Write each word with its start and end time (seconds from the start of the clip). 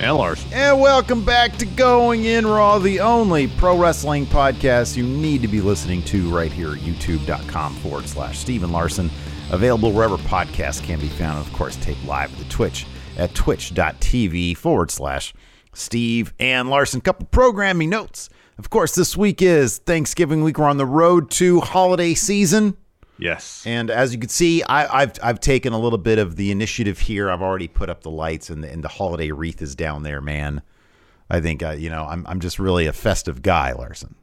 And 0.00 0.16
Lars. 0.16 0.44
And 0.52 0.80
welcome 0.80 1.24
back 1.24 1.56
to 1.58 1.66
Going 1.66 2.24
In 2.24 2.46
Raw, 2.46 2.78
the 2.78 3.00
only 3.00 3.46
pro 3.46 3.78
wrestling 3.78 4.26
podcast 4.26 4.96
you 4.96 5.04
need 5.04 5.40
to 5.42 5.48
be 5.48 5.60
listening 5.60 6.02
to 6.04 6.28
right 6.34 6.50
here 6.50 6.72
at 6.72 6.78
youtube.com 6.78 7.74
forward 7.76 8.08
slash 8.08 8.38
Steve 8.38 8.64
and 8.64 8.72
Larson. 8.72 9.10
Available 9.50 9.92
wherever 9.92 10.16
podcasts 10.16 10.82
can 10.82 10.98
be 10.98 11.08
found. 11.08 11.38
And 11.38 11.46
of 11.46 11.52
course, 11.52 11.76
tape 11.76 12.02
live 12.06 12.32
at 12.32 12.38
the 12.38 12.50
Twitch 12.50 12.86
at 13.16 13.34
twitch.tv 13.34 14.56
forward 14.56 14.90
slash 14.90 15.32
Steve 15.72 16.34
and 16.38 16.68
Larson. 16.68 17.00
Couple 17.00 17.26
programming 17.26 17.90
notes. 17.90 18.28
Of 18.58 18.70
course, 18.70 18.94
this 18.94 19.16
week 19.16 19.42
is 19.42 19.78
Thanksgiving 19.78 20.42
week. 20.42 20.58
We're 20.58 20.66
on 20.66 20.76
the 20.76 20.86
road 20.86 21.30
to 21.32 21.60
holiday 21.60 22.14
season. 22.14 22.76
Yes. 23.18 23.62
And 23.66 23.90
as 23.90 24.12
you 24.12 24.18
can 24.18 24.28
see, 24.28 24.62
I, 24.64 25.00
have 25.00 25.18
I've 25.22 25.40
taken 25.40 25.72
a 25.72 25.78
little 25.78 25.98
bit 25.98 26.18
of 26.18 26.36
the 26.36 26.50
initiative 26.50 26.98
here. 26.98 27.30
I've 27.30 27.42
already 27.42 27.68
put 27.68 27.88
up 27.88 28.02
the 28.02 28.10
lights, 28.10 28.50
and 28.50 28.64
the, 28.64 28.70
and 28.70 28.82
the 28.82 28.88
holiday 28.88 29.30
wreath 29.30 29.62
is 29.62 29.74
down 29.74 30.02
there, 30.02 30.20
man. 30.20 30.62
I 31.30 31.40
think 31.40 31.62
uh, 31.62 31.70
you 31.70 31.90
know 31.90 32.04
I'm 32.04 32.26
I'm 32.26 32.40
just 32.40 32.58
really 32.58 32.86
a 32.86 32.92
festive 32.92 33.40
guy, 33.42 33.72
Larson. 33.72 34.14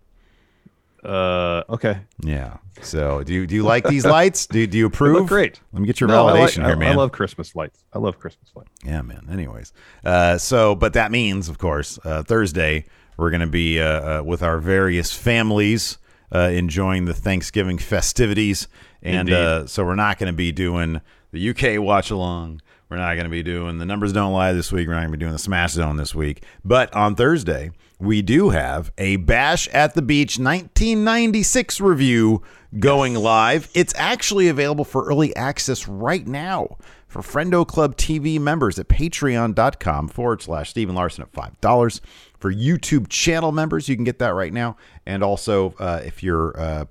Uh, 1.03 1.64
okay. 1.67 2.02
Yeah. 2.22 2.58
So 2.81 3.23
do 3.23 3.34
you 3.34 3.47
do 3.47 3.56
you 3.56 3.64
like 3.64 3.86
these 3.86 4.06
lights? 4.06 4.45
Do 4.45 4.67
do 4.67 4.78
you 4.78 4.86
approve? 4.92 5.28
great. 5.28 5.59
Let 5.73 5.81
me 5.81 5.88
get 5.88 6.00
your 6.00 6.08
No, 6.09 6.25
validation 6.25 6.58
like- 6.58 6.67
here, 6.67 6.75
I, 6.75 6.75
man. 6.75 6.92
I 6.92 6.95
love 6.95 7.12
Christmas 7.12 7.56
lights. 7.56 7.84
I 7.94 7.97
love 8.00 8.19
Christmas 8.19 8.52
lights. 8.56 8.69
Yeah, 8.86 9.02
man. 9.02 9.28
Anyways, 9.31 9.73
uh, 10.06 10.38
so 10.38 10.75
but 10.75 10.94
that 10.94 11.12
means, 11.12 11.50
of 11.50 11.57
course, 11.57 11.97
uh, 12.03 12.22
Thursday 12.24 12.85
we're 13.18 13.31
going 13.31 13.41
to 13.41 13.47
be 13.47 13.80
uh, 13.80 14.19
uh, 14.19 14.24
with 14.24 14.44
our 14.44 14.59
various 14.59 15.12
families 15.12 15.97
enjoying 16.40 17.06
the 17.06 17.14
Thanksgiving 17.14 17.78
festivities, 17.78 18.68
and 19.02 19.30
uh, 19.31 19.68
so 19.68 19.84
we're 19.84 19.96
not 19.96 20.18
going 20.18 20.31
to 20.31 20.38
be 20.38 20.52
doing 20.52 21.02
the 21.31 21.50
UK 21.50 21.81
watch 21.81 22.12
along. 22.12 22.62
We're 22.90 22.97
not 22.97 23.14
going 23.14 23.24
to 23.24 23.31
be 23.31 23.44
doing 23.44 23.78
the 23.78 23.86
numbers 23.86 24.12
don't 24.12 24.34
lie 24.34 24.52
this 24.52 24.72
week. 24.72 24.88
We're 24.88 24.96
not 24.96 25.02
going 25.02 25.14
to 25.14 25.18
be 25.18 25.22
doing 25.22 25.31
the 25.31 25.40
Smash 25.40 25.72
Zone 25.72 25.96
this 25.96 26.14
week. 26.14 26.44
But 26.66 26.94
on 26.94 27.16
Thursday, 27.16 27.72
we 28.00 28.22
do 28.22 28.50
have 28.50 28.92
a 28.97 29.16
Bash 29.16 29.69
at 29.69 29.94
the 29.94 30.02
Beach 30.02 30.38
1996 30.38 31.80
review 31.80 32.42
going 32.80 33.13
live. 33.13 33.69
It's 33.74 33.94
actually 33.96 34.50
available 34.50 34.84
for 34.84 35.06
early 35.06 35.34
access 35.38 35.88
right 35.88 36.28
now 36.28 36.78
for 37.08 37.22
Friendo 37.22 37.68
Club 37.68 37.96
TV 37.96 38.40
members 38.40 38.80
at 38.80 38.88
patreon.com 38.88 40.08
forward 40.08 40.42
slash 40.42 40.72
Steve 40.72 40.90
and 40.90 40.96
Larson 40.98 41.24
at 41.24 41.31
$5. 41.31 42.02
For 42.41 42.52
YouTube 42.52 43.07
channel 43.07 43.52
members, 43.52 43.88
you 43.88 43.96
can 43.96 44.03
get 44.03 44.19
that 44.19 44.29
right 44.34 44.52
now. 44.52 44.75
And 45.06 45.24
also, 45.24 45.74
uh, 45.79 46.02
if 46.03 46.24
you're, 46.24 46.59
uh, 46.59 46.85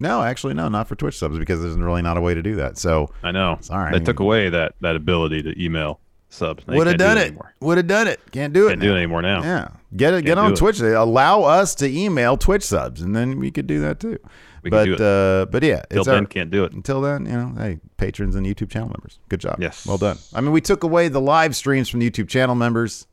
no, 0.00 0.22
actually, 0.22 0.54
no, 0.54 0.68
not 0.68 0.88
for 0.88 0.96
Twitch 0.96 1.16
subs 1.16 1.38
because 1.38 1.62
there's 1.62 1.76
really 1.76 2.02
not 2.02 2.16
a 2.16 2.20
way 2.20 2.34
to 2.34 2.42
do 2.42 2.56
that. 2.56 2.76
So 2.76 3.08
I 3.22 3.30
know. 3.30 3.56
Sorry. 3.60 3.96
They 3.96 4.04
took 4.04 4.18
away 4.20 4.48
that 4.50 4.74
that 4.80 4.96
ability 4.96 5.42
to 5.44 5.62
email 5.62 6.00
subs. 6.28 6.66
Would 6.66 6.86
have 6.88 6.96
can't 6.96 6.98
do 6.98 7.04
done 7.04 7.18
it. 7.18 7.26
anymore. 7.28 7.54
Would 7.60 7.76
have 7.76 7.86
done 7.86 8.08
it. 8.08 8.20
Can't 8.32 8.52
do 8.52 8.66
it. 8.66 8.70
Can't 8.70 8.80
do 8.80 8.92
it 8.94 8.96
anymore 8.96 9.22
now. 9.22 9.42
Yeah, 9.42 9.68
get 9.96 10.12
it. 10.14 10.24
Get 10.24 10.38
on 10.38 10.52
it. 10.52 10.56
Twitch. 10.56 10.78
They 10.78 10.92
allow 10.94 11.42
us 11.42 11.74
to 11.76 11.88
email 11.88 12.36
Twitch 12.36 12.64
subs, 12.64 13.00
and 13.00 13.14
then 13.14 13.38
we 13.38 13.50
could 13.52 13.66
do 13.68 13.80
that 13.82 14.00
too. 14.00 14.18
We 14.62 14.70
but 14.70 14.86
can 14.88 14.96
do 14.96 15.04
uh, 15.04 15.44
but 15.46 15.62
yeah, 15.62 15.82
Till 15.88 16.00
it's 16.00 16.08
our- 16.08 16.14
then, 16.16 16.26
can't 16.26 16.50
do 16.50 16.64
it. 16.64 16.72
until 16.72 17.00
then, 17.00 17.26
you 17.26 17.32
know, 17.32 17.54
hey, 17.56 17.78
patrons 17.96 18.34
and 18.34 18.44
YouTube 18.46 18.70
channel 18.70 18.88
members, 18.88 19.18
good 19.28 19.40
job. 19.40 19.56
Yes. 19.60 19.86
well 19.86 19.96
done. 19.98 20.18
I 20.34 20.40
mean, 20.40 20.52
we 20.52 20.60
took 20.60 20.82
away 20.82 21.08
the 21.08 21.20
live 21.20 21.56
streams 21.56 21.88
from 21.88 22.00
the 22.00 22.10
YouTube 22.10 22.28
channel 22.28 22.54
members, 22.54 23.06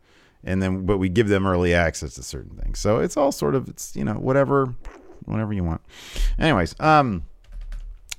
and 0.47 0.63
then 0.63 0.85
but 0.85 0.97
we 0.97 1.09
give 1.09 1.28
them 1.28 1.46
early 1.46 1.74
access 1.74 2.16
to 2.16 2.24
certain 2.24 2.58
things. 2.58 2.80
So 2.80 3.00
it's 3.00 3.18
all 3.18 3.31
sort 3.31 3.53
of 3.53 3.68
it's 3.68 3.96
you 3.96 4.03
know 4.03 4.13
whatever, 4.13 4.74
whatever 5.25 5.53
you 5.53 5.63
want. 5.63 5.81
Anyways, 6.40 6.75
um, 6.80 7.25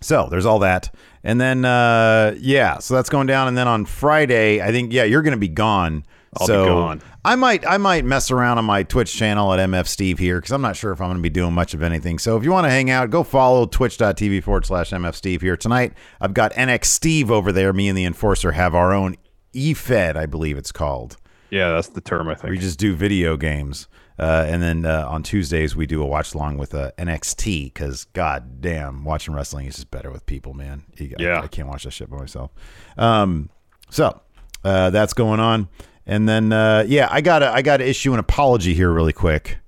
so 0.00 0.28
there's 0.30 0.46
all 0.46 0.60
that, 0.60 0.94
and 1.24 1.40
then 1.40 1.64
uh, 1.64 2.36
yeah, 2.38 2.78
so 2.78 2.94
that's 2.94 3.08
going 3.08 3.26
down, 3.26 3.48
and 3.48 3.56
then 3.56 3.66
on 3.66 3.86
Friday, 3.86 4.62
I 4.62 4.70
think 4.70 4.92
yeah, 4.92 5.04
you're 5.04 5.22
going 5.22 5.32
to 5.32 5.38
be 5.38 5.48
gone. 5.48 6.04
I'll 6.38 6.46
be 6.46 6.52
so 6.52 6.66
gone. 6.66 7.02
I 7.24 7.34
might 7.34 7.66
I 7.66 7.78
might 7.78 8.04
mess 8.04 8.30
around 8.30 8.58
on 8.58 8.66
my 8.66 8.82
Twitch 8.82 9.14
channel 9.14 9.52
at 9.54 9.58
MF 9.58 9.86
Steve 9.86 10.18
here 10.18 10.38
because 10.38 10.52
I'm 10.52 10.60
not 10.62 10.76
sure 10.76 10.92
if 10.92 11.00
I'm 11.00 11.08
going 11.08 11.18
to 11.18 11.22
be 11.22 11.30
doing 11.30 11.54
much 11.54 11.72
of 11.72 11.82
anything. 11.82 12.18
So 12.18 12.36
if 12.36 12.44
you 12.44 12.52
want 12.52 12.66
to 12.66 12.70
hang 12.70 12.90
out, 12.90 13.08
go 13.10 13.22
follow 13.22 13.64
twitch.tv 13.64 14.42
forward 14.42 14.66
slash 14.66 14.90
MF 14.90 15.14
Steve 15.14 15.40
here. 15.40 15.56
Tonight, 15.56 15.94
I've 16.20 16.34
got 16.34 16.52
NX 16.52 16.84
Steve 16.84 17.30
over 17.30 17.50
there. 17.50 17.72
Me 17.72 17.88
and 17.88 17.96
the 17.96 18.04
Enforcer 18.04 18.52
have 18.52 18.74
our 18.74 18.92
own 18.92 19.16
EFED, 19.54 20.16
I 20.16 20.26
believe 20.26 20.58
it's 20.58 20.72
called. 20.72 21.16
Yeah, 21.50 21.70
that's 21.70 21.88
the 21.88 22.00
term 22.00 22.28
I 22.28 22.34
think. 22.34 22.50
We 22.50 22.58
just 22.58 22.78
do 22.78 22.94
video 22.94 23.36
games. 23.36 23.88
Uh, 24.18 24.44
and 24.48 24.60
then 24.62 24.84
uh, 24.84 25.06
on 25.08 25.22
Tuesdays, 25.22 25.76
we 25.76 25.86
do 25.86 26.02
a 26.02 26.06
watch 26.06 26.34
along 26.34 26.58
with 26.58 26.74
uh, 26.74 26.90
NXT 26.98 27.72
because, 27.72 28.04
god 28.06 28.60
damn, 28.60 29.04
watching 29.04 29.32
wrestling 29.32 29.66
is 29.66 29.76
just 29.76 29.90
better 29.90 30.10
with 30.10 30.26
people, 30.26 30.54
man. 30.54 30.82
You- 30.96 31.14
I- 31.18 31.22
Yeah. 31.22 31.40
I, 31.40 31.46
can't 31.46 31.68
watch 31.68 31.84
that 31.84 31.92
shit 31.92 32.10
by 32.10 32.18
myself. 32.18 32.50
Um, 32.96 33.48
so 33.90 34.20
uh, 34.64 34.90
that's 34.90 35.12
going 35.14 35.38
on. 35.40 35.68
And 36.04 36.28
then, 36.28 36.52
uh, 36.52 36.84
yeah, 36.88 37.06
I 37.10 37.20
gotta, 37.20 37.48
I 37.50 37.62
gotta 37.62 37.88
issue 37.88 38.12
an 38.12 38.18
apology 38.18 38.74
here 38.74 38.90
really 38.90 39.12
quick 39.12 39.58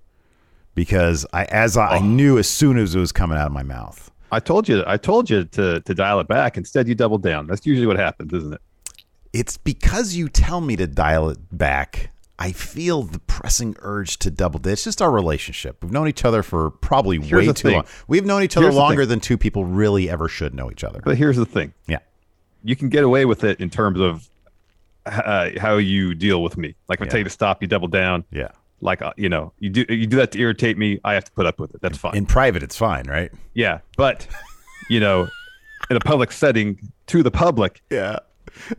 because 0.75 1.25
I, 1.33 1.45
as 1.45 1.77
I, 1.77 1.87
I 1.87 1.99
Oh. 1.99 2.03
knew 2.05 2.39
as 2.39 2.49
soon 2.49 2.77
as 2.79 2.95
it 2.95 2.99
was 2.99 3.13
coming 3.13 3.39
out 3.39 3.47
of 3.47 3.53
my 3.53 3.63
mouth, 3.63 4.11
I 4.33 4.39
told 4.41 4.69
you. 4.69 4.83
I 4.87 4.97
told 4.97 5.29
you 5.29 5.45
to 5.45 5.81
to 5.81 5.95
dial 5.95 6.21
it 6.21 6.29
back. 6.29 6.57
Instead, 6.57 6.87
you 6.87 6.95
doubled 6.95 7.23
down. 7.23 7.49
That's 7.49 7.67
usually 7.67 7.87
what 7.89 7.97
happens, 7.99 8.33
isn't 8.33 8.55
it? 8.55 8.61
It's 9.33 9.57
because 9.57 10.15
you 10.15 10.29
tell 10.29 10.61
me 10.61 10.77
to 10.77 10.87
dial 10.87 11.29
it 11.31 11.39
back. 11.57 12.11
I 12.39 12.53
feel 12.53 13.03
the 13.03 13.19
pressing 13.19 13.77
urge 13.81 14.19
to 14.21 14.31
double. 14.31 14.67
It's 14.67 14.83
just 14.85 15.03
our 15.03 15.11
relationship. 15.11 15.83
We've 15.85 15.93
known 15.93 16.09
each 16.09 16.25
other 16.25 16.43
for 16.43 16.71
probably 16.71 17.19
Here's 17.21 17.47
way 17.47 17.53
too 17.53 17.69
thing. 17.69 17.75
long. 17.75 17.87
We've 18.09 18.25
known 18.25 18.43
each 18.43 18.57
other 18.57 18.67
Here's 18.67 18.77
longer 18.77 19.05
than 19.05 19.21
two 19.21 19.37
people 19.37 19.67
really 19.67 20.09
ever 20.09 20.27
should 20.27 20.55
know 20.55 20.71
each 20.71 20.83
other. 20.83 21.01
But 21.05 21.19
here's 21.19 21.37
the 21.37 21.45
thing: 21.45 21.75
Yeah. 21.87 21.99
you 22.65 22.77
can 22.77 22.89
get 22.89 23.05
away 23.05 23.27
with 23.27 23.45
it 23.45 23.61
in 23.61 23.69
terms 23.69 24.01
of 24.01 24.27
uh, 25.07 25.51
how 25.59 25.77
you 25.77 26.15
deal 26.15 26.43
with 26.43 26.57
me. 26.57 26.75
Like 26.89 26.99
if 26.99 27.03
I 27.03 27.05
Yeah. 27.05 27.11
tell 27.11 27.19
you 27.21 27.25
to 27.25 27.31
stop, 27.31 27.61
you 27.61 27.69
double 27.69 27.89
down. 27.89 28.25
Yeah. 28.31 28.49
Like 28.81 29.03
uh, 29.03 29.13
you 29.19 29.29
know, 29.29 29.53
you 29.59 29.69
do 29.69 29.85
you 29.91 30.07
do 30.07 30.17
that 30.17 30.33
to 30.33 30.39
irritate 30.41 30.79
me. 30.79 30.99
I 31.05 31.13
have 31.13 31.25
to 31.27 31.33
put 31.33 31.45
up 31.45 31.61
with 31.61 31.75
it. 31.75 31.83
That's 31.83 31.99
fine. 31.99 32.17
In 32.17 32.25
private, 32.25 32.63
it's 32.63 32.77
fine, 32.77 33.07
right? 33.07 33.31
yeah, 33.53 33.81
but 33.99 34.27
you 34.89 34.99
know, 35.01 35.29
in 35.91 35.97
a 35.97 36.01
public 36.01 36.33
setting 36.33 36.91
to 37.09 37.23
the 37.23 37.31
public, 37.31 37.83
Yeah. 37.91 38.21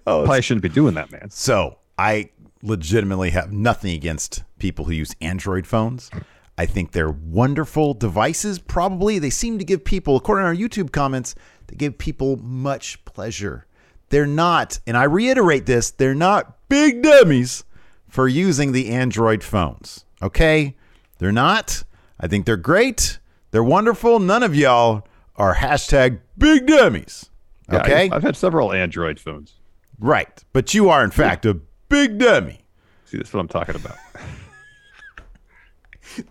Oh, 0.07 0.23
probably 0.23 0.41
shouldn't 0.41 0.63
be 0.63 0.69
doing 0.69 0.93
that, 0.95 1.11
man. 1.11 1.29
So 1.29 1.77
I 1.97 2.29
legitimately 2.63 3.31
have 3.31 3.51
nothing 3.51 3.93
against 3.93 4.43
people 4.59 4.85
who 4.85 4.91
use 4.91 5.15
Android 5.21 5.65
phones. 5.65 6.11
I 6.57 6.65
think 6.65 6.91
they're 6.91 7.09
wonderful 7.09 7.93
devices. 7.93 8.59
Probably 8.59 9.17
they 9.17 9.29
seem 9.29 9.57
to 9.57 9.65
give 9.65 9.83
people, 9.83 10.15
according 10.15 10.43
to 10.43 10.47
our 10.47 10.55
YouTube 10.55 10.91
comments, 10.91 11.33
they 11.67 11.75
give 11.75 11.97
people 11.97 12.37
much 12.37 13.03
pleasure. 13.05 13.65
They're 14.09 14.27
not, 14.27 14.79
and 14.85 14.95
I 14.95 15.05
reiterate 15.05 15.65
this, 15.65 15.89
they're 15.89 16.13
not 16.13 16.67
big 16.69 17.01
dummies 17.01 17.63
for 18.07 18.27
using 18.27 18.73
the 18.73 18.89
Android 18.89 19.43
phones. 19.43 20.05
Okay? 20.21 20.75
They're 21.17 21.31
not. 21.31 21.83
I 22.19 22.27
think 22.27 22.45
they're 22.45 22.57
great. 22.57 23.17
They're 23.49 23.63
wonderful. 23.63 24.19
None 24.19 24.43
of 24.43 24.55
y'all 24.55 25.07
are 25.37 25.55
hashtag 25.55 26.19
big 26.37 26.67
dummies. 26.67 27.30
Yeah, 27.71 27.81
Okay? 27.81 28.09
I've 28.11 28.23
had 28.23 28.35
several 28.35 28.71
Android 28.73 29.19
phones. 29.19 29.55
right. 29.99 30.43
But 30.53 30.73
you 30.73 30.89
are, 30.89 31.03
in 31.03 31.11
fact, 31.11 31.45
a 31.45 31.55
big 31.89 32.17
dummy. 32.19 32.65
See, 33.05 33.17
that's 33.17 33.33
what 33.33 33.39
I'm 33.39 33.47
talking 33.47 33.75
about. 33.75 33.97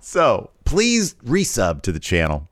So 0.01 0.51
please 0.65 1.15
resub 1.25 1.83
to 1.83 1.93
the 1.93 2.01
channel. 2.01 2.49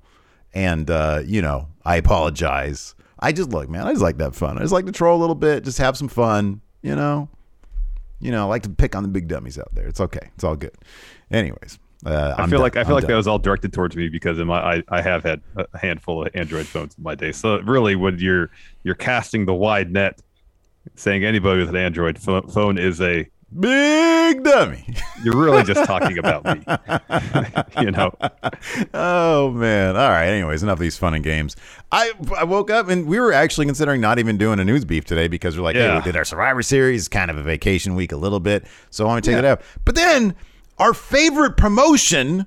And, 0.55 0.91
uh, 0.91 1.21
you 1.27 1.43
know, 1.43 1.69
I 1.85 1.97
apologize. 1.97 2.95
I 3.19 3.33
just 3.33 3.51
look, 3.51 3.69
man, 3.69 3.87
I 3.87 3.91
just 3.91 4.03
like 4.03 4.17
that 4.19 4.35
fun. 4.35 4.57
I 4.57 4.63
just 4.63 4.73
like 4.73 4.87
to 4.87 4.93
troll 4.93 5.19
a 5.19 5.21
little 5.21 5.35
bit, 5.35 5.65
just 5.65 5.79
have 5.79 5.97
some 5.97 6.09
fun, 6.09 6.63
you 6.83 6.97
know? 6.97 7.29
You 8.21 8.31
know, 8.33 8.43
I 8.43 8.45
like 8.47 8.63
to 8.63 8.71
pick 8.71 8.97
on 8.97 9.03
the 9.03 9.09
big 9.09 9.29
dummies 9.29 9.59
out 9.59 9.69
there. 9.75 9.87
It's 9.87 10.01
okay. 10.01 10.31
It's 10.35 10.43
all 10.45 10.57
good. 10.57 10.75
Anyways, 11.31 11.79
uh, 12.07 12.35
I 12.39 12.43
feel 12.47 12.51
done. 12.59 12.61
like 12.61 12.77
I 12.77 12.85
feel 12.85 12.91
I'm 12.91 12.95
like 12.95 13.03
done. 13.03 13.11
that 13.11 13.17
was 13.17 13.27
all 13.27 13.39
directed 13.39 13.73
towards 13.73 13.97
me 13.97 14.09
because 14.09 14.39
in 14.39 14.47
my 14.47 14.77
I, 14.77 14.83
I 14.89 15.03
have 15.03 15.23
had 15.25 15.41
a 15.57 15.79
handful 15.79 16.23
of 16.27 16.35
Android 16.35 16.67
phones 16.67 16.97
in 16.97 17.03
my 17.03 17.15
day. 17.15 17.33
So 17.33 17.59
really, 17.61 17.97
when 17.97 18.19
you're 18.19 18.51
you're 18.85 18.95
casting 18.95 19.47
the 19.47 19.55
wide 19.55 19.91
net, 19.93 20.21
saying 20.95 21.25
anybody 21.25 21.61
with 21.61 21.71
an 21.71 21.77
Android 21.77 22.19
pho- 22.19 22.43
phone 22.49 22.79
is 22.79 23.01
a 23.01 23.29
big 23.59 24.45
dummy. 24.45 24.85
you're 25.25 25.37
really 25.37 25.63
just 25.65 25.85
talking 25.87 26.19
about 26.19 26.45
me. 26.45 26.63
you 27.83 27.91
know, 27.91 28.13
oh 28.95 29.51
man. 29.51 29.97
All 29.97 30.09
right. 30.11 30.27
Anyways, 30.29 30.63
enough 30.63 30.75
of 30.75 30.81
these 30.81 30.97
fun 30.99 31.15
and 31.15 31.25
games. 31.25 31.57
I 31.91 32.13
I 32.37 32.45
woke 32.45 32.71
up 32.71 32.89
and 32.89 33.07
we 33.07 33.19
were 33.21 33.33
actually 33.33 33.67
considering 33.67 34.01
not 34.01 34.19
even 34.19 34.37
doing 34.39 34.61
a 34.61 34.65
news 34.65 34.85
beef 34.85 35.05
today 35.05 35.29
because 35.29 35.57
we're 35.57 35.65
like, 35.65 35.77
hey, 35.77 35.83
Yeah. 35.87 35.97
we 35.97 36.03
did 36.03 36.17
our 36.17 36.25
Survivor 36.25 36.63
Series, 36.63 37.09
kind 37.09 37.31
of 37.31 37.37
a 37.37 37.43
vacation 37.43 37.95
week 37.95 38.13
a 38.13 38.17
little 38.17 38.41
bit, 38.41 38.67
so 38.91 39.05
I 39.05 39.09
want 39.09 39.25
to 39.25 39.31
take 39.31 39.39
it 39.39 39.45
out. 39.45 39.63
But 39.85 39.95
then 39.95 40.35
our 40.79 40.95
favorite 40.95 41.57
promotion, 41.57 42.47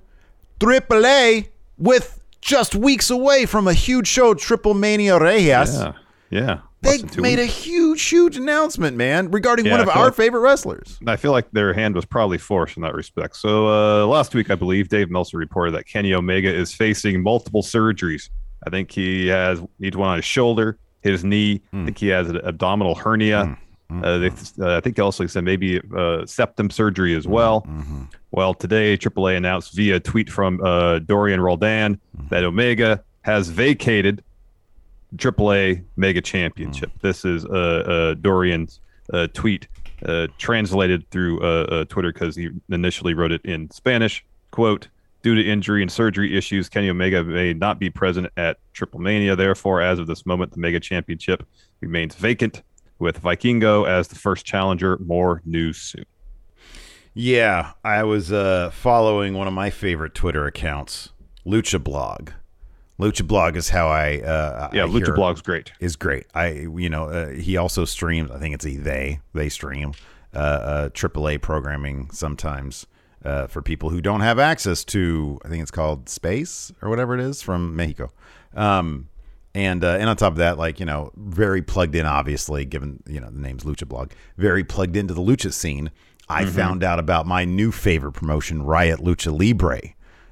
AAA, 0.59 1.47
with 1.77 2.19
just 2.41 2.75
weeks 2.75 3.09
away 3.09 3.45
from 3.45 3.67
a 3.67 3.73
huge 3.73 4.07
show, 4.07 4.33
Triple 4.33 4.73
Mania 4.73 5.19
Regia. 5.19 5.65
yeah, 5.67 5.93
yeah. 6.29 6.59
They 6.83 6.89
Less 6.93 7.01
than 7.01 7.09
two 7.09 7.21
made 7.21 7.37
a 7.37 7.45
huge, 7.45 8.01
huge 8.03 8.37
announcement, 8.37 8.97
man, 8.97 9.29
regarding 9.29 9.65
Yeah, 9.67 9.73
one 9.73 9.81
of 9.81 9.89
our 9.89 10.05
like- 10.05 10.15
favorite 10.15 10.39
wrestlers. 10.39 10.97
I 11.05 11.15
feel 11.15 11.31
like 11.31 11.51
their 11.51 11.73
hand 11.73 11.93
was 11.93 12.05
probably 12.05 12.39
forced 12.39 12.75
in 12.75 12.81
that 12.81 12.95
respect. 12.95 13.35
So 13.35 13.67
uh, 13.67 14.07
last 14.07 14.33
week, 14.33 14.49
I 14.49 14.55
believe 14.55 14.89
Dave 14.89 15.11
Meltzer 15.11 15.37
reported 15.37 15.73
that 15.75 15.85
Kenny 15.85 16.11
Omega 16.15 16.51
is 16.51 16.73
facing 16.73 17.21
multiple 17.21 17.61
surgeries. 17.61 18.29
I 18.65 18.71
think 18.71 18.91
he 18.91 19.27
has 19.27 19.61
needs 19.77 19.95
one 19.95 20.09
on 20.09 20.15
his 20.15 20.25
shoulder, 20.25 20.79
his 21.01 21.23
knee. 21.23 21.61
I 21.71 21.85
think 21.85 21.99
he 21.99 22.07
has 22.07 22.29
an 22.31 22.37
abdominal 22.37 22.95
hernia. 22.95 23.55
Uh, 24.03 24.17
they, 24.17 24.27
uh, 24.59 24.77
I 24.77 24.79
think 24.79 24.97
also 24.99 25.25
said 25.27 25.43
maybe 25.43 25.81
uh, 25.95 26.25
septum 26.25 26.69
surgery 26.69 27.15
as 27.15 27.27
well. 27.27 27.67
Well, 28.31 28.53
today 28.53 28.97
AAA 28.97 29.37
announced 29.37 29.73
via 29.75 29.99
tweet 29.99 30.29
from 30.29 30.61
uh, 30.63 30.99
Dorian 30.99 31.41
Roldan 31.41 31.99
that 32.29 32.43
Omega 32.43 33.03
has 33.23 33.49
vacated 33.49 34.23
AAA 35.15 35.83
Mega 35.97 36.21
Championship. 36.21 36.91
This 37.01 37.25
is 37.25 37.45
uh, 37.45 37.49
uh, 37.49 38.13
Dorian's 38.15 38.79
uh, 39.13 39.27
tweet 39.33 39.67
uh, 40.05 40.27
translated 40.37 41.09
through 41.11 41.39
Twitter 41.85 42.13
because 42.13 42.35
he 42.35 42.49
initially 42.69 43.13
wrote 43.13 43.31
it 43.31 43.41
in 43.43 43.69
Spanish. 43.71 44.25
Quote, 44.51 44.87
due 45.21 45.35
to 45.35 45.41
injury 45.41 45.81
and 45.81 45.91
surgery 45.91 46.37
issues, 46.37 46.69
Kenny 46.69 46.89
Omega 46.89 47.23
may 47.23 47.53
not 47.53 47.79
be 47.79 47.89
present 47.89 48.27
at 48.37 48.57
Triple 48.73 48.99
Mania. 48.99 49.35
Therefore, 49.35 49.81
as 49.81 49.99
of 49.99 50.07
this 50.07 50.25
moment, 50.25 50.51
the 50.51 50.59
Mega 50.59 50.79
Championship 50.79 51.45
remains 51.81 52.15
vacant 52.15 52.63
with 53.01 53.21
Vikingo 53.21 53.87
as 53.87 54.07
the 54.07 54.15
first 54.15 54.45
challenger. 54.45 54.97
More 54.99 55.41
news 55.43 55.77
soon. 55.77 56.05
Yeah, 57.13 57.71
I 57.83 58.03
was 58.03 58.31
uh, 58.31 58.69
following 58.71 59.33
one 59.33 59.47
of 59.47 59.53
my 59.53 59.69
favorite 59.69 60.15
Twitter 60.15 60.45
accounts, 60.45 61.09
Lucha 61.45 61.83
Blog. 61.83 62.29
Lucha 62.99 63.27
Blog 63.27 63.57
is 63.57 63.69
how 63.69 63.87
I 63.89 64.19
uh, 64.21 64.69
Yeah, 64.71 64.83
I 64.83 64.87
Lucha 64.87 65.13
Blog's 65.13 65.41
great. 65.41 65.73
is 65.81 65.95
great. 65.97 66.27
I 66.33 66.49
you 66.51 66.89
know 66.89 67.05
uh, 67.05 67.29
he 67.31 67.57
also 67.57 67.83
streams. 67.83 68.31
I 68.31 68.39
think 68.39 68.55
it's 68.55 68.65
a 68.65 68.77
they 68.77 69.19
they 69.33 69.49
stream 69.49 69.93
uh, 70.33 70.37
uh, 70.37 70.89
AAA 70.89 71.41
programming 71.41 72.09
sometimes 72.11 72.85
uh, 73.25 73.47
for 73.47 73.61
people 73.61 73.89
who 73.89 73.99
don't 73.99 74.21
have 74.21 74.39
access 74.39 74.85
to. 74.85 75.39
I 75.43 75.49
think 75.49 75.61
it's 75.63 75.71
called 75.71 76.07
Space 76.07 76.71
or 76.81 76.89
whatever 76.89 77.13
it 77.15 77.19
is 77.21 77.41
from 77.41 77.75
Mexico. 77.75 78.11
Um, 78.55 79.09
and 79.53 79.83
uh, 79.83 79.97
and 79.99 80.09
on 80.09 80.15
top 80.17 80.31
of 80.33 80.37
that, 80.37 80.57
like 80.57 80.79
you 80.79 80.85
know, 80.85 81.11
very 81.17 81.61
plugged 81.61 81.95
in. 81.95 82.05
Obviously, 82.05 82.65
given 82.65 83.01
you 83.07 83.19
know 83.19 83.29
the 83.29 83.39
name's 83.41 83.63
Lucha 83.63 83.87
Blog, 83.87 84.11
very 84.37 84.63
plugged 84.63 84.95
into 84.95 85.13
the 85.13 85.21
lucha 85.21 85.51
scene. 85.53 85.91
I 86.29 86.43
Mm-hmm. 86.43 86.51
found 86.55 86.83
out 86.83 86.97
about 86.99 87.25
my 87.27 87.43
new 87.43 87.71
favorite 87.73 88.13
promotion, 88.13 88.63
Riot 88.63 88.99
Lucha 89.01 89.37
Libre, 89.37 89.81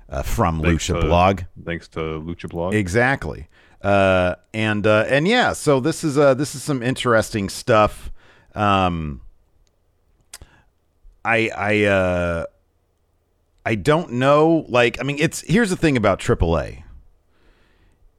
uh, 0.08 0.22
from 0.24 0.62
Thanks 0.62 0.88
Lucha 0.88 1.02
to- 1.02 1.06
Blog. 1.08 1.42
Thanks 1.66 1.88
to 1.90 2.00
Lucha 2.00 2.48
Blog. 2.50 2.74
Exactly. 2.74 3.48
Uh, 3.82 4.36
and 4.54 4.88
uh, 4.88 5.06
and 5.10 5.28
yeah, 5.28 5.52
so 5.54 5.80
this 5.82 6.04
is 6.06 6.18
uh, 6.18 6.34
this 6.34 6.56
is 6.56 6.64
some 6.64 6.82
interesting 6.82 7.50
stuff. 7.50 8.12
Um, 8.56 9.22
I 11.26 11.50
I 11.56 11.84
uh, 11.86 12.46
I 13.66 13.76
don't 13.76 14.14
know. 14.14 14.66
Like, 14.70 15.00
I 15.00 15.04
mean, 15.04 15.18
it's 15.20 15.42
here's 15.42 15.70
the 15.70 15.76
thing 15.76 15.98
about 15.98 16.20
AAA. 16.20 16.84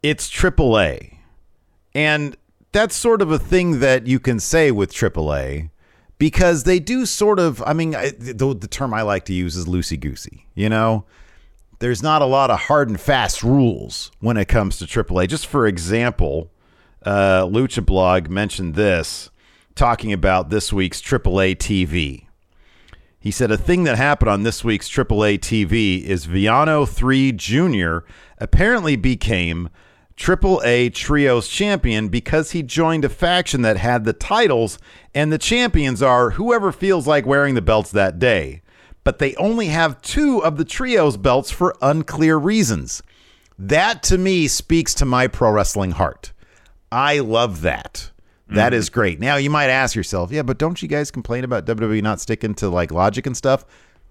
It's 0.02 0.30
AAA, 0.30 1.18
and 1.94 2.36
that's 2.72 2.96
sort 2.96 3.20
of 3.20 3.30
a 3.30 3.38
thing 3.38 3.80
that 3.80 4.06
you 4.06 4.18
can 4.18 4.40
say 4.40 4.70
with 4.70 4.92
AAA 4.92 5.70
because 6.18 6.64
they 6.64 6.78
do 6.78 7.04
sort 7.04 7.38
of. 7.38 7.62
I 7.66 7.74
mean, 7.74 7.94
I, 7.94 8.10
the, 8.10 8.54
the 8.54 8.68
term 8.68 8.94
I 8.94 9.02
like 9.02 9.26
to 9.26 9.34
use 9.34 9.56
is 9.56 9.66
loosey 9.66 10.00
goosey. 10.00 10.46
You 10.54 10.70
know, 10.70 11.04
there's 11.80 12.02
not 12.02 12.22
a 12.22 12.26
lot 12.26 12.50
of 12.50 12.60
hard 12.60 12.88
and 12.88 13.00
fast 13.00 13.42
rules 13.42 14.10
when 14.20 14.36
it 14.36 14.46
comes 14.46 14.78
to 14.78 14.86
AAA. 14.86 15.28
Just 15.28 15.46
for 15.46 15.66
example, 15.66 16.50
uh, 17.04 17.44
Lucha 17.44 17.84
Blog 17.84 18.28
mentioned 18.28 18.76
this, 18.76 19.30
talking 19.74 20.12
about 20.12 20.50
this 20.50 20.72
week's 20.72 21.02
AAA 21.02 21.56
TV. 21.56 22.26
He 23.18 23.30
said 23.30 23.50
a 23.50 23.58
thing 23.58 23.84
that 23.84 23.98
happened 23.98 24.30
on 24.30 24.44
this 24.44 24.64
week's 24.64 24.88
AAA 24.88 25.40
TV 25.40 26.02
is 26.02 26.24
Villano 26.24 26.86
3 26.86 27.32
Jr. 27.32 27.98
apparently 28.38 28.96
became 28.96 29.68
AAA 30.20 30.92
Trios 30.92 31.48
champion 31.48 32.08
because 32.08 32.50
he 32.50 32.62
joined 32.62 33.06
a 33.06 33.08
faction 33.08 33.62
that 33.62 33.78
had 33.78 34.04
the 34.04 34.12
titles, 34.12 34.78
and 35.14 35.32
the 35.32 35.38
champions 35.38 36.02
are 36.02 36.32
whoever 36.32 36.72
feels 36.72 37.06
like 37.06 37.24
wearing 37.24 37.54
the 37.54 37.62
belts 37.62 37.90
that 37.92 38.18
day. 38.18 38.60
But 39.02 39.18
they 39.18 39.34
only 39.36 39.68
have 39.68 40.02
two 40.02 40.44
of 40.44 40.58
the 40.58 40.64
Trios 40.66 41.16
belts 41.16 41.50
for 41.50 41.74
unclear 41.80 42.36
reasons. 42.36 43.02
That 43.58 44.02
to 44.04 44.18
me 44.18 44.46
speaks 44.46 44.92
to 44.96 45.06
my 45.06 45.26
pro 45.26 45.52
wrestling 45.52 45.92
heart. 45.92 46.34
I 46.92 47.20
love 47.20 47.62
that. 47.62 48.10
That 48.48 48.72
mm-hmm. 48.72 48.78
is 48.78 48.90
great. 48.90 49.20
Now 49.20 49.36
you 49.36 49.48
might 49.48 49.70
ask 49.70 49.96
yourself, 49.96 50.32
yeah, 50.32 50.42
but 50.42 50.58
don't 50.58 50.82
you 50.82 50.88
guys 50.88 51.10
complain 51.10 51.44
about 51.44 51.64
WWE 51.64 52.02
not 52.02 52.20
sticking 52.20 52.54
to 52.56 52.68
like 52.68 52.92
logic 52.92 53.24
and 53.26 53.36
stuff? 53.36 53.64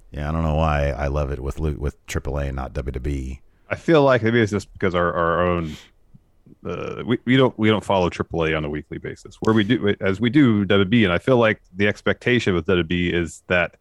Yeah, 0.10 0.28
I 0.28 0.32
don't 0.32 0.42
know 0.42 0.56
why 0.56 0.90
I 0.90 1.06
love 1.06 1.32
it 1.32 1.40
with 1.40 1.60
with 1.60 2.04
AAA 2.08 2.48
and 2.48 2.56
not. 2.56 2.74
WWE. 2.74 3.42
I 3.70 3.76
feel 3.76 4.02
like 4.02 4.24
maybe 4.24 4.42
it's 4.42 4.52
just 4.52 4.74
because 4.74 4.96
our, 4.96 5.14
our 5.14 5.42
own 5.46 5.76
uh, 6.66 7.04
we, 7.06 7.18
we 7.26 7.38
don't 7.38 7.58
we 7.58 7.70
don't 7.70 7.84
follow 7.84 8.10
AAA 8.10 8.56
on 8.56 8.66
a 8.66 8.70
weekly 8.70 8.98
basis. 8.98 9.38
Where 9.42 9.54
we 9.54 9.64
do 9.64 9.96
as 10.02 10.20
we 10.20 10.30
do 10.30 10.66
WB, 10.66 11.04
and 11.04 11.14
I 11.14 11.18
feel 11.18 11.38
like 11.38 11.62
the 11.76 11.88
expectation 11.88 12.54
with 12.54 12.66
WB 12.66 13.14
is 13.14 13.44
that 13.48 13.76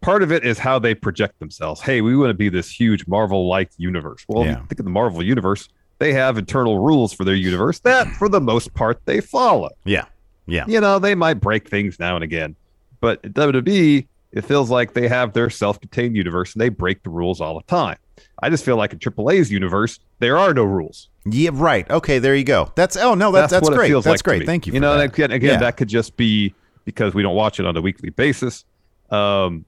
part 0.00 0.22
of 0.22 0.32
it 0.32 0.44
is 0.44 0.58
how 0.58 0.78
they 0.78 0.94
project 0.94 1.38
themselves. 1.38 1.80
Hey, 1.80 2.00
we 2.00 2.16
want 2.16 2.30
to 2.30 2.34
be 2.34 2.48
this 2.48 2.70
huge 2.70 3.06
Marvel-like 3.06 3.70
universe. 3.76 4.24
Well, 4.28 4.44
Yeah. 4.44 4.56
think 4.66 4.78
of 4.78 4.84
the 4.84 4.90
Marvel 4.90 5.22
universe, 5.22 5.68
they 5.98 6.12
have 6.12 6.38
internal 6.38 6.78
rules 6.78 7.12
for 7.12 7.24
their 7.24 7.34
universe 7.34 7.80
that, 7.80 8.06
for 8.16 8.28
the 8.28 8.40
most 8.40 8.72
part, 8.74 9.00
they 9.04 9.20
follow. 9.20 9.70
Yeah, 9.84 10.04
yeah, 10.46 10.64
You 10.68 10.80
know, 10.80 10.98
they 10.98 11.14
might 11.14 11.34
break 11.34 11.68
things 11.68 11.98
now 11.98 12.14
and 12.14 12.24
again, 12.24 12.54
but 13.00 13.22
WWE, 13.34 14.06
it 14.32 14.44
feels 14.44 14.70
like 14.70 14.94
they 14.94 15.08
have 15.08 15.32
their 15.32 15.50
self-contained 15.50 16.14
universe 16.14 16.52
and 16.54 16.60
they 16.60 16.68
break 16.68 17.02
the 17.02 17.10
rules 17.10 17.40
all 17.40 17.54
the 17.58 17.64
time. 17.66 17.96
I 18.42 18.50
just 18.50 18.64
feel 18.64 18.76
like 18.76 18.92
in 18.92 18.98
AAA's 18.98 19.50
universe, 19.50 19.98
there 20.18 20.36
are 20.38 20.52
no 20.54 20.64
rules. 20.64 21.08
yeah. 21.24 21.50
Right. 21.52 21.88
Okay. 21.90 22.18
There 22.18 22.34
you 22.34 22.44
go. 22.44 22.72
That's 22.74 22.96
oh 22.96 23.14
no, 23.14 23.32
that's 23.32 23.50
that's, 23.52 23.68
what 23.68 23.76
great. 23.76 23.92
that's 23.92 24.06
like 24.06 24.22
great. 24.22 24.46
Thank 24.46 24.66
you. 24.66 24.72
You 24.72 24.78
for 24.78 24.82
know, 24.82 24.96
that. 24.98 25.04
again, 25.14 25.30
again, 25.32 25.50
Yeah. 25.54 25.56
that 25.60 25.76
could 25.76 25.88
just 25.88 26.16
be 26.16 26.54
because 26.84 27.14
we 27.14 27.22
don't 27.22 27.34
watch 27.34 27.60
it 27.60 27.66
on 27.66 27.76
a 27.76 27.80
weekly 27.82 28.10
basis. 28.10 28.64
Um, 29.10 29.64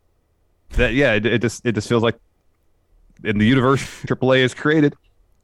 that 0.71 0.95
yeah, 0.95 1.15
it, 1.15 1.27
it 1.27 1.43
just 1.43 1.65
it 1.67 1.73
just 1.75 1.89
feels 1.89 2.03
like 2.03 2.19
in 3.25 3.39
the 3.39 3.47
universe 3.47 3.83
AAA 4.07 4.39
is 4.39 4.55
created, 4.55 4.95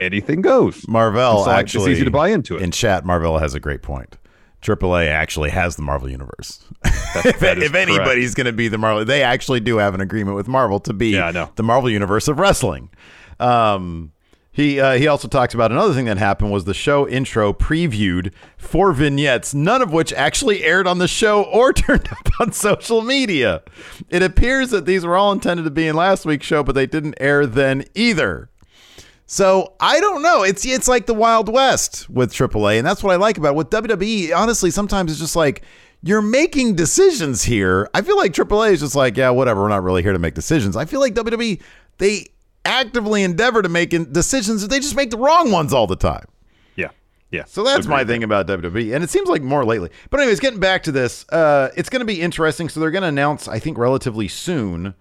anything 0.00 0.40
goes. 0.40 0.86
Marvel 0.88 1.44
So, 1.44 1.50
actually 1.50 1.90
it's 1.92 1.98
easy 1.98 2.04
to 2.04 2.10
buy 2.10 2.28
into 2.28 2.56
it. 2.56 2.62
in 2.62 2.70
chat. 2.70 3.04
Marvel 3.04 3.38
has 3.38 3.54
a 3.54 3.60
great 3.60 3.82
point. 3.82 4.16
AAA 4.62 5.08
actually 5.08 5.50
has 5.50 5.76
the 5.76 5.82
Marvel 5.82 6.08
universe. 6.08 6.64
if 6.84 7.42
if 7.42 7.74
anybody's 7.74 8.34
going 8.34 8.46
to 8.46 8.52
be 8.52 8.68
the 8.68 8.78
Marvel, 8.78 9.04
they 9.04 9.22
actually 9.22 9.60
do 9.60 9.76
have 9.78 9.94
an 9.94 10.00
agreement 10.00 10.36
with 10.36 10.48
Marvel 10.48 10.80
to 10.80 10.92
be 10.92 11.10
Yeah, 11.10 11.30
the 11.56 11.62
Marvel 11.62 11.90
universe 11.90 12.26
of 12.28 12.38
wrestling. 12.38 12.90
Um, 13.38 14.12
He 14.50 14.80
uh, 14.80 14.94
he 14.94 15.06
also 15.06 15.28
talks 15.28 15.52
about 15.52 15.70
another 15.70 15.92
thing 15.92 16.06
that 16.06 16.16
happened 16.16 16.50
was 16.50 16.64
the 16.64 16.72
show 16.74 17.06
intro 17.06 17.52
previewed 17.52 18.32
four 18.56 18.92
vignettes, 18.94 19.52
none 19.52 19.82
of 19.82 19.92
which 19.92 20.14
actually 20.14 20.64
aired 20.64 20.86
on 20.86 20.98
the 20.98 21.06
show 21.06 21.42
or 21.42 21.72
turned 21.74 22.08
up 22.10 22.40
on 22.40 22.52
social 22.52 23.02
media. 23.02 23.62
It 24.08 24.22
appears 24.22 24.70
that 24.70 24.86
these 24.86 25.04
were 25.04 25.14
all 25.16 25.30
intended 25.30 25.64
to 25.64 25.70
be 25.70 25.86
in 25.86 25.94
last 25.94 26.24
week's 26.24 26.46
show, 26.46 26.62
but 26.62 26.74
they 26.74 26.86
didn't 26.86 27.16
air 27.20 27.44
then 27.46 27.84
either. 27.94 28.48
So 29.26 29.74
I 29.80 30.00
don't 30.00 30.22
know. 30.22 30.42
It's 30.44 30.64
it's 30.64 30.88
like 30.88 31.06
the 31.06 31.14
Wild 31.14 31.52
West 31.52 32.08
with 32.08 32.32
AAA, 32.32 32.78
and 32.78 32.86
that's 32.86 33.02
what 33.02 33.12
I 33.12 33.16
like 33.16 33.38
about 33.38 33.50
it. 33.50 33.56
with 33.56 33.70
WWE. 33.70 34.34
Honestly, 34.34 34.70
sometimes 34.70 35.10
it's 35.10 35.20
just 35.20 35.36
like 35.36 35.62
you're 36.02 36.22
making 36.22 36.76
decisions 36.76 37.42
here. 37.42 37.90
I 37.92 38.02
feel 38.02 38.16
like 38.16 38.32
AAA 38.32 38.72
is 38.72 38.80
just 38.80 38.94
like, 38.94 39.16
yeah, 39.16 39.30
whatever. 39.30 39.62
We're 39.62 39.68
not 39.68 39.82
really 39.82 40.02
here 40.02 40.12
to 40.12 40.18
make 40.18 40.34
decisions. 40.34 40.76
I 40.76 40.84
feel 40.84 41.00
like 41.00 41.14
WWE 41.14 41.60
they 41.98 42.26
actively 42.64 43.22
endeavor 43.22 43.62
to 43.62 43.68
make 43.68 43.90
decisions, 44.12 44.62
but 44.62 44.70
they 44.70 44.80
just 44.80 44.96
make 44.96 45.10
the 45.10 45.18
wrong 45.18 45.50
ones 45.50 45.72
all 45.72 45.86
the 45.86 45.96
time. 45.96 46.26
Yeah. 46.76 46.90
Yeah. 47.30 47.44
So 47.46 47.62
that's 47.62 47.86
my 47.86 48.04
thing 48.04 48.22
about 48.22 48.46
WWE. 48.46 48.94
And 48.94 49.02
it 49.02 49.10
seems 49.10 49.28
like 49.28 49.42
more 49.42 49.64
lately. 49.64 49.90
But, 50.10 50.20
anyways, 50.20 50.40
getting 50.40 50.60
back 50.60 50.82
to 50.84 50.92
this, 50.92 51.26
uh, 51.30 51.70
it's 51.76 51.88
going 51.88 52.00
to 52.00 52.06
be 52.06 52.20
interesting. 52.20 52.68
So 52.68 52.80
they're 52.80 52.90
going 52.90 53.02
to 53.02 53.08
announce, 53.08 53.48
I 53.48 53.58
think, 53.58 53.78
relatively 53.78 54.28
soon. 54.28 54.94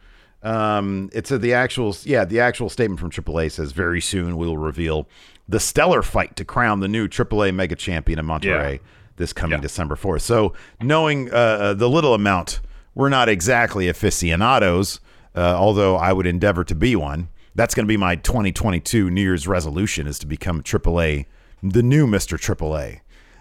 Um, 0.46 1.10
it's 1.14 1.32
a, 1.32 1.38
the 1.38 1.54
actual, 1.54 1.96
yeah, 2.04 2.24
the 2.26 2.40
actual 2.40 2.70
statement 2.70 3.00
from 3.00 3.12
AAA 3.12 3.52
says 3.52 3.72
very 3.72 4.02
soon 4.02 4.38
we'll 4.38 4.58
reveal 4.58 5.08
the 5.48 5.60
stellar 5.60 6.02
fight 6.02 6.36
to 6.38 6.46
crown 6.46 6.80
the 6.80 6.88
new 6.88 7.08
AAA 7.08 7.54
mega 7.54 7.76
champion 7.76 8.20
in 8.20 8.26
Monterrey 8.26 8.74
yeah. 8.74 8.88
this 9.18 9.34
coming 9.34 9.58
yeah. 9.58 9.62
December 9.62 9.96
4th. 9.96 10.22
So 10.22 10.54
knowing 10.82 11.32
uh, 11.32 11.36
uh, 11.36 11.74
the 11.74 11.90
little 11.90 12.14
amount, 12.14 12.62
we're 12.94 13.10
not 13.10 13.28
exactly 13.28 13.88
aficionados, 13.88 15.00
uh, 15.36 15.40
although 15.40 15.98
I 15.98 16.14
would 16.14 16.28
endeavor 16.28 16.64
to 16.64 16.76
be 16.76 16.96
one 16.96 17.30
that's 17.56 17.74
going 17.74 17.86
to 17.86 17.88
be 17.88 17.98
my 17.98 18.18
2022 18.18 19.10
New 19.10 19.22
Year's 19.22 19.48
resolution 19.48 20.08
is 20.08 20.20
to 20.20 20.28
become 20.28 20.62
AAA, 20.62 21.26
the 21.64 21.82
new 21.82 22.06
Mr. 22.06 22.38
AAA. 22.38 23.00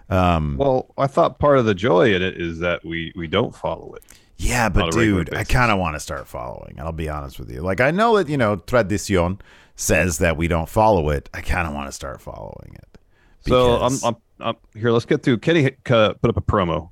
Um, 0.08 0.56
well, 0.56 0.92
I 0.96 1.08
thought 1.08 1.38
part 1.38 1.58
of 1.58 1.64
the 1.64 1.75
joy 1.75 2.14
in 2.14 2.23
it 2.23 2.40
is 2.40 2.61
that 2.61 2.84
we 2.84 3.12
we 3.16 3.26
don't 3.26 3.54
follow 3.54 3.94
it. 3.94 4.04
Yeah, 4.37 4.69
but 4.69 4.93
dude, 4.93 5.35
I 5.35 5.45
kind 5.45 5.71
of 5.71 5.79
want 5.79 5.95
to 5.95 6.00
start 6.00 6.26
following. 6.26 6.76
I'll 6.79 6.93
be 6.93 7.09
honest 7.09 7.38
with 7.38 7.50
you. 7.50 7.61
Like 7.61 7.81
I 7.81 7.91
know 7.91 8.17
that 8.17 8.29
you 8.29 8.37
know 8.37 8.57
tradicion 8.57 9.41
says 9.76 10.19
that 10.19 10.37
we 10.37 10.49
don't 10.49 10.69
follow 10.69 11.11
it. 11.11 11.29
I 11.33 11.41
kind 11.41 11.67
of 11.67 11.75
want 11.75 11.88
to 11.88 11.93
start 11.93 12.21
following 12.21 12.75
it. 12.75 12.99
So 13.47 13.76
I'm, 13.76 13.93
I'm, 14.05 14.17
I'm, 14.41 14.57
here. 14.75 14.91
Let's 14.91 15.05
get 15.05 15.23
through. 15.23 15.38
Kenny 15.38 15.67
uh, 15.91 16.14
put 16.14 16.31
up 16.31 16.37
a 16.37 16.41
promo 16.41 16.91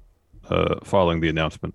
uh, 0.51 0.77
following 0.85 1.21
the 1.21 1.29
announcement 1.29 1.75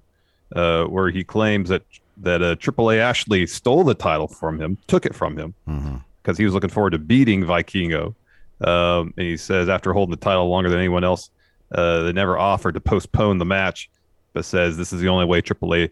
uh, 0.56 0.86
where 0.86 1.10
he 1.10 1.24
claims 1.24 1.70
that 1.70 1.84
that 2.18 2.42
uh, 2.42 2.56
AAA 2.56 2.98
Ashley 2.98 3.46
stole 3.46 3.84
the 3.84 3.94
title 3.94 4.28
from 4.28 4.60
him, 4.60 4.78
took 4.88 5.06
it 5.06 5.14
from 5.14 5.38
him 5.38 5.54
because 5.66 5.82
mm-hmm. 5.82 6.34
he 6.36 6.46
was 6.46 6.54
looking 6.54 6.70
forward 6.70 6.92
to 6.92 7.00
beating 7.00 7.44
Vikingo. 7.44 8.16
Um, 8.62 9.14
and 9.18 9.28
he 9.28 9.38
says 9.38 9.70
after 9.70 9.94
holding 9.94 10.12
the 10.12 10.18
title 10.18 10.50
longer 10.50 10.70
than 10.70 10.80
anyone 10.80 11.04
else, 11.04 11.30
uh, 11.72 12.04
they 12.04 12.14
never 12.14 12.38
offered 12.38 12.74
to 12.74 12.80
postpone 12.80 13.38
the 13.38 13.46
match, 13.46 13.90
but 14.38 14.46
says 14.46 14.78
this 14.78 14.94
is 14.94 15.02
the 15.02 15.08
only 15.08 15.26
way 15.26 15.42
AAA 15.42 15.90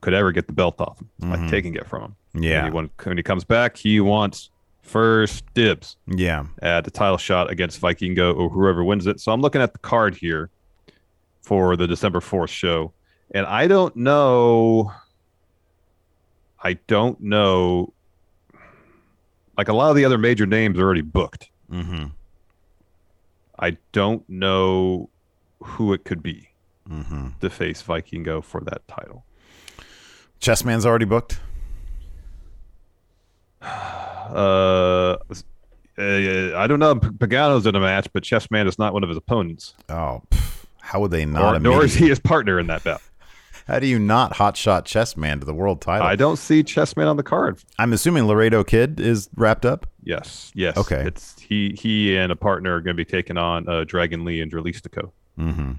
could 0.00 0.14
ever 0.14 0.32
get 0.32 0.46
the 0.46 0.52
belt 0.54 0.80
off 0.80 0.98
him 0.98 1.10
mm-hmm. 1.20 1.44
by 1.44 1.50
taking 1.50 1.74
it 1.74 1.86
from 1.86 2.02
him. 2.02 2.16
Yeah. 2.42 2.70
When 2.70 2.86
he, 2.86 2.90
when 3.04 3.18
he 3.18 3.22
comes 3.22 3.44
back, 3.44 3.76
he 3.76 4.00
wants 4.00 4.48
first 4.80 5.44
dibs. 5.52 5.98
Yeah. 6.06 6.46
At 6.62 6.84
the 6.84 6.90
title 6.90 7.18
shot 7.18 7.50
against 7.50 7.78
Vikingo 7.82 8.34
or 8.34 8.48
whoever 8.48 8.82
wins 8.82 9.06
it. 9.06 9.20
So 9.20 9.30
I'm 9.30 9.42
looking 9.42 9.60
at 9.60 9.74
the 9.74 9.78
card 9.80 10.14
here 10.14 10.48
for 11.42 11.76
the 11.76 11.86
December 11.86 12.20
4th 12.20 12.48
show. 12.48 12.94
And 13.34 13.44
I 13.44 13.66
don't 13.66 13.94
know 13.94 14.90
I 16.64 16.74
don't 16.86 17.20
know. 17.20 17.92
Like 19.58 19.68
a 19.68 19.74
lot 19.74 19.90
of 19.90 19.96
the 19.96 20.06
other 20.06 20.16
major 20.16 20.46
names 20.46 20.78
are 20.78 20.82
already 20.82 21.02
booked. 21.02 21.50
Mm-hmm. 21.70 22.06
I 23.58 23.76
don't 23.92 24.26
know 24.30 25.10
who 25.62 25.92
it 25.92 26.04
could 26.04 26.22
be 26.22 26.51
mm-hmm. 26.92 27.28
to 27.40 27.50
face 27.50 27.82
Vikingo 27.82 28.42
for 28.42 28.60
that 28.62 28.86
title. 28.88 29.24
Chessman's 30.40 30.84
already 30.86 31.06
booked. 31.06 31.40
Uh, 34.22 35.18
uh, 35.98 36.56
I 36.56 36.66
don't 36.66 36.78
know. 36.78 36.94
Pagano's 36.94 37.66
in 37.66 37.74
a 37.74 37.80
match, 37.80 38.08
but 38.14 38.22
Chessman 38.22 38.66
is 38.66 38.78
not 38.78 38.94
one 38.94 39.02
of 39.02 39.10
his 39.10 39.18
opponents. 39.18 39.74
Oh, 39.90 40.22
how 40.80 41.00
would 41.00 41.10
they 41.10 41.26
not? 41.26 41.56
Or, 41.56 41.58
nor 41.58 41.84
is 41.84 41.94
he 41.94 42.08
his 42.08 42.18
partner 42.18 42.58
in 42.58 42.68
that 42.68 42.82
bout. 42.82 43.02
How 43.66 43.78
do 43.78 43.86
you 43.86 43.98
not 43.98 44.34
hotshot 44.34 44.84
Chessman 44.84 45.38
to 45.40 45.46
the 45.46 45.54
world 45.54 45.80
title? 45.80 46.06
I 46.06 46.16
don't 46.16 46.36
see 46.36 46.64
Chessman 46.64 47.06
on 47.06 47.16
the 47.16 47.22
card. 47.22 47.60
I'm 47.78 47.92
assuming 47.92 48.26
Laredo 48.26 48.64
Kid 48.64 48.98
is 48.98 49.28
wrapped 49.36 49.64
up. 49.64 49.86
Yes, 50.02 50.50
yes. 50.54 50.76
Okay. 50.76 51.04
It's 51.06 51.38
he 51.40 51.76
he 51.78 52.16
and 52.16 52.32
a 52.32 52.36
partner 52.36 52.74
are 52.74 52.80
going 52.80 52.96
to 52.96 53.00
be 53.00 53.04
taking 53.04 53.36
on 53.36 53.68
uh, 53.68 53.84
Dragon 53.84 54.24
Lee 54.24 54.40
and 54.40 54.50
Dralistico. 54.50 55.12
Mm-hmm. 55.38 55.72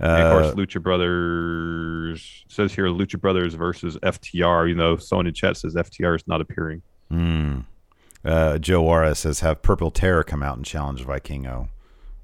Uh, 0.00 0.06
and 0.06 0.22
of 0.22 0.32
course, 0.32 0.52
uh, 0.52 0.54
Lucha 0.54 0.82
Brothers 0.82 2.44
says 2.48 2.74
here 2.74 2.86
Lucha 2.86 3.20
Brothers 3.20 3.54
versus 3.54 3.96
FTR. 3.98 4.68
You 4.68 4.74
know, 4.74 4.96
someone 4.96 5.26
in 5.26 5.34
chat 5.34 5.56
says 5.56 5.74
FTR 5.74 6.16
is 6.16 6.26
not 6.26 6.40
appearing. 6.40 6.82
Mm. 7.12 7.64
Uh, 8.24 8.58
Joe 8.58 8.82
Juarez 8.82 9.20
says 9.20 9.40
have 9.40 9.62
Purple 9.62 9.90
Terror 9.90 10.22
come 10.22 10.42
out 10.42 10.56
and 10.56 10.64
challenge 10.64 11.04
Vikingo. 11.04 11.68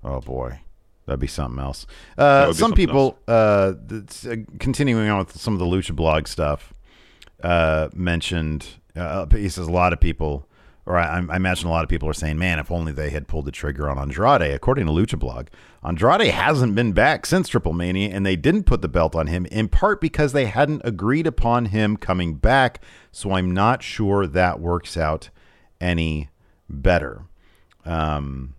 Oh 0.02 0.21
boy. 0.21 0.61
That'd 1.07 1.21
be 1.21 1.26
something 1.26 1.62
else. 1.62 1.87
Uh, 2.16 2.52
some 2.52 2.73
people, 2.73 3.19
uh, 3.28 3.75
uh, 3.93 4.37
continuing 4.59 5.11
on 5.11 5.19
with 5.19 5.38
some 5.38 5.52
of 5.52 5.59
the 5.59 5.66
Lucha 5.66 5.95
blog 5.95 6.26
stuff, 6.26 6.73
uh, 7.43 7.88
mentioned, 7.95 8.66
uh, 8.97 9.26
he 9.26 9.50
says 9.50 9.66
a 9.66 9.71
lot 9.71 9.93
of 9.93 10.00
people, 10.00 10.49
or 10.87 10.99
I, 10.99 11.19
I, 11.19 11.37
imagine 11.37 11.69
a 11.69 11.71
lot 11.71 11.83
of 11.83 11.88
people 11.88 12.09
are 12.09 12.14
saying, 12.14 12.38
man, 12.38 12.59
if 12.59 12.71
only 12.71 12.93
they 12.93 13.11
had 13.11 13.26
pulled 13.26 13.47
the 13.47 13.53
trigger 13.53 13.88
on 13.88 13.99
Andrade. 13.99 14.53
According 14.55 14.87
to 14.87 14.93
Lucha 14.93 15.19
blog, 15.19 15.47
Andrade 15.83 16.29
hasn't 16.29 16.75
been 16.75 16.93
back 16.93 17.25
since 17.26 17.49
Triple 17.49 17.73
Mania, 17.73 18.11
and 18.11 18.25
they 18.25 18.37
didn't 18.37 18.64
put 18.64 18.83
the 18.83 18.88
belt 18.88 19.14
on 19.14 19.29
him 19.29 19.47
in 19.47 19.69
part 19.69 20.00
because 20.00 20.33
they 20.33 20.47
hadn't 20.47 20.83
agreed 20.85 21.26
upon 21.26 21.67
him 21.67 21.97
coming 21.97 22.35
back. 22.35 22.83
So 23.12 23.33
I'm 23.33 23.50
not 23.53 23.83
sure 23.83 24.26
that 24.26 24.61
works 24.61 24.97
out 24.97 25.31
any 25.81 26.31
better. 26.69 27.23
Um, 27.85 28.55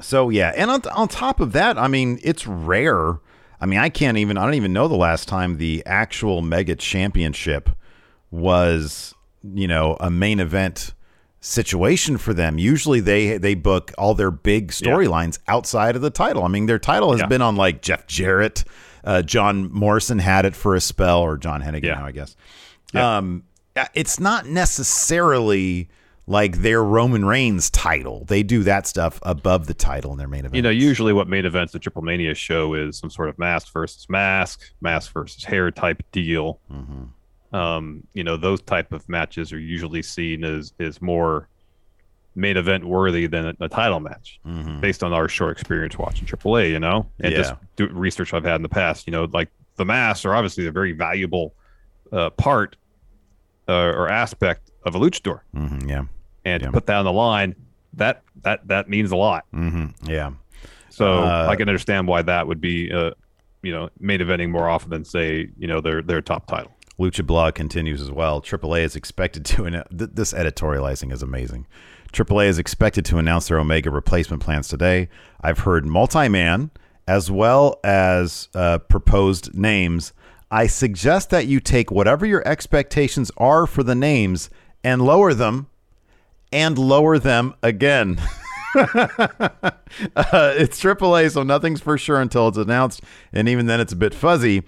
so 0.00 0.28
yeah, 0.28 0.52
and 0.56 0.70
on, 0.70 0.82
on 0.94 1.08
top 1.08 1.40
of 1.40 1.52
that, 1.52 1.78
I 1.78 1.88
mean, 1.88 2.18
it's 2.22 2.46
rare. 2.46 3.20
I 3.60 3.66
mean, 3.66 3.78
I 3.78 3.88
can't 3.88 4.18
even. 4.18 4.36
I 4.36 4.44
don't 4.44 4.54
even 4.54 4.72
know 4.72 4.88
the 4.88 4.96
last 4.96 5.28
time 5.28 5.56
the 5.56 5.82
actual 5.86 6.42
Mega 6.42 6.74
Championship 6.74 7.70
was, 8.30 9.14
you 9.42 9.68
know, 9.68 9.96
a 10.00 10.10
main 10.10 10.40
event 10.40 10.94
situation 11.40 12.16
for 12.18 12.32
them. 12.32 12.58
Usually, 12.58 13.00
they 13.00 13.38
they 13.38 13.54
book 13.54 13.92
all 13.98 14.14
their 14.14 14.30
big 14.30 14.70
storylines 14.70 15.38
yeah. 15.46 15.54
outside 15.54 15.96
of 15.96 16.02
the 16.02 16.10
title. 16.10 16.44
I 16.44 16.48
mean, 16.48 16.66
their 16.66 16.78
title 16.78 17.12
has 17.12 17.20
yeah. 17.20 17.26
been 17.26 17.42
on 17.42 17.56
like 17.56 17.82
Jeff 17.82 18.06
Jarrett, 18.06 18.64
uh, 19.04 19.22
John 19.22 19.70
Morrison 19.72 20.18
had 20.18 20.44
it 20.44 20.54
for 20.54 20.74
a 20.74 20.80
spell, 20.80 21.20
or 21.20 21.36
John 21.36 21.62
Hennigan 21.62 21.84
yeah. 21.84 21.94
now, 21.94 22.06
I 22.06 22.12
guess. 22.12 22.36
Um, 22.94 23.44
it's 23.94 24.20
not 24.20 24.46
necessarily 24.46 25.88
like 26.26 26.58
their 26.58 26.84
Roman 26.84 27.24
Reigns 27.24 27.70
title. 27.70 28.24
They 28.26 28.42
do 28.42 28.62
that 28.62 28.86
stuff 28.86 29.18
above 29.22 29.66
the 29.66 29.74
title 29.74 30.12
in 30.12 30.18
their 30.18 30.28
main 30.28 30.40
event. 30.40 30.54
You 30.54 30.62
know, 30.62 30.70
usually 30.70 31.12
what 31.12 31.28
main 31.28 31.44
events 31.44 31.72
the 31.72 31.78
Triple 31.78 32.02
Mania 32.02 32.34
show 32.34 32.74
is 32.74 32.98
some 32.98 33.10
sort 33.10 33.28
of 33.28 33.38
mask 33.38 33.72
versus 33.72 34.06
mask, 34.08 34.60
mask 34.80 35.12
versus 35.12 35.44
hair 35.44 35.70
type 35.70 36.02
deal. 36.12 36.60
Mm-hmm. 36.70 37.04
Um, 37.52 38.06
you 38.14 38.24
know, 38.24 38.36
those 38.36 38.62
type 38.62 38.92
of 38.92 39.08
matches 39.08 39.52
are 39.52 39.58
usually 39.58 40.02
seen 40.02 40.44
as 40.44 40.72
is 40.78 41.02
more 41.02 41.48
main 42.34 42.56
event 42.56 42.84
worthy 42.84 43.26
than 43.26 43.54
a, 43.60 43.68
title 43.68 44.00
match, 44.00 44.40
mm-hmm. 44.46 44.80
based 44.80 45.02
on 45.02 45.12
our 45.12 45.28
short 45.28 45.52
experience 45.52 45.98
watching 45.98 46.26
AAA. 46.26 46.70
You 46.70 46.80
know, 46.80 47.06
and 47.20 47.32
yeah. 47.32 47.38
just 47.38 47.54
do 47.76 47.88
research 47.88 48.32
I've 48.32 48.44
had 48.44 48.56
in 48.56 48.62
the 48.62 48.68
past. 48.68 49.06
You 49.06 49.12
know, 49.12 49.28
like 49.32 49.48
the 49.76 49.84
masks 49.84 50.24
are 50.24 50.34
obviously 50.34 50.66
a 50.66 50.72
very 50.72 50.92
valuable 50.92 51.54
uh, 52.10 52.30
part 52.30 52.76
uh, 53.68 53.72
or 53.72 54.08
aspect 54.08 54.70
of 54.84 54.94
a 54.94 54.98
luchador. 54.98 55.40
Mm-hmm, 55.54 55.88
yeah. 55.88 56.04
And 56.44 56.62
yeah. 56.62 56.66
to 56.66 56.72
put 56.72 56.86
that 56.86 56.96
on 56.96 57.04
the 57.04 57.12
line, 57.12 57.54
that 57.94 58.22
that 58.42 58.66
that 58.68 58.88
means 58.88 59.12
a 59.12 59.16
lot. 59.16 59.44
Mm-hmm, 59.54 60.10
yeah. 60.10 60.32
So 60.90 61.22
uh, 61.22 61.46
I 61.48 61.56
can 61.56 61.68
understand 61.68 62.06
why 62.06 62.22
that 62.22 62.46
would 62.46 62.60
be, 62.60 62.92
uh, 62.92 63.12
you 63.62 63.72
know, 63.72 63.88
main 63.98 64.20
eventing 64.20 64.50
more 64.50 64.68
often 64.68 64.90
than 64.90 65.04
say, 65.04 65.48
you 65.58 65.66
know, 65.66 65.80
their 65.80 66.02
their 66.02 66.20
top 66.20 66.46
title. 66.46 66.72
Lucha 66.98 67.26
Blog 67.26 67.54
continues 67.54 68.00
as 68.00 68.10
well. 68.10 68.40
AAA 68.40 68.82
is 68.82 68.96
expected 68.96 69.44
to. 69.46 69.70
Th- 69.70 69.84
this 69.90 70.32
editorializing 70.32 71.12
is 71.12 71.22
amazing. 71.22 71.66
AAA 72.12 72.46
is 72.46 72.58
expected 72.58 73.04
to 73.06 73.18
announce 73.18 73.48
their 73.48 73.58
Omega 73.58 73.90
replacement 73.90 74.42
plans 74.42 74.68
today. 74.68 75.08
I've 75.40 75.60
heard 75.60 75.86
multi-man 75.86 76.70
as 77.08 77.30
well 77.30 77.80
as 77.82 78.48
uh, 78.54 78.78
proposed 78.78 79.54
names. 79.54 80.12
I 80.50 80.66
suggest 80.66 81.30
that 81.30 81.46
you 81.46 81.60
take 81.60 81.90
whatever 81.90 82.26
your 82.26 82.46
expectations 82.46 83.30
are 83.38 83.66
for 83.66 83.82
the 83.82 83.94
names 83.94 84.50
and 84.84 85.00
lower 85.00 85.32
them 85.32 85.68
and 86.52 86.76
lower 86.76 87.18
them 87.18 87.54
again. 87.62 88.20
uh, 88.74 89.70
it's 90.56 90.80
AAA, 90.80 91.30
so 91.32 91.42
nothing's 91.42 91.80
for 91.80 91.96
sure 91.98 92.20
until 92.20 92.48
it's 92.48 92.58
announced, 92.58 93.02
and 93.32 93.48
even 93.48 93.66
then, 93.66 93.80
it's 93.80 93.92
a 93.92 93.96
bit 93.96 94.14
fuzzy. 94.14 94.62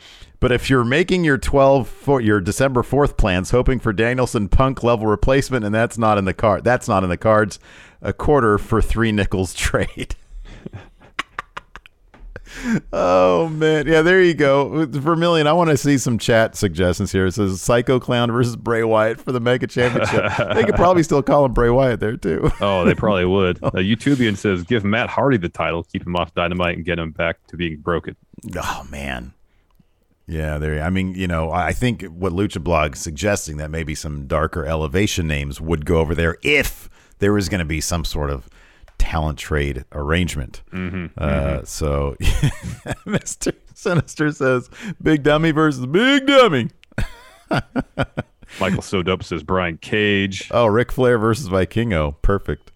But 0.45 0.53
if 0.53 0.69
you're 0.69 0.85
making 0.85 1.25
your 1.25 1.39
12 1.39 1.89
for 1.89 2.21
your 2.21 2.39
December 2.39 2.83
4th 2.83 3.17
plans, 3.17 3.51
hoping 3.51 3.81
for 3.81 3.95
Danielson 3.95 4.51
Punk 4.51 4.83
level 4.83 5.07
replacement, 5.07 5.65
and 5.65 5.75
that's 5.75 5.97
not 5.97 6.19
in 6.19 6.27
the 6.27 6.35
card, 6.35 6.65
that's 6.65 6.87
not 6.87 7.03
in 7.03 7.09
the 7.09 7.17
cards. 7.17 7.59
A 8.03 8.13
quarter 8.13 8.59
for 8.59 8.83
three 8.83 9.11
nickels 9.11 9.55
trade. 9.55 10.17
oh 12.93 13.49
man, 13.49 13.87
yeah, 13.87 14.03
there 14.03 14.23
you 14.23 14.35
go. 14.35 14.85
Vermillion, 14.85 15.47
I 15.47 15.55
want 15.55 15.71
to 15.71 15.79
see 15.79 15.97
some 15.97 16.19
chat 16.19 16.57
suggestions 16.57 17.11
here. 17.11 17.25
It 17.25 17.33
says 17.33 17.63
Psycho 17.63 17.99
Clown 17.99 18.31
versus 18.31 18.55
Bray 18.55 18.85
Wyatt 18.85 19.23
for 19.23 19.33
the 19.33 19.41
Mega 19.41 19.67
Championship. 19.67 20.31
they 20.53 20.65
could 20.65 20.75
probably 20.75 21.05
still 21.05 21.23
call 21.23 21.47
him 21.47 21.55
Bray 21.55 21.71
Wyatt 21.71 22.01
there 22.01 22.19
too. 22.19 22.51
oh, 22.61 22.85
they 22.85 22.95
probably 22.95 23.25
would. 23.25 23.59
Uh, 23.65 23.69
a 23.69 23.79
YouTubian 23.79 24.37
says 24.37 24.63
give 24.63 24.85
Matt 24.85 25.09
Hardy 25.09 25.39
the 25.39 25.49
title, 25.49 25.85
keep 25.85 26.07
him 26.07 26.17
off 26.17 26.35
Dynamite, 26.35 26.77
and 26.77 26.85
get 26.85 26.99
him 26.99 27.13
back 27.13 27.39
to 27.47 27.57
being 27.57 27.79
broken. 27.79 28.15
Oh 28.55 28.87
man. 28.91 29.33
Yeah, 30.27 30.59
there. 30.59 30.83
I 30.83 30.91
mean, 30.91 31.15
you 31.15 31.27
know, 31.27 31.51
I 31.51 31.73
think 31.73 32.03
what 32.05 32.33
Lucha 32.33 32.63
Blog 32.63 32.97
suggesting 32.97 33.59
that 33.59 33.71
maybe 33.71 33.95
some 33.95 34.27
darker 34.27 34.65
elevation 34.65 35.27
names 35.27 35.61
would 35.61 35.85
go 35.85 35.99
over 35.99 36.15
there 36.15 36.39
if 36.43 36.89
there 37.19 37.33
was 37.33 37.49
going 37.49 37.59
to 37.59 37.65
be 37.67 37.81
some 37.81 38.05
sort 38.05 38.31
of 38.31 38.49
talent 38.99 39.39
trade 39.39 39.85
arrangement. 39.93 40.63
Mm-hmm, 40.73 41.07
uh, 41.19 41.29
mm-hmm. 41.29 41.65
So, 41.65 42.17
Mister 43.11 43.53
Sinister 43.75 44.33
says, 44.33 44.71
"Big 45.03 45.23
Dummy 45.23 45.51
versus 45.51 45.85
Big 45.87 46.27
Dummy." 46.27 46.71
Michael 48.61 48.83
So 48.83 49.03
Dope 49.03 49.25
says 49.25 49.43
Brian 49.43 49.79
Cage. 49.79 50.49
Oh, 50.51 50.67
Ric 50.67 50.93
Flair 50.93 51.19
versus 51.19 51.49
Vikingo. 51.49 52.17
Perfect. 52.23 52.73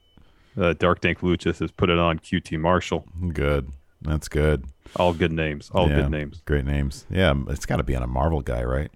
Uh, 0.56 0.74
Dark 0.74 1.00
Dank 1.00 1.20
Lucha 1.20 1.54
says 1.54 1.70
put 1.70 1.88
it 1.88 1.98
on 1.98 2.18
QT 2.18 2.58
Marshall. 2.58 3.06
Good. 3.32 3.70
That's 4.02 4.28
good. 4.28 4.66
All 4.96 5.12
good 5.12 5.32
names. 5.32 5.70
All 5.72 5.88
yeah, 5.88 6.02
good 6.02 6.10
names. 6.10 6.42
Great 6.44 6.64
names. 6.64 7.06
Yeah, 7.10 7.34
it's 7.48 7.66
got 7.66 7.76
to 7.76 7.82
be 7.82 7.94
on 7.94 8.02
a 8.02 8.06
Marvel 8.06 8.40
guy, 8.40 8.64
right? 8.64 8.90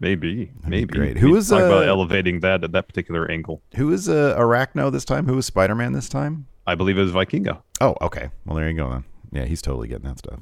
Maybe. 0.00 0.46
That'd 0.56 0.68
maybe. 0.70 0.98
great. 0.98 1.16
Who 1.16 1.30
was 1.30 1.52
uh, 1.52 1.56
about 1.56 1.88
elevating 1.88 2.40
that 2.40 2.64
at 2.64 2.72
that 2.72 2.88
particular 2.88 3.30
angle? 3.30 3.62
Who 3.76 3.88
was 3.88 4.08
uh, 4.08 4.36
Arachno 4.38 4.92
this 4.92 5.04
time? 5.04 5.26
Who 5.26 5.36
was 5.36 5.46
Spider 5.46 5.74
Man 5.74 5.92
this 5.92 6.08
time? 6.08 6.46
I 6.66 6.74
believe 6.74 6.98
it 6.98 7.02
was 7.02 7.12
Vikingo. 7.12 7.62
Oh, 7.80 7.96
okay. 8.00 8.30
Well, 8.44 8.56
there 8.56 8.68
you 8.68 8.76
go 8.76 8.90
then. 8.90 9.04
Yeah, 9.32 9.44
he's 9.44 9.62
totally 9.62 9.88
getting 9.88 10.06
that 10.06 10.18
stuff. 10.18 10.40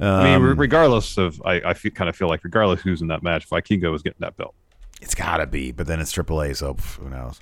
Um, 0.00 0.08
I 0.08 0.38
mean, 0.38 0.56
regardless 0.56 1.18
of, 1.18 1.40
I, 1.44 1.60
I 1.60 1.74
feel, 1.74 1.92
kind 1.92 2.08
of 2.08 2.16
feel 2.16 2.28
like 2.28 2.44
regardless 2.44 2.80
who's 2.80 3.00
in 3.00 3.08
that 3.08 3.22
match, 3.22 3.48
Vikingo 3.48 3.90
was 3.90 4.02
getting 4.02 4.20
that 4.20 4.36
belt. 4.36 4.54
It's 5.00 5.14
got 5.14 5.38
to 5.38 5.46
be, 5.46 5.72
but 5.72 5.86
then 5.86 6.00
it's 6.00 6.12
AAA, 6.12 6.56
so 6.56 6.74
who 7.00 7.10
knows? 7.10 7.40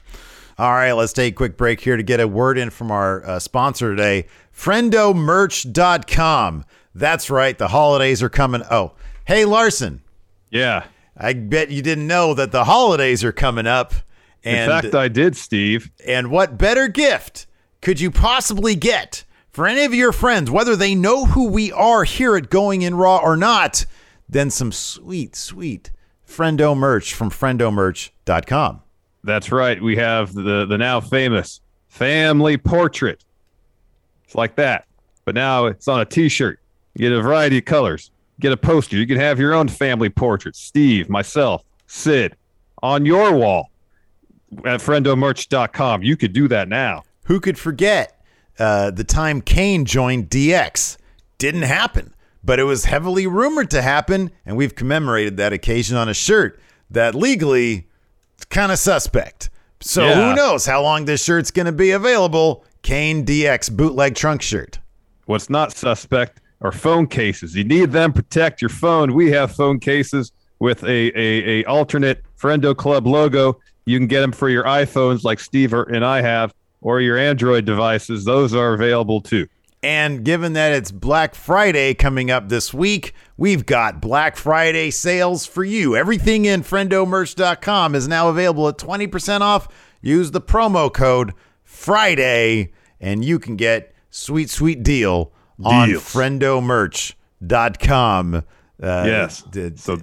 All 0.62 0.70
right, 0.70 0.92
let's 0.92 1.12
take 1.12 1.34
a 1.34 1.36
quick 1.36 1.56
break 1.56 1.80
here 1.80 1.96
to 1.96 2.04
get 2.04 2.20
a 2.20 2.28
word 2.28 2.56
in 2.56 2.70
from 2.70 2.92
our 2.92 3.26
uh, 3.26 3.40
sponsor 3.40 3.96
today, 3.96 4.26
friendomerch.com. 4.56 6.64
That's 6.94 7.30
right, 7.30 7.58
the 7.58 7.66
holidays 7.66 8.22
are 8.22 8.28
coming. 8.28 8.62
Oh, 8.70 8.92
hey, 9.24 9.44
Larson. 9.44 10.02
Yeah. 10.50 10.84
I 11.16 11.32
bet 11.32 11.72
you 11.72 11.82
didn't 11.82 12.06
know 12.06 12.32
that 12.34 12.52
the 12.52 12.62
holidays 12.62 13.24
are 13.24 13.32
coming 13.32 13.66
up. 13.66 13.92
And, 14.44 14.70
in 14.70 14.82
fact, 14.82 14.94
I 14.94 15.08
did, 15.08 15.36
Steve. 15.36 15.90
And 16.06 16.30
what 16.30 16.58
better 16.58 16.86
gift 16.86 17.48
could 17.80 17.98
you 17.98 18.12
possibly 18.12 18.76
get 18.76 19.24
for 19.50 19.66
any 19.66 19.84
of 19.84 19.92
your 19.92 20.12
friends, 20.12 20.48
whether 20.48 20.76
they 20.76 20.94
know 20.94 21.24
who 21.24 21.48
we 21.48 21.72
are 21.72 22.04
here 22.04 22.36
at 22.36 22.50
Going 22.50 22.82
in 22.82 22.94
Raw 22.94 23.18
or 23.18 23.36
not, 23.36 23.84
than 24.28 24.48
some 24.48 24.70
sweet, 24.70 25.34
sweet 25.34 25.90
Friendo 26.24 26.76
merch 26.76 27.14
from 27.14 27.30
friendomerch.com. 27.30 28.82
That's 29.24 29.52
right. 29.52 29.80
We 29.80 29.96
have 29.96 30.32
the 30.34 30.66
the 30.66 30.78
now 30.78 31.00
famous 31.00 31.60
family 31.88 32.56
portrait. 32.56 33.24
It's 34.24 34.34
like 34.34 34.56
that, 34.56 34.86
but 35.24 35.34
now 35.34 35.66
it's 35.66 35.88
on 35.88 36.00
a 36.00 36.04
T-shirt. 36.04 36.58
You 36.94 37.08
get 37.08 37.12
a 37.12 37.22
variety 37.22 37.58
of 37.58 37.64
colors. 37.64 38.10
Get 38.40 38.52
a 38.52 38.56
poster. 38.56 38.96
You 38.96 39.06
can 39.06 39.18
have 39.18 39.38
your 39.38 39.54
own 39.54 39.68
family 39.68 40.08
portrait. 40.08 40.56
Steve, 40.56 41.08
myself, 41.08 41.62
Sid, 41.86 42.36
on 42.82 43.06
your 43.06 43.32
wall 43.32 43.70
at 44.64 44.80
friendomerch.com. 44.80 46.02
You 46.02 46.16
could 46.16 46.32
do 46.32 46.48
that 46.48 46.68
now. 46.68 47.04
Who 47.24 47.40
could 47.40 47.58
forget 47.58 48.20
uh, 48.58 48.90
the 48.90 49.04
time 49.04 49.40
Kane 49.40 49.84
joined 49.84 50.28
DX? 50.28 50.96
Didn't 51.38 51.62
happen, 51.62 52.14
but 52.42 52.58
it 52.58 52.64
was 52.64 52.84
heavily 52.84 53.26
rumored 53.26 53.70
to 53.70 53.82
happen, 53.82 54.30
and 54.44 54.56
we've 54.56 54.74
commemorated 54.74 55.36
that 55.36 55.52
occasion 55.52 55.96
on 55.96 56.08
a 56.08 56.14
shirt 56.14 56.60
that 56.90 57.14
legally 57.14 57.86
kind 58.44 58.72
of 58.72 58.78
suspect. 58.78 59.50
So 59.80 60.04
Yeah. 60.06 60.14
who 60.30 60.34
knows 60.36 60.64
how 60.66 60.82
long 60.82 61.04
this 61.06 61.22
shirt's 61.24 61.50
going 61.50 61.66
to 61.66 61.72
be 61.72 61.90
available? 61.92 62.64
Kane 62.82 63.24
DX 63.24 63.70
bootleg 63.70 64.14
trunk 64.14 64.42
shirt. 64.42 64.78
What's 65.26 65.48
not 65.50 65.72
suspect 65.72 66.40
are 66.60 66.72
phone 66.72 67.06
cases. 67.06 67.54
You 67.56 67.64
need 67.64 67.90
them 67.92 68.12
protect 68.12 68.60
your 68.62 68.68
phone. 68.68 69.14
We 69.14 69.30
have 69.32 69.52
phone 69.52 69.80
cases 69.80 70.32
with 70.60 70.82
a 70.84 71.10
a, 71.18 71.60
a 71.60 71.64
alternate 71.64 72.22
Friendo 72.40 72.76
Club 72.76 73.06
logo. 73.06 73.58
You 73.86 73.98
can 73.98 74.06
get 74.06 74.20
them 74.20 74.30
for 74.32 74.48
your 74.48 74.64
iPhones, 74.64 75.24
like 75.24 75.40
Steve 75.40 75.72
and 75.72 76.04
I 76.04 76.20
have, 76.22 76.54
or 76.80 77.00
your 77.00 77.18
Android 77.18 77.64
devices. 77.64 78.24
Those 78.24 78.54
are 78.54 78.74
available 78.74 79.20
too. 79.20 79.48
And 79.84 80.24
given 80.24 80.52
that 80.52 80.72
it's 80.72 80.92
Black 80.92 81.34
Friday 81.34 81.92
coming 81.94 82.30
up 82.30 82.48
this 82.48 82.72
week, 82.72 83.14
we've 83.36 83.66
got 83.66 84.00
Black 84.00 84.36
Friday 84.36 84.90
sales 84.92 85.44
for 85.44 85.64
you. 85.64 85.96
Everything 85.96 86.44
in 86.44 86.62
friendomerch.com 86.62 87.94
is 87.96 88.06
now 88.06 88.28
available 88.28 88.68
at 88.68 88.78
20% 88.78 89.40
off. 89.40 89.66
Use 90.00 90.30
the 90.30 90.40
promo 90.40 90.92
code 90.92 91.32
Friday 91.64 92.72
and 93.00 93.24
you 93.24 93.40
can 93.40 93.56
get 93.56 93.92
sweet 94.10 94.50
sweet 94.50 94.82
deal 94.84 95.32
on 95.64 95.88
Deals. 95.88 96.04
friendomerch.com. 97.40 98.34
Uh, 98.82 99.04
yes. 99.06 99.42
d- 99.50 99.72
So, 99.76 99.98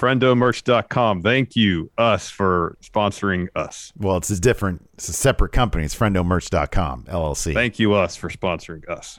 friendomerch.com. 0.00 1.22
Thank 1.22 1.56
you, 1.56 1.90
us, 1.98 2.30
for 2.30 2.78
sponsoring 2.82 3.48
us. 3.54 3.92
well, 3.98 4.16
it's 4.16 4.30
a 4.30 4.40
different, 4.40 4.88
it's 4.94 5.08
a 5.08 5.12
separate 5.12 5.52
company. 5.52 5.84
It's 5.84 5.94
friendomerch.com, 5.94 7.04
LLC. 7.04 7.52
Thank 7.52 7.78
you, 7.78 7.92
us, 7.94 8.16
for 8.16 8.30
sponsoring 8.30 8.88
us. 8.88 9.18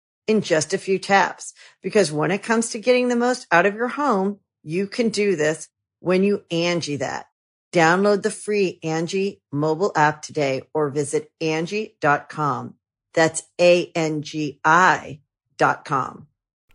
in 0.27 0.41
just 0.41 0.73
a 0.73 0.77
few 0.77 0.99
taps. 0.99 1.53
Because 1.81 2.11
when 2.11 2.31
it 2.31 2.43
comes 2.43 2.69
to 2.69 2.79
getting 2.79 3.07
the 3.07 3.15
most 3.15 3.47
out 3.51 3.65
of 3.65 3.75
your 3.75 3.87
home, 3.89 4.39
you 4.63 4.87
can 4.87 5.09
do 5.09 5.35
this 5.35 5.67
when 5.99 6.23
you 6.23 6.43
Angi 6.51 6.99
that. 6.99 7.27
Download 7.71 8.21
the 8.21 8.31
free 8.31 8.79
Angi 8.83 9.39
mobile 9.51 9.91
app 9.95 10.21
today 10.21 10.63
or 10.73 10.89
visit 10.89 11.31
Angi.com. 11.41 12.75
That's 13.13 13.43
A-N-G-I 13.59 15.21
dot 15.57 15.85
com. 15.85 16.27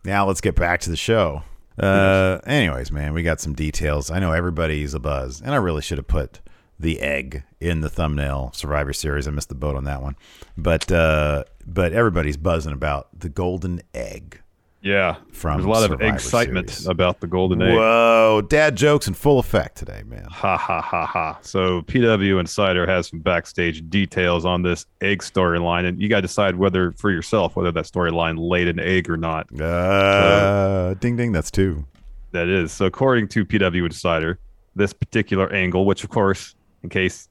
Now 0.03 0.25
let's 0.25 0.41
get 0.41 0.55
back 0.55 0.79
to 0.81 0.89
the 0.89 0.95
show. 0.95 1.43
Uh, 1.77 2.39
anyways, 2.45 2.91
man, 2.91 3.13
we 3.13 3.21
got 3.21 3.39
some 3.39 3.53
details. 3.53 4.09
I 4.09 4.19
know 4.19 4.31
everybody's 4.31 4.93
a 4.93 4.99
buzz, 4.99 5.41
and 5.41 5.51
I 5.51 5.57
really 5.57 5.81
should 5.81 5.97
have 5.97 6.07
put 6.07 6.39
the 6.79 6.99
egg 7.01 7.43
in 7.59 7.81
the 7.81 7.89
thumbnail 7.89 8.51
Survivor 8.53 8.93
Series. 8.93 9.27
I 9.27 9.31
missed 9.31 9.49
the 9.49 9.55
boat 9.55 9.75
on 9.75 9.83
that 9.85 10.01
one, 10.01 10.15
but 10.57 10.91
uh, 10.91 11.43
but 11.65 11.93
everybody's 11.93 12.37
buzzing 12.37 12.73
about 12.73 13.07
the 13.17 13.29
golden 13.29 13.81
egg. 13.93 14.41
Yeah, 14.79 15.15
From 15.33 15.57
there's 15.57 15.65
a 15.65 15.69
lot 15.69 15.91
of 15.91 15.99
excitement 16.01 16.69
Series. 16.69 16.87
about 16.87 17.19
the 17.19 17.27
golden 17.27 17.61
egg. 17.61 17.73
Whoa, 17.75 18.41
dad 18.47 18.77
jokes 18.77 19.07
in 19.07 19.15
full 19.15 19.39
effect 19.39 19.75
today, 19.75 20.03
man. 20.05 20.25
Ha 20.29 20.55
ha 20.55 20.79
ha 20.81 21.05
ha. 21.05 21.39
So 21.41 21.81
PW 21.81 22.39
Insider 22.39 22.85
has 22.85 23.07
some 23.07 23.19
backstage 23.19 23.89
details 23.89 24.45
on 24.45 24.61
this 24.61 24.85
egg 25.01 25.23
storyline, 25.23 25.85
and 25.85 25.99
you 25.99 26.07
got 26.07 26.17
to 26.17 26.21
decide 26.21 26.55
whether 26.55 26.91
for 26.93 27.09
yourself 27.11 27.55
whether 27.55 27.71
that 27.71 27.85
storyline 27.85 28.37
laid 28.39 28.67
an 28.67 28.79
egg 28.79 29.09
or 29.09 29.17
not. 29.17 29.49
Uh, 29.59 30.93
ding 30.93 31.17
ding, 31.17 31.31
that's 31.31 31.51
two. 31.51 31.83
That 32.31 32.47
is. 32.47 32.71
So 32.71 32.85
according 32.85 33.29
to 33.29 33.45
PW 33.45 33.83
Insider, 33.85 34.39
this 34.75 34.93
particular 34.93 35.51
angle, 35.51 35.85
which 35.85 36.03
of 36.03 36.11
course, 36.11 36.55
in 36.83 36.89
case 36.89 37.29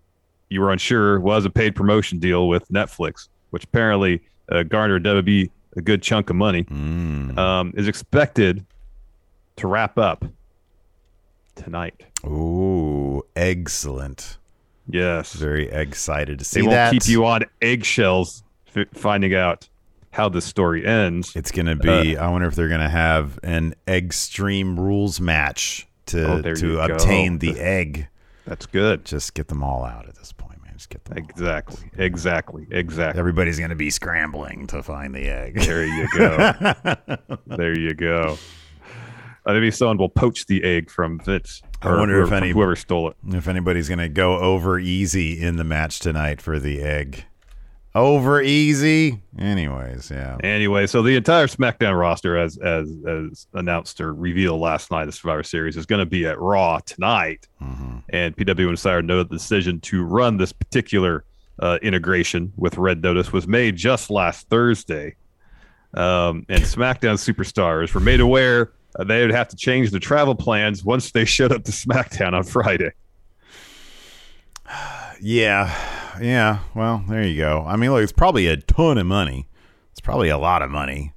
you 0.48 0.60
were 0.60 0.70
unsure, 0.72 1.18
was 1.20 1.44
a 1.44 1.50
paid 1.50 1.74
promotion 1.74 2.18
deal 2.18 2.48
with 2.48 2.68
Netflix, 2.68 3.28
which 3.50 3.64
apparently 3.64 4.20
uh, 4.50 4.62
garnered 4.62 5.02
WB 5.04 5.50
a 5.76 5.80
good 5.82 6.02
chunk 6.02 6.30
of 6.30 6.36
money, 6.36 6.64
Mm. 6.64 7.36
um, 7.36 7.72
is 7.76 7.86
expected 7.88 8.64
to 9.56 9.66
wrap 9.66 9.98
up 9.98 10.24
tonight. 11.54 12.02
Ooh, 12.24 13.22
excellent. 13.34 14.38
Yes. 14.88 15.34
Very 15.34 15.68
excited 15.68 16.38
to 16.38 16.44
see 16.44 16.60
they 16.60 16.66
won't 16.66 16.74
that. 16.74 16.92
keep 16.92 17.08
you 17.08 17.24
on 17.26 17.42
eggshells 17.60 18.42
f- 18.74 18.86
finding 18.94 19.34
out 19.34 19.68
how 20.12 20.28
this 20.28 20.44
story 20.44 20.86
ends. 20.86 21.34
It's 21.34 21.50
gonna 21.50 21.72
Uh, 21.72 22.02
be. 22.02 22.16
I 22.16 22.28
wonder 22.30 22.46
if 22.46 22.54
they're 22.54 22.68
gonna 22.68 22.88
have 22.88 23.38
an 23.42 23.74
extreme 23.88 24.78
rules 24.78 25.20
match 25.20 25.86
to 26.06 26.26
Oh, 26.34 26.42
to 26.54 26.54
go. 26.76 26.80
obtain 26.84 27.38
the 27.38 27.58
egg. 27.58 28.08
That's 28.46 28.66
good. 28.66 29.04
Just 29.04 29.34
get 29.34 29.48
them 29.48 29.62
all 29.62 29.84
out 29.84 30.08
at 30.08 30.14
this 30.16 30.32
point, 30.32 30.62
man. 30.64 30.72
Just 30.76 30.88
get 30.88 31.04
them. 31.04 31.18
all 31.18 31.24
out. 31.24 31.30
Exactly. 31.30 31.90
Exactly. 31.98 32.66
Exactly. 32.70 33.18
Everybody's 33.18 33.58
gonna 33.58 33.74
be 33.74 33.90
scrambling 33.90 34.66
to 34.68 34.82
find 34.82 35.14
the 35.14 35.28
egg. 35.28 35.56
There 35.60 35.84
you 35.84 36.08
go. 36.16 36.52
there 37.46 37.78
you 37.78 37.92
go. 37.94 38.38
Uh, 39.44 39.52
maybe 39.52 39.70
someone 39.70 39.96
will 39.98 40.08
poach 40.08 40.46
the 40.46 40.64
egg 40.64 40.90
from 40.90 41.20
Vince. 41.20 41.62
I 41.82 41.94
wonder 41.94 42.14
whoever, 42.16 42.34
if 42.36 42.42
any- 42.42 42.50
whoever 42.52 42.74
stole 42.76 43.10
it. 43.10 43.16
if 43.28 43.46
anybody's 43.48 43.88
gonna 43.88 44.08
go 44.08 44.38
over 44.38 44.78
easy 44.78 45.40
in 45.40 45.56
the 45.56 45.64
match 45.64 45.98
tonight 46.00 46.40
for 46.40 46.58
the 46.58 46.82
egg. 46.82 47.24
Over 47.96 48.42
easy. 48.42 49.22
Anyways, 49.38 50.10
yeah. 50.10 50.36
Anyway, 50.44 50.86
so 50.86 51.00
the 51.00 51.16
entire 51.16 51.46
SmackDown 51.46 51.98
roster, 51.98 52.36
as 52.36 52.58
as 52.58 52.92
as 53.08 53.46
announced 53.54 54.02
or 54.02 54.12
revealed 54.12 54.60
last 54.60 54.90
night, 54.90 55.06
the 55.06 55.12
Survivor 55.12 55.42
Series 55.42 55.78
is 55.78 55.86
going 55.86 56.00
to 56.00 56.06
be 56.06 56.26
at 56.26 56.38
Raw 56.38 56.78
tonight. 56.84 57.48
Mhm. 57.62 58.02
And 58.10 58.36
PW 58.36 58.68
Insider 58.68 59.00
noted 59.00 59.30
the 59.30 59.36
decision 59.36 59.80
to 59.80 60.04
run 60.04 60.36
this 60.36 60.52
particular 60.52 61.24
uh, 61.58 61.78
integration 61.80 62.52
with 62.58 62.76
Red 62.76 63.02
Notice 63.02 63.32
was 63.32 63.48
made 63.48 63.76
just 63.76 64.10
last 64.10 64.46
Thursday. 64.50 65.14
Um, 65.94 66.44
and 66.50 66.62
SmackDown 66.62 67.14
superstars 67.16 67.94
were 67.94 68.00
made 68.00 68.20
aware 68.20 68.72
they 69.06 69.22
would 69.22 69.34
have 69.34 69.48
to 69.48 69.56
change 69.56 69.90
their 69.90 70.00
travel 70.00 70.34
plans 70.34 70.84
once 70.84 71.12
they 71.12 71.24
showed 71.24 71.50
up 71.50 71.64
to 71.64 71.72
SmackDown 71.72 72.34
on 72.34 72.44
Friday. 72.44 72.90
Yeah, 75.22 75.74
yeah. 76.20 76.58
Well, 76.74 77.04
there 77.08 77.22
you 77.22 77.36
go. 77.36 77.64
I 77.66 77.76
mean, 77.76 77.92
look, 77.92 78.02
it's 78.02 78.12
probably 78.12 78.46
a 78.46 78.56
ton 78.56 78.98
of 78.98 79.06
money. 79.06 79.46
It's 79.92 80.00
probably 80.00 80.28
a 80.28 80.38
lot 80.38 80.62
of 80.62 80.70
money. 80.70 81.12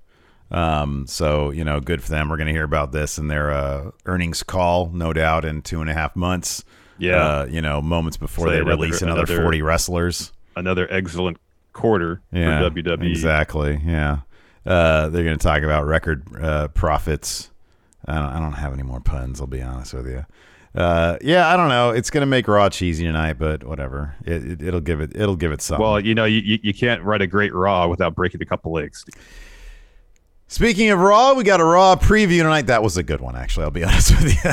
Um, 0.51 1.05
so 1.07 1.51
you 1.51 1.63
know, 1.63 1.79
good 1.79 2.01
for 2.01 2.09
them. 2.09 2.29
We're 2.29 2.37
going 2.37 2.47
to 2.47 2.53
hear 2.53 2.63
about 2.63 2.91
this 2.91 3.17
in 3.17 3.27
their 3.27 3.51
uh, 3.51 3.91
earnings 4.05 4.41
call, 4.43 4.89
no 4.89 5.13
doubt, 5.13 5.45
in 5.45 5.61
two 5.61 5.81
and 5.81 5.89
a 5.89 5.93
half 5.93 6.15
months. 6.15 6.63
Yeah. 6.97 7.15
uh, 7.15 7.47
you 7.49 7.61
know, 7.61 7.81
moments 7.81 8.17
before 8.17 8.47
So 8.47 8.51
they 8.51 8.57
another- 8.59 8.71
release 8.71 9.01
another, 9.01 9.21
another- 9.23 9.41
forty 9.41 9.61
wrestlers. 9.61 10.31
Another 10.55 10.87
excellent 10.91 11.37
quarter 11.71 12.21
Yeah, 12.31 12.67
for. 12.67 12.71
WWE. 12.71 13.09
exactly. 13.09 13.79
Yeah, 13.85 14.19
uh, 14.65 15.07
they're 15.09 15.23
going 15.23 15.37
to 15.37 15.41
talk 15.43 15.61
about 15.61 15.85
record 15.85 16.23
uh, 16.41 16.67
profits. 16.69 17.51
I 18.05 18.15
don't, 18.15 18.25
I 18.25 18.39
don't 18.39 18.53
have 18.53 18.73
any 18.73 18.83
more 18.83 18.99
puns. 18.99 19.39
I'll 19.39 19.47
be 19.47 19.61
honest 19.61 19.93
with 19.93 20.07
you. 20.07 20.25
Uh, 20.75 21.17
yeah, 21.21 21.47
I 21.51 21.57
don't 21.57 21.69
know. 21.69 21.89
It's 21.89 22.09
to 22.11 22.25
make 22.25 22.47
Raw 22.47 22.69
cheesy 22.69 23.03
tonight, 23.03 23.33
but 23.33 23.63
whatever. 23.63 24.15
It, 24.25 24.45
it, 24.45 24.61
it'll 24.61 24.81
give 24.81 25.01
it. 25.01 25.11
It'll 25.15 25.35
give 25.35 25.51
it 25.51 25.61
something. 25.61 25.83
Well, 25.83 25.99
you 25.99 26.13
know, 26.13 26.25
you, 26.25 26.59
you 26.61 26.73
can't 26.73 27.03
write 27.03 27.21
a 27.21 27.27
great 27.27 27.53
Raw 27.53 27.87
without 27.87 28.15
breaking 28.15 28.41
a 28.41 28.45
couple 28.45 28.71
legs. 28.71 29.03
Speaking 30.51 30.89
of 30.89 30.99
Raw, 30.99 31.33
we 31.33 31.43
got 31.43 31.59
a 31.59 31.63
Raw 31.63 31.95
preview 31.95 32.39
tonight. 32.39 32.65
That 32.67 32.81
was 32.81 32.97
a 32.97 33.03
good 33.03 33.21
one, 33.21 33.35
actually. 33.35 33.65
I'll 33.65 33.71
be 33.71 33.83
honest 33.85 34.11
with 34.11 34.33
you. 34.33 34.49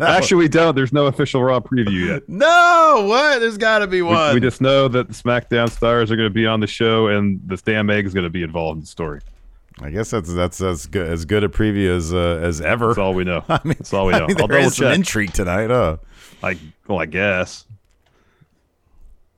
Actually, 0.04 0.38
we 0.38 0.48
don't. 0.48 0.74
There's 0.74 0.92
no 0.92 1.06
official 1.06 1.44
Raw 1.44 1.60
preview 1.60 2.08
yet. 2.08 2.28
no, 2.28 3.04
what? 3.08 3.38
There's 3.38 3.56
got 3.56 3.78
to 3.80 3.86
be 3.86 4.02
We, 4.02 4.08
one. 4.08 4.34
we 4.34 4.40
just 4.40 4.60
know 4.60 4.88
that 4.88 5.06
the 5.06 5.14
SmackDown 5.14 5.70
stars 5.70 6.10
are 6.10 6.16
going 6.16 6.28
to 6.28 6.34
be 6.34 6.44
on 6.46 6.58
the 6.58 6.66
show, 6.66 7.06
and 7.06 7.40
this 7.46 7.62
damn 7.62 7.88
egg 7.88 8.04
is 8.04 8.14
going 8.14 8.24
to 8.24 8.30
be 8.30 8.42
involved 8.42 8.78
in 8.78 8.80
the 8.80 8.86
story. 8.88 9.20
I 9.80 9.90
guess 9.90 10.10
that's 10.10 10.32
that's 10.32 10.60
as 10.60 10.86
good 10.86 11.08
as 11.08 11.24
good 11.24 11.42
a 11.42 11.48
preview 11.48 11.96
as 11.96 12.14
uh, 12.14 12.38
as 12.42 12.60
ever. 12.60 12.88
That's 12.88 12.98
all 12.98 13.14
we 13.14 13.24
know. 13.24 13.44
I 13.48 13.60
mean, 13.64 13.74
That's 13.78 13.92
all 13.92 14.06
we 14.06 14.12
know. 14.12 14.24
I 14.24 14.26
mean, 14.28 14.36
there 14.36 14.46
double 14.46 14.70
some 14.70 14.92
intrigue 14.92 15.32
tonight, 15.32 15.68
huh? 15.70 15.96
Like, 16.42 16.58
well, 16.86 17.00
I 17.00 17.06
guess. 17.06 17.64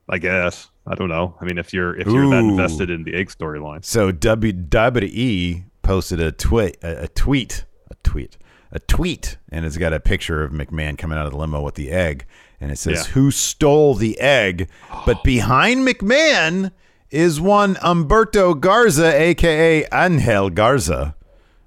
I 0.09 0.19
guess. 0.19 0.69
I 0.87 0.95
don't 0.95 1.09
know. 1.09 1.35
I 1.41 1.45
mean, 1.45 1.59
if 1.59 1.73
you're 1.73 1.97
if 1.97 2.07
you're 2.07 2.29
that 2.31 2.39
invested 2.39 2.91
in 2.91 3.05
the 3.05 3.15
egg 3.15 3.29
storyline, 3.29 3.85
So 3.85 4.13
WWE 4.13 5.65
posted 5.83 6.21
a 6.21 6.33
tweet, 6.33 6.77
a, 6.83 7.05
a 7.05 7.09
tweet, 7.09 7.65
a 7.91 7.95
tweet, 8.05 8.37
a 8.71 8.79
tweet, 8.79 9.37
and 9.51 9.65
it's 9.65 9.79
got 9.79 9.93
a 9.93 10.01
picture 10.01 10.43
of 10.45 10.53
McMahon 10.53 10.97
coming 10.97 11.19
out 11.19 11.27
of 11.27 11.33
the 11.33 11.39
limo 11.39 11.61
with 11.63 11.75
the 11.75 11.91
egg, 11.91 12.25
and 12.61 12.71
it 12.71 12.79
says, 12.79 13.07
Yeah. 13.09 13.13
"Who 13.15 13.31
stole 13.33 13.95
the 13.95 14.21
egg?" 14.21 14.69
But 15.05 15.25
behind 15.25 15.87
McMahon 15.87 16.71
is 17.11 17.41
one 17.41 17.75
Humberto 17.77 18.59
Garza, 18.59 19.15
aka 19.21 19.87
Angel 19.93 20.51
Garza. 20.51 21.15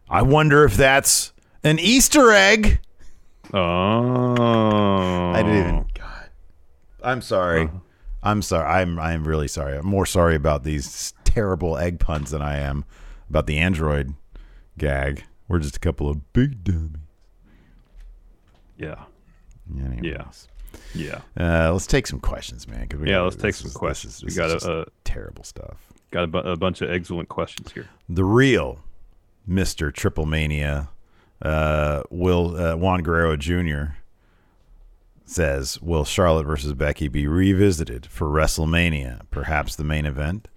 I 0.10 0.22
wonder 0.22 0.64
if 0.66 0.76
that's 0.76 1.34
an 1.64 1.80
Easter 1.80 2.32
egg. 2.32 2.80
oh, 3.54 5.32
I 5.34 5.44
didn't 5.44 5.60
even. 5.60 5.86
God, 5.94 6.30
I'm 7.04 7.22
sorry. 7.22 7.64
Uh-huh. 7.64 7.78
I'm 8.22 8.42
sorry. 8.42 8.68
I'm 8.68 9.00
I'm 9.00 9.26
really 9.26 9.48
sorry. 9.48 9.78
I'm 9.78 9.86
more 9.86 10.06
sorry 10.06 10.36
about 10.36 10.64
these 10.64 11.14
terrible 11.24 11.78
egg 11.78 12.00
puns 12.00 12.32
than 12.32 12.42
I 12.42 12.58
am 12.58 12.84
about 13.30 13.48
the 13.48 13.58
Android 13.60 14.14
gag. 14.78 15.24
We're 15.48 15.60
just 15.60 15.78
a 15.78 15.80
couple 15.80 16.10
of 16.10 16.34
big 16.34 16.64
dummies. 16.64 16.92
Yeah, 18.78 19.04
Anyways. 19.78 20.04
yeah, 20.04 20.24
Uh, 21.40 21.72
let's 21.72 21.88
take 21.88 22.08
some 22.08 22.20
questions, 22.20 22.68
man. 22.68 22.88
we 23.00 23.10
yeah. 23.10 23.22
Let's 23.22 23.36
take 23.36 23.54
some 23.56 23.68
is- 23.68 23.74
this 23.74 23.78
questions. 23.78 24.16
is- 24.18 24.24
we 24.24 24.34
got 24.34 24.50
a, 24.52 24.86
terrible 25.04 25.44
stuff. 25.44 25.78
got 26.12 26.24
a, 26.24 26.28
bu- 26.28 26.38
a 26.40 26.56
bunch 26.58 26.82
of 26.82 26.90
excellent 26.90 27.30
questions 27.30 27.72
here. 27.72 27.88
The 28.08 28.24
real 28.24 28.80
Mister 29.48 29.92
Triple 29.92 30.26
Mania, 30.26 30.90
uh, 31.42 32.04
Will 32.10 32.56
uh, 32.56 32.76
Juan 32.76 33.02
Guerrero 33.04 33.36
Jr. 33.36 33.94
says, 35.26 35.82
"Will 35.82 36.06
Charlotte 36.06 36.46
versus 36.46 36.74
Becky 36.74 37.08
be 37.08 37.28
revisited 37.28 38.06
for 38.06 38.28
WrestleMania? 38.28 39.22
Perhaps 39.32 39.76
the 39.76 39.84
main 39.84 40.06
event 40.06 40.48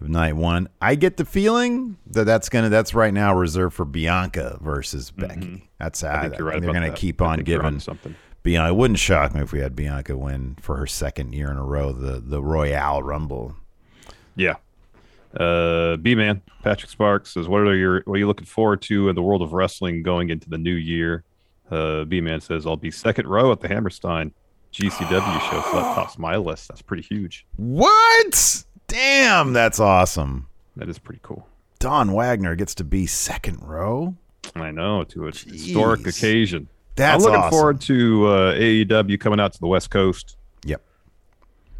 of 0.00 0.08
night 0.08 0.36
one." 0.36 0.68
I 0.80 0.94
get 0.94 1.16
the 1.16 1.24
feeling 1.24 1.96
that 2.06 2.24
that's 2.24 2.48
gonna 2.48 2.68
that's 2.68 2.94
right 2.94 3.12
now 3.14 3.34
reserved 3.34 3.74
for 3.74 3.84
Bianca 3.84 4.58
versus 4.62 5.10
Becky. 5.10 5.68
That's 5.78 6.02
Mm-hmm. 6.02 6.16
I 6.16 6.22
think 6.22 6.38
you're 6.38 6.48
right. 6.48 6.60
they're 6.62 6.72
gonna 6.72 6.90
that. 6.90 6.96
keep 6.96 7.20
on 7.22 7.40
giving 7.40 7.66
onto 7.66 7.80
something. 7.80 8.14
Bianca. 8.42 8.70
It 8.70 8.76
wouldn't 8.76 8.98
shock 8.98 9.34
me 9.34 9.40
if 9.42 9.52
we 9.52 9.60
had 9.60 9.76
Bianca 9.76 10.16
win 10.16 10.56
for 10.60 10.76
her 10.76 10.86
second 10.86 11.32
year 11.32 11.50
in 11.50 11.56
a 11.56 11.64
row 11.64 11.92
the 11.92 12.20
the 12.20 12.42
Royal 12.42 13.02
Rumble. 13.02 13.56
Yeah. 14.36 14.56
Uh, 15.38 15.96
B 15.96 16.14
man 16.14 16.42
Patrick 16.62 16.90
Sparks 16.90 17.32
says, 17.34 17.48
"What 17.48 17.62
are 17.62 17.74
your 17.74 18.02
what 18.04 18.14
are 18.14 18.18
you 18.18 18.26
looking 18.26 18.46
forward 18.46 18.82
to 18.82 19.08
in 19.08 19.14
the 19.14 19.22
world 19.22 19.42
of 19.42 19.52
wrestling 19.52 20.02
going 20.02 20.30
into 20.30 20.50
the 20.50 20.58
new 20.58 20.74
year?" 20.74 21.24
Uh, 21.70 22.04
B 22.04 22.20
man 22.20 22.40
says, 22.40 22.66
"I'll 22.66 22.76
be 22.76 22.90
second 22.90 23.26
row 23.26 23.50
at 23.52 23.60
the 23.60 23.68
Hammerstein 23.68 24.32
GCW 24.72 25.40
show, 25.50 25.62
so 25.62 25.76
that 25.76 25.94
tops 25.94 26.18
my 26.18 26.36
list. 26.36 26.68
That's 26.68 26.82
pretty 26.82 27.02
huge. 27.02 27.46
What? 27.56 28.64
Damn, 28.88 29.52
that's 29.52 29.80
awesome. 29.80 30.48
That 30.76 30.88
is 30.88 30.98
pretty 30.98 31.20
cool. 31.22 31.46
Don 31.78 32.12
Wagner 32.12 32.54
gets 32.54 32.74
to 32.76 32.84
be 32.84 33.06
second 33.06 33.58
row. 33.62 34.14
I 34.54 34.70
know 34.70 35.04
to 35.04 35.28
a 35.28 35.32
historic 35.32 36.06
occasion. 36.06 36.68
That's 36.96 37.14
I'm 37.24 37.30
looking 37.30 37.44
awesome. 37.44 37.50
forward 37.50 37.80
to 37.82 38.26
uh, 38.26 38.54
AEW 38.54 39.18
coming 39.20 39.40
out 39.40 39.52
to 39.54 39.60
the 39.60 39.66
West 39.66 39.90
Coast. 39.90 40.36
Yep. 40.66 40.82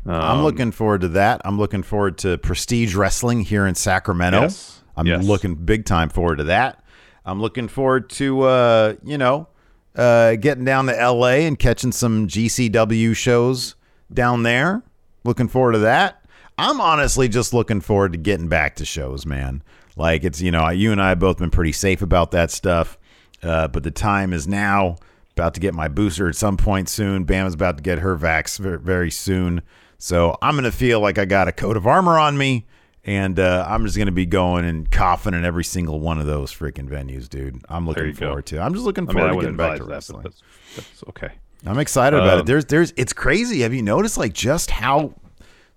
Um, 0.07 0.12
I'm 0.14 0.42
looking 0.42 0.72
forward 0.72 1.03
to 1.03 1.09
that. 1.09 1.42
I'm 1.44 1.59
looking 1.59 1.83
forward 1.83 2.18
to 2.18 2.38
Prestige 2.38 2.94
Wrestling 2.94 3.42
here 3.42 3.66
in 3.66 3.75
Sacramento. 3.75 4.40
Yes. 4.42 4.81
I'm 4.96 5.07
Yes. 5.07 5.25
looking 5.25 5.55
big 5.55 5.85
time 5.85 6.09
forward 6.09 6.37
to 6.37 6.44
that. 6.44 6.83
I'm 7.25 7.40
looking 7.40 7.68
forward 7.68 8.11
to 8.11 8.42
uh, 8.42 8.94
you 9.05 9.16
know, 9.18 9.48
uh, 9.94 10.35
getting 10.37 10.64
down 10.64 10.87
to 10.87 10.92
LA 10.92 11.44
and 11.46 11.59
catching 11.59 11.92
some 11.92 12.27
GCW 12.27 13.14
shows 13.14 13.75
down 14.12 14.42
there. 14.42 14.83
Looking 15.25 15.48
forward 15.48 15.72
to 15.72 15.79
that. 15.81 16.25
I'm 16.59 16.81
honestly 16.81 17.29
just 17.29 17.55
looking 17.55 17.81
forward 17.81 18.12
to 18.12 18.18
getting 18.18 18.48
back 18.48 18.77
to 18.77 18.85
shows, 18.85 19.25
man. 19.25 19.62
Like 19.96 20.25
it's 20.25 20.40
you 20.40 20.51
know, 20.51 20.68
you 20.70 20.90
and 20.90 21.01
I 21.01 21.11
have 21.11 21.18
both 21.18 21.38
been 21.38 21.51
pretty 21.51 21.72
safe 21.72 22.03
about 22.03 22.31
that 22.33 22.51
stuff. 22.51 22.98
Uh, 23.42 23.68
but 23.68 23.83
the 23.83 23.90
time 23.90 24.33
is 24.33 24.46
now. 24.46 24.96
About 25.35 25.55
to 25.55 25.61
get 25.61 25.72
my 25.72 25.88
booster 25.88 26.28
at 26.28 26.37
some 26.37 26.59
point 26.59 26.90
soon. 26.90 27.24
Bam 27.24 27.46
is 27.46 27.55
about 27.55 27.78
to 27.78 27.83
get 27.83 28.00
her 28.00 28.18
vax 28.18 28.59
very, 28.59 29.11
soon. 29.11 29.62
So 29.96 30.37
I'm 30.42 30.55
going 30.55 30.64
to 30.64 30.70
feel 30.70 31.00
like 31.00 31.16
I 31.16 31.24
got 31.24 31.48
a 31.48 31.52
coat 31.52 31.78
of 31.78 31.87
armor 31.87 32.18
on 32.18 32.37
me. 32.37 32.66
And 33.05 33.40
uh, 33.40 33.64
I'm 33.66 33.85
just 33.85 33.96
going 33.96 34.07
to 34.07 34.12
be 34.12 34.26
going 34.26 34.66
and 34.66 34.88
coughing 34.90 35.33
in 35.33 35.44
every 35.44 35.64
single 35.64 36.00
one 36.00 36.18
of 36.20 36.26
those 36.26 36.52
freaking 36.52 36.87
venues, 36.87 37.28
dude. 37.31 37.64
I'm 37.70 37.87
looking 37.87 38.05
you 38.05 38.12
go. 38.12 38.26
forward 38.26 38.46
to. 38.46 38.61
I'm 38.61 38.74
just 38.74 38.85
looking 38.85 39.09
I 39.09 39.12
mean, 39.12 39.16
forward 39.16 39.33
to 39.33 39.40
getting 39.40 39.57
back 39.57 39.78
to 39.78 39.85
that, 39.85 39.90
wrestling. 39.90 40.22
but 40.22 40.33
that's, 40.33 40.42
that's 40.76 41.05
okay. 41.09 41.33
I'm 41.66 41.78
excited 41.78 42.16
about 42.18 42.35
Um, 42.35 42.40
it. 42.40 42.46
There's 42.46 42.64
there's 42.66 42.92
it's 42.98 43.12
crazy. 43.14 43.62
Have 43.62 43.72
you 43.72 43.83
noticed 43.83 44.18
like 44.18 44.35
just 44.35 44.70
how 44.70 45.14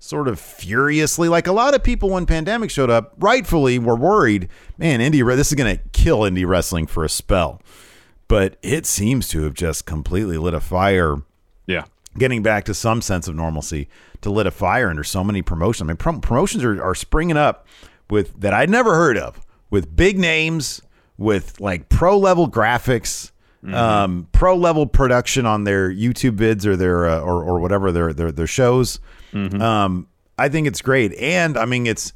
sort 0.06 0.28
of 0.28 0.40
furiously 0.40 1.28
like 1.28 1.48
a 1.48 1.52
lot 1.52 1.74
of 1.74 1.84
people 1.84 2.12
when 2.12 2.26
pandemic 2.28 2.70
showed 2.70 2.90
up 2.92 3.14
rightfully 3.18 3.80
were 3.80 3.96
worried, 3.96 4.48
man, 4.78 5.00
indie 5.00 5.26
this 5.36 5.48
is 5.48 5.56
going 5.56 5.78
to 5.78 5.84
kill 5.94 6.20
indie 6.20 6.48
wrestling 6.48 6.86
for 6.86 7.04
a 7.04 7.10
spell. 7.10 7.60
But 8.28 8.58
it 8.62 8.86
seems 8.86 9.28
to 9.30 9.44
have 9.44 9.54
just 9.54 9.86
completely 9.86 10.38
lit 10.38 10.54
a 10.54 10.60
fire 10.60 11.18
Yeah. 11.68 11.86
getting 12.18 12.44
back 12.44 12.66
to 12.66 12.74
some 12.74 13.02
sense 13.02 13.28
of 13.28 13.36
normalcy 13.36 13.88
to 14.22 14.30
lit 14.30 14.46
a 14.48 14.52
fire 14.52 14.90
under 14.90 15.04
so 15.04 15.24
many 15.24 15.42
promotions. 15.42 15.82
I 15.82 15.88
mean, 15.88 15.98
prom- 15.98 16.22
promotions 16.22 16.64
are, 16.64 16.82
are 16.84 16.96
springing 16.96 17.38
up 17.38 17.68
with 18.10 18.40
that 18.40 18.54
I'd 18.54 18.70
never 18.70 18.94
heard 18.96 19.18
of 19.18 19.42
with 19.72 19.96
big 19.96 20.18
names, 20.20 20.82
with 21.18 21.60
like 21.60 21.90
pro 21.90 22.18
level 22.18 22.50
graphics, 22.50 23.32
um, 23.74 24.28
pro 24.32 24.56
level 24.56 24.86
production 24.86 25.46
on 25.46 25.64
their 25.64 25.90
YouTube 25.92 26.38
vids 26.38 26.66
or 26.66 26.76
their 26.76 27.08
uh, 27.08 27.20
or 27.20 27.44
or 27.44 27.60
whatever 27.60 27.92
their 27.92 28.14
their 28.14 28.32
their 28.32 28.48
shows. 28.48 29.00
Um, 29.34 30.08
I 30.38 30.50
think 30.50 30.68
it's 30.68 30.82
great, 30.82 31.14
and 31.16 31.58
I 31.58 31.66
mean 31.66 31.88
it's 31.88 32.14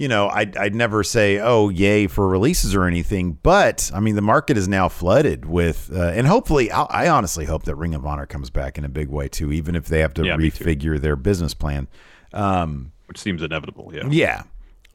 you 0.00 0.08
know, 0.08 0.30
I'd, 0.30 0.56
I'd 0.56 0.74
never 0.74 1.04
say, 1.04 1.38
oh, 1.40 1.68
yay 1.68 2.06
for 2.06 2.26
releases 2.26 2.74
or 2.74 2.86
anything. 2.86 3.32
But 3.42 3.90
I 3.94 4.00
mean, 4.00 4.14
the 4.14 4.22
market 4.22 4.56
is 4.56 4.66
now 4.66 4.88
flooded 4.88 5.44
with, 5.44 5.90
uh, 5.94 6.12
and 6.14 6.26
hopefully, 6.26 6.72
I, 6.72 6.84
I 6.84 7.08
honestly 7.10 7.44
hope 7.44 7.64
that 7.64 7.74
Ring 7.74 7.94
of 7.94 8.06
Honor 8.06 8.24
comes 8.24 8.48
back 8.48 8.78
in 8.78 8.84
a 8.86 8.88
big 8.88 9.08
way 9.10 9.28
too, 9.28 9.52
even 9.52 9.76
if 9.76 9.88
they 9.88 10.00
have 10.00 10.14
to 10.14 10.24
Yeah, 10.24 10.38
refigure 10.38 10.98
their 10.98 11.16
business 11.16 11.52
plan. 11.52 11.86
Um, 12.32 12.92
Which 13.08 13.18
seems 13.18 13.42
inevitable. 13.42 13.90
Yeah. 13.92 14.08
yeah. 14.08 14.42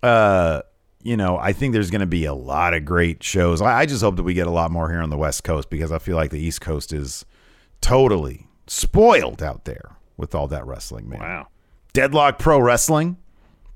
Uh, 0.01 0.61
you 1.05 1.15
know, 1.15 1.37
I 1.37 1.53
think 1.53 1.73
there's 1.73 1.91
going 1.91 2.01
to 2.01 2.07
be 2.07 2.25
a 2.25 2.33
lot 2.33 2.73
of 2.73 2.83
great 2.83 3.21
shows. 3.21 3.61
I, 3.61 3.81
I 3.81 3.85
just 3.85 4.01
hope 4.01 4.15
that 4.15 4.23
we 4.23 4.33
get 4.33 4.47
a 4.47 4.51
lot 4.51 4.71
more 4.71 4.89
here 4.89 5.01
on 5.01 5.11
the 5.11 5.17
West 5.17 5.43
Coast 5.43 5.69
because 5.69 5.91
I 5.91 5.99
feel 5.99 6.15
like 6.15 6.31
the 6.31 6.39
East 6.39 6.61
Coast 6.61 6.91
is 6.91 7.25
totally 7.79 8.47
spoiled 8.65 9.43
out 9.43 9.65
there 9.65 9.97
with 10.17 10.33
all 10.33 10.47
that 10.47 10.65
wrestling, 10.65 11.07
man. 11.07 11.19
Wow. 11.19 11.47
Deadlock 11.93 12.39
Pro 12.39 12.59
Wrestling. 12.59 13.17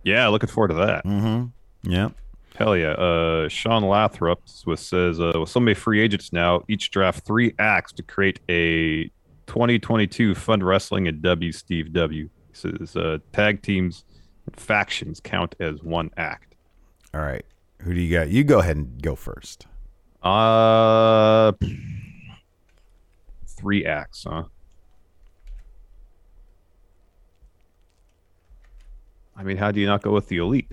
Yeah. 0.03 0.27
Looking 0.29 0.49
forward 0.49 0.69
to 0.69 0.73
that. 0.73 1.05
Mm-hmm. 1.05 1.91
Yeah. 1.91 2.09
Hell 2.55 2.75
yeah. 2.75 2.93
Uh, 2.93 3.47
Sean 3.47 3.83
Lathrop 3.83 4.41
says, 4.45 5.19
uh, 5.19 5.33
with 5.39 5.49
so 5.49 5.59
many 5.59 5.75
free 5.75 6.01
agents 6.01 6.33
now, 6.33 6.63
each 6.67 6.89
draft 6.89 7.27
three 7.27 7.53
acts 7.59 7.91
to 7.93 8.03
create 8.03 8.39
a 8.49 9.03
2022 9.45 10.33
Fun 10.33 10.63
Wrestling 10.63 11.07
and 11.07 11.21
W 11.21 11.51
Steve 11.51 11.93
W. 11.93 12.27
He 12.47 12.55
says 12.55 12.95
uh, 12.95 13.19
tag 13.33 13.61
teams 13.61 14.03
and 14.47 14.59
factions 14.59 15.19
count 15.19 15.53
as 15.59 15.83
one 15.83 16.09
act. 16.17 16.48
All 17.13 17.21
right. 17.21 17.45
Who 17.81 17.93
do 17.93 17.99
you 17.99 18.17
got? 18.17 18.29
You 18.29 18.43
go 18.43 18.59
ahead 18.59 18.77
and 18.77 19.01
go 19.01 19.15
first. 19.15 19.65
Uh, 20.21 21.53
three 23.47 23.85
acts, 23.85 24.25
huh? 24.27 24.43
I 29.35 29.43
mean, 29.43 29.55
how 29.55 29.71
do 29.71 29.79
you 29.79 29.87
not 29.87 30.01
go 30.01 30.11
with 30.11 30.27
the 30.27 30.37
elite? 30.37 30.67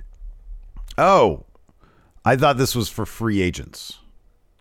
Oh, 0.99 1.45
I 2.25 2.35
thought 2.35 2.57
this 2.57 2.75
was 2.75 2.89
for 2.89 3.07
free 3.07 3.41
agents. 3.41 4.01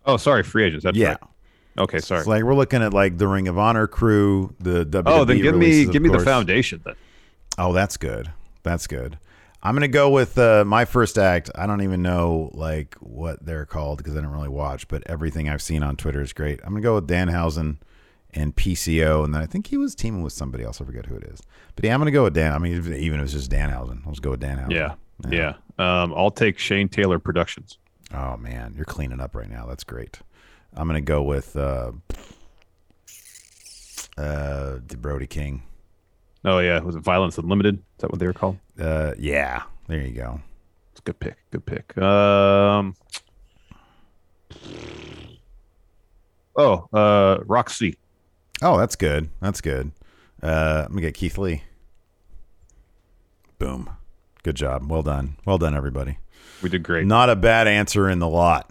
Oh, 0.04 0.16
sorry, 0.16 0.44
free 0.44 0.64
agents. 0.64 0.84
That's 0.84 0.96
yeah. 0.96 1.08
right. 1.08 1.18
Okay, 1.78 1.98
sorry. 1.98 2.20
It's 2.20 2.28
like 2.28 2.44
we're 2.44 2.54
looking 2.54 2.82
at 2.82 2.94
like 2.94 3.18
the 3.18 3.26
Ring 3.26 3.48
of 3.48 3.58
Honor 3.58 3.88
crew, 3.88 4.54
the 4.60 4.86
WWE. 4.86 5.02
oh, 5.06 5.24
then 5.24 5.42
give 5.42 5.56
me 5.56 5.84
give 5.86 6.02
me 6.02 6.08
the 6.08 6.20
foundation 6.20 6.80
then. 6.84 6.94
Oh, 7.58 7.72
that's 7.72 7.96
good. 7.96 8.30
That's 8.62 8.86
good. 8.86 9.18
I'm 9.62 9.74
gonna 9.74 9.88
go 9.88 10.10
with 10.10 10.38
uh, 10.38 10.64
my 10.64 10.84
first 10.84 11.18
act. 11.18 11.50
I 11.54 11.66
don't 11.66 11.82
even 11.82 12.02
know 12.02 12.50
like 12.54 12.94
what 12.96 13.44
they're 13.44 13.66
called 13.66 13.98
because 13.98 14.12
I 14.12 14.16
didn't 14.16 14.32
really 14.32 14.48
watch, 14.48 14.86
but 14.88 15.02
everything 15.06 15.48
I've 15.48 15.62
seen 15.62 15.82
on 15.82 15.96
Twitter 15.96 16.20
is 16.20 16.32
great. 16.32 16.60
I'm 16.62 16.70
gonna 16.70 16.82
go 16.82 16.94
with 16.96 17.08
Danhausen 17.08 17.78
and 18.32 18.54
PCO, 18.54 19.24
and 19.24 19.34
then 19.34 19.40
I 19.42 19.46
think 19.46 19.68
he 19.68 19.76
was 19.76 19.94
teaming 19.94 20.22
with 20.22 20.32
somebody 20.32 20.62
else. 20.62 20.80
I 20.80 20.84
forget 20.84 21.06
who 21.06 21.16
it 21.16 21.24
is, 21.24 21.40
but 21.74 21.84
yeah, 21.84 21.94
I'm 21.94 22.00
gonna 22.00 22.10
go 22.10 22.24
with 22.24 22.34
Dan. 22.34 22.52
I 22.52 22.58
mean, 22.58 22.74
even 22.94 23.18
if 23.18 23.24
it's 23.24 23.32
just 23.32 23.50
Danhausen, 23.50 24.02
I'll 24.06 24.12
just 24.12 24.22
go 24.22 24.30
with 24.30 24.40
Danhausen. 24.40 24.70
Yeah, 24.72 24.94
yeah. 25.28 25.54
Um, 25.78 26.14
I'll 26.14 26.30
take 26.30 26.58
Shane 26.58 26.88
Taylor 26.88 27.18
Promotions. 27.18 27.78
Oh 28.14 28.36
man, 28.36 28.74
you're 28.76 28.84
cleaning 28.84 29.20
up 29.20 29.34
right 29.34 29.50
now. 29.50 29.66
That's 29.66 29.84
great. 29.84 30.20
I'm 30.74 30.86
gonna 30.86 31.00
go 31.00 31.22
with 31.22 31.56
uh, 31.56 31.92
uh, 34.18 34.78
the 34.86 34.96
Brody 34.98 35.26
King. 35.26 35.62
Oh 36.46 36.60
yeah, 36.60 36.78
was 36.78 36.94
it 36.94 37.00
Violence 37.00 37.36
Unlimited? 37.38 37.74
Is 37.74 37.82
that 37.98 38.10
what 38.10 38.20
they 38.20 38.26
were 38.26 38.32
called? 38.32 38.56
Uh, 38.80 39.14
yeah, 39.18 39.64
there 39.88 40.00
you 40.00 40.12
go. 40.12 40.40
It's 40.92 41.00
a 41.00 41.02
good 41.02 41.18
pick. 41.18 41.36
Good 41.50 41.66
pick. 41.66 41.98
Um. 41.98 42.94
Oh, 46.54 46.88
uh, 46.92 47.40
Roxy. 47.44 47.98
Oh, 48.62 48.78
that's 48.78 48.94
good. 48.94 49.28
That's 49.40 49.60
good. 49.60 49.90
Uh, 50.40 50.84
I'm 50.86 50.92
gonna 50.92 51.00
get 51.00 51.14
Keith 51.14 51.36
Lee. 51.36 51.64
Boom. 53.58 53.90
Good 54.44 54.54
job. 54.54 54.88
Well 54.88 55.02
done. 55.02 55.36
Well 55.44 55.58
done, 55.58 55.74
everybody. 55.74 56.18
We 56.62 56.68
did 56.68 56.84
great. 56.84 57.06
Not 57.06 57.28
a 57.28 57.34
bad 57.34 57.66
answer 57.66 58.08
in 58.08 58.20
the 58.20 58.28
lot. 58.28 58.70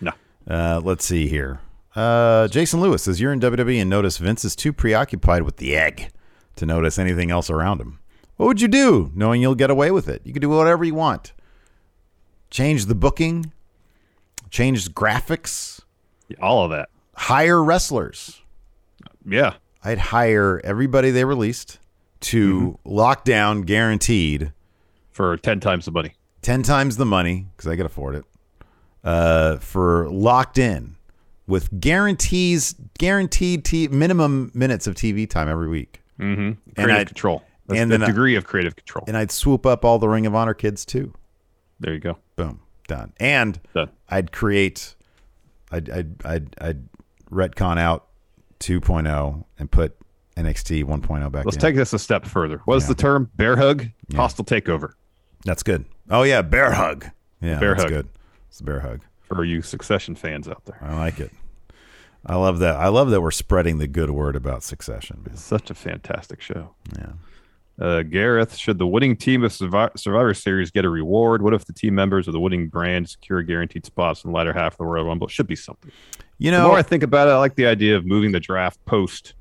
No. 0.00 0.12
Uh, 0.48 0.80
let's 0.82 1.04
see 1.04 1.28
here. 1.28 1.60
Uh, 1.94 2.48
Jason 2.48 2.80
Lewis 2.80 3.02
says 3.02 3.20
you're 3.20 3.34
in 3.34 3.40
WWE 3.40 3.78
and 3.82 3.90
notice 3.90 4.16
Vince 4.16 4.46
is 4.46 4.56
too 4.56 4.72
preoccupied 4.72 5.42
with 5.42 5.58
the 5.58 5.76
egg 5.76 6.10
to 6.56 6.66
notice 6.66 6.98
anything 6.98 7.30
else 7.30 7.50
around 7.50 7.80
him. 7.80 7.98
What 8.36 8.46
would 8.46 8.60
you 8.60 8.68
do, 8.68 9.10
knowing 9.14 9.40
you'll 9.42 9.54
get 9.54 9.70
away 9.70 9.90
with 9.90 10.08
it? 10.08 10.22
You 10.24 10.32
can 10.32 10.40
do 10.42 10.48
whatever 10.48 10.84
you 10.84 10.94
want. 10.94 11.32
Change 12.50 12.86
the 12.86 12.94
booking, 12.94 13.52
change 14.50 14.90
graphics, 14.92 15.80
All 16.40 16.64
of 16.64 16.70
that. 16.70 16.88
hire 17.14 17.62
wrestlers. 17.62 18.42
Yeah. 19.24 19.54
I'd 19.84 19.98
hire 19.98 20.60
everybody 20.64 21.10
they 21.10 21.24
released 21.24 21.78
to 22.20 22.78
lock 22.84 23.24
down 23.24 23.62
guaranteed 23.62 24.52
For 25.10 25.36
ten 25.36 25.60
times 25.60 25.84
the 25.86 25.90
money. 25.90 26.14
10 26.42 26.62
times 26.64 26.96
the 26.96 27.06
money 27.06 27.46
because 27.56 27.70
I 27.70 27.76
could 27.76 27.86
afford 27.86 28.16
it 28.16 28.24
uh, 29.04 29.58
for 29.58 30.08
locked 30.10 30.58
in 30.58 30.96
with 31.46 31.80
guarantees 31.80 32.74
guaranteed 32.98 33.64
t- 33.64 33.86
minimum 33.88 34.50
minutes 34.52 34.88
of 34.88 34.96
TV 34.96 35.28
time 35.30 35.48
every 35.48 35.68
week. 35.68 36.01
Mm-hmm. 36.22 36.40
And 36.42 36.74
Creative 36.76 37.06
control. 37.08 37.42
That's 37.66 37.80
and 37.80 37.90
the 37.90 37.98
then 37.98 38.02
I- 38.04 38.06
degree 38.06 38.34
of 38.36 38.44
creative 38.46 38.76
control. 38.76 39.04
And 39.08 39.16
I'd 39.16 39.30
swoop 39.30 39.66
up 39.66 39.84
all 39.84 39.98
the 39.98 40.08
Ring 40.08 40.26
of 40.26 40.34
Honor 40.34 40.54
kids 40.54 40.84
too. 40.84 41.12
there 41.80 41.92
you 41.94 42.00
go. 42.00 42.18
Boom, 42.36 42.60
done. 42.88 43.12
And 43.18 43.60
Done. 43.74 43.90
I'd 44.08 44.32
create, 44.32 44.94
I'd, 45.70 45.90
I'd, 45.90 46.14
I'd, 46.24 46.56
I'd 46.60 46.88
retcon 47.30 47.78
out 47.78 48.06
2.0 48.60 49.44
and 49.58 49.70
put 49.70 49.96
NXT 50.36 50.84
1.0 50.84 51.32
back 51.32 51.44
Let's 51.44 51.56
in. 51.56 51.60
take 51.60 51.76
this 51.76 51.92
a 51.92 51.98
step 51.98 52.24
further. 52.26 52.60
What 52.64 52.76
is 52.76 52.84
Yeah. 52.84 52.88
the 52.88 52.94
term? 52.94 53.30
Bear 53.36 53.56
hug? 53.56 53.86
Hostile 54.14 54.44
takeover 54.44 54.92
That's 55.44 55.62
good. 55.62 55.84
Oh 56.10 56.22
yeah, 56.22 56.42
bear 56.42 56.72
hug. 56.72 57.06
Yeah, 57.40 57.58
Bear 57.58 57.70
that's 57.70 57.82
hug. 57.84 57.90
good. 57.90 58.08
It's 58.48 58.60
a 58.60 58.64
bear 58.64 58.80
hug. 58.80 59.02
for 59.22 59.44
you 59.44 59.62
Succession 59.62 60.14
fans 60.14 60.46
out 60.48 60.64
there. 60.66 60.78
I 60.82 60.96
like 60.96 61.18
it. 61.20 61.30
I 62.24 62.36
love 62.36 62.60
that. 62.60 62.76
I 62.76 62.88
love 62.88 63.10
that 63.10 63.20
we're 63.20 63.30
spreading 63.32 63.78
the 63.78 63.88
good 63.88 64.10
word 64.10 64.36
about 64.36 64.62
Succession, 64.62 65.22
man. 65.26 65.36
Such 65.36 65.70
a 65.70 65.74
fantastic 65.74 66.40
show. 66.40 66.74
Yeah. 66.96 67.12
Uh, 67.80 68.02
Gareth, 68.02 68.54
should 68.56 68.78
the 68.78 68.86
winning 68.86 69.16
team 69.16 69.42
of 69.42 69.50
Survi- 69.50 69.98
Survivor 69.98 70.34
Series 70.34 70.70
get 70.70 70.84
a 70.84 70.88
reward? 70.90 71.42
What 71.42 71.52
if 71.54 71.64
the 71.64 71.72
team 71.72 71.94
members 71.96 72.28
of 72.28 72.32
the 72.32 72.38
winning 72.38 72.68
brand 72.68 73.08
secure 73.08 73.42
guaranteed 73.42 73.84
spots 73.86 74.22
in 74.24 74.30
the 74.30 74.36
latter 74.36 74.52
half 74.52 74.74
of 74.74 74.78
the 74.78 74.84
Royal 74.84 75.06
Rumble? 75.06 75.26
Should 75.26 75.48
be 75.48 75.56
something. 75.56 75.90
You 76.38 76.50
the 76.52 76.58
know, 76.58 76.68
more 76.68 76.78
I 76.78 76.82
think 76.82 77.02
about 77.02 77.26
it, 77.28 77.32
I 77.32 77.38
like 77.38 77.56
the 77.56 77.66
idea 77.66 77.96
of 77.96 78.04
moving 78.06 78.30
the 78.32 78.40
draft 78.40 78.84
post 78.84 79.34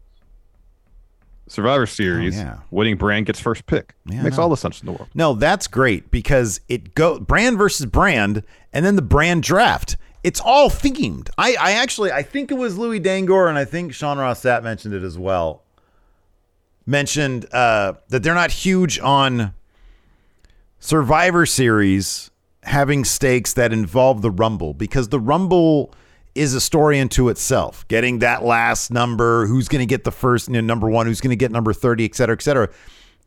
Survivor 1.47 1.85
Series. 1.85 2.35
Oh, 2.39 2.41
yeah. 2.41 2.57
Winning 2.71 2.95
brand 2.95 3.25
gets 3.25 3.39
first 3.39 3.65
pick. 3.65 3.93
Yeah, 4.05 4.23
Makes 4.23 4.37
know. 4.37 4.43
all 4.43 4.49
the 4.49 4.57
sense 4.57 4.79
in 4.79 4.85
the 4.85 4.93
world. 4.93 5.09
no, 5.13 5.33
that's 5.33 5.67
great 5.67 6.09
because 6.09 6.61
it 6.69 6.95
go 6.95 7.19
brand 7.19 7.57
versus 7.57 7.85
brand, 7.85 8.43
and 8.71 8.85
then 8.85 8.95
the 8.95 9.01
brand 9.01 9.43
draft, 9.43 9.97
it's 10.23 10.39
all 10.39 10.69
themed. 10.69 11.29
I, 11.37 11.55
I 11.59 11.71
actually 11.73 12.11
I 12.11 12.23
think 12.23 12.51
it 12.51 12.55
was 12.55 12.77
Louis 12.77 12.99
Dangoor 12.99 13.47
and 13.47 13.57
I 13.57 13.65
think 13.65 13.93
Sean 13.93 14.17
Ross 14.17 14.41
Sapp 14.41 14.63
mentioned 14.63 14.93
it 14.93 15.03
as 15.03 15.17
well. 15.17 15.63
Mentioned 16.85 17.45
uh, 17.53 17.93
that 18.09 18.23
they're 18.23 18.33
not 18.33 18.51
huge 18.51 18.99
on 18.99 19.53
Survivor 20.79 21.45
Series 21.45 22.31
having 22.63 23.03
stakes 23.03 23.53
that 23.53 23.73
involve 23.73 24.21
the 24.21 24.31
Rumble 24.31 24.73
because 24.73 25.09
the 25.09 25.19
Rumble 25.19 25.93
is 26.35 26.53
a 26.53 26.61
story 26.61 26.97
into 26.97 27.29
itself. 27.29 27.87
Getting 27.87 28.19
that 28.19 28.43
last 28.43 28.91
number, 28.91 29.45
who's 29.47 29.67
going 29.67 29.81
to 29.81 29.85
get 29.85 30.03
the 30.03 30.11
first 30.11 30.47
you 30.47 30.53
know, 30.53 30.61
number 30.61 30.89
one, 30.89 31.05
who's 31.05 31.21
going 31.21 31.31
to 31.31 31.35
get 31.35 31.51
number 31.51 31.73
30, 31.73 32.05
et 32.05 32.15
cetera, 32.15 32.35
et 32.35 32.41
cetera. 32.41 32.69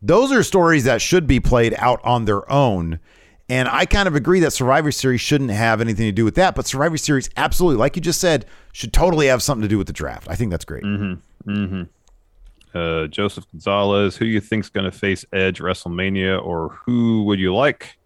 Those 0.01 0.31
are 0.31 0.43
stories 0.43 0.83
that 0.85 1.01
should 1.01 1.27
be 1.27 1.39
played 1.39 1.75
out 1.77 1.99
on 2.03 2.25
their 2.25 2.49
own. 2.51 2.99
And 3.47 3.69
I 3.69 3.85
kind 3.85 4.07
of 4.07 4.15
agree 4.15 4.39
that 4.39 4.51
Survivor 4.51 4.91
Series 4.91 5.21
shouldn't 5.21 5.51
have 5.51 5.79
anything 5.79 6.07
to 6.07 6.11
do 6.11 6.25
with 6.25 6.35
that, 6.35 6.55
but 6.55 6.65
Survivor 6.65 6.97
Series, 6.97 7.29
absolutely, 7.37 7.77
like 7.77 7.95
you 7.95 8.01
just 8.01 8.19
said, 8.19 8.45
should 8.71 8.91
totally 8.91 9.27
have 9.27 9.43
something 9.43 9.61
to 9.61 9.67
do 9.67 9.77
with 9.77 9.87
the 9.87 9.93
draft. 9.93 10.27
I 10.29 10.35
think 10.35 10.49
that's 10.49 10.65
great. 10.65 10.83
Mm-hmm. 10.83 11.51
Mm-hmm. 11.51 12.77
Uh, 12.77 13.07
Joseph 13.07 13.45
Gonzalez, 13.51 14.17
who 14.17 14.25
do 14.25 14.31
you 14.31 14.41
think's 14.41 14.69
going 14.69 14.89
to 14.89 14.91
face 14.91 15.23
Edge 15.31 15.59
WrestleMania, 15.59 16.43
or 16.43 16.69
who 16.85 17.23
would 17.23 17.39
you 17.39 17.53
like? 17.53 17.97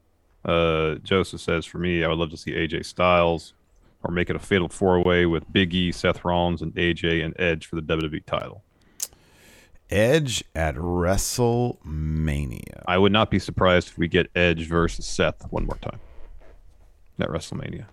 Uh, 0.46 0.96
Joseph 0.96 1.42
says, 1.42 1.66
for 1.66 1.80
me, 1.80 2.04
I 2.04 2.10
would 2.10 2.18
love 2.18 2.30
to 2.32 2.38
see 2.38 2.52
AJ 2.52 2.86
Styles, 2.86 3.54
or 4.04 4.14
make 4.14 4.30
it 4.30 4.36
a 4.36 4.40
fatal 4.40 4.68
four 4.70 5.02
way 5.04 5.26
with 5.26 5.52
Big 5.52 5.74
E, 5.74 5.92
Seth 5.92 6.24
Rollins, 6.24 6.62
and 6.62 6.74
AJ 6.76 7.24
and 7.24 7.34
Edge 7.40 7.66
for 7.66 7.78
the 7.78 7.82
WWE 7.82 8.26
title. 8.26 8.62
Edge 9.90 10.44
at 10.56 10.76
WrestleMania. 10.76 12.84
I 12.88 12.98
would 12.98 13.12
not 13.12 13.32
be 13.32 13.40
surprised 13.40 13.90
if 13.90 13.98
we 13.98 14.08
get 14.08 14.30
Edge 14.36 14.68
versus 14.68 15.06
Seth 15.06 15.52
one 15.52 15.66
more 15.66 15.78
time 15.78 16.00
at 17.20 17.30
WrestleMania. 17.30 17.86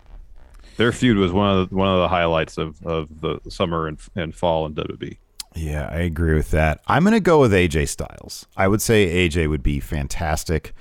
Their 0.77 0.93
feud 0.93 1.17
was 1.17 1.33
one 1.33 1.57
of 1.57 1.71
the, 1.71 1.75
one 1.75 1.89
of 1.89 2.01
the 2.01 2.09
highlights 2.09 2.59
of, 2.59 2.85
of 2.85 3.21
the 3.21 3.41
summer 3.49 3.87
and, 3.87 3.99
and 4.15 4.35
fall 4.35 4.67
in 4.67 4.75
WWE. 4.75 5.17
Yeah, 5.55 5.89
I 5.91 6.01
agree 6.01 6.35
with 6.35 6.51
that. 6.51 6.83
I'm 6.87 7.03
going 7.03 7.15
to 7.15 7.21
go 7.21 7.41
with 7.41 7.53
AJ 7.53 7.89
Styles. 7.89 8.47
I 8.57 8.69
would 8.69 8.83
say 8.83 9.29
AJ 9.29 9.49
would 9.49 9.63
be 9.63 9.81
fantastic. 9.81 10.75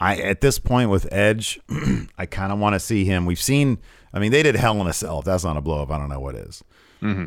I 0.00 0.16
at 0.16 0.42
this 0.42 0.58
point 0.58 0.90
with 0.90 1.10
Edge, 1.10 1.58
I 2.18 2.26
kind 2.26 2.52
of 2.52 2.58
want 2.58 2.74
to 2.74 2.80
see 2.80 3.04
him. 3.04 3.26
We've 3.26 3.40
seen. 3.40 3.78
I 4.12 4.18
mean, 4.18 4.30
they 4.30 4.42
did 4.42 4.54
Hell 4.54 4.80
in 4.80 4.86
a 4.86 4.92
Cell. 4.92 5.20
If 5.20 5.24
that's 5.24 5.44
not 5.44 5.56
a 5.56 5.60
blow 5.60 5.82
up, 5.82 5.90
I 5.90 5.98
don't 5.98 6.08
know 6.08 6.20
what 6.20 6.34
is. 6.34 6.62
Mm-hmm. 7.02 7.26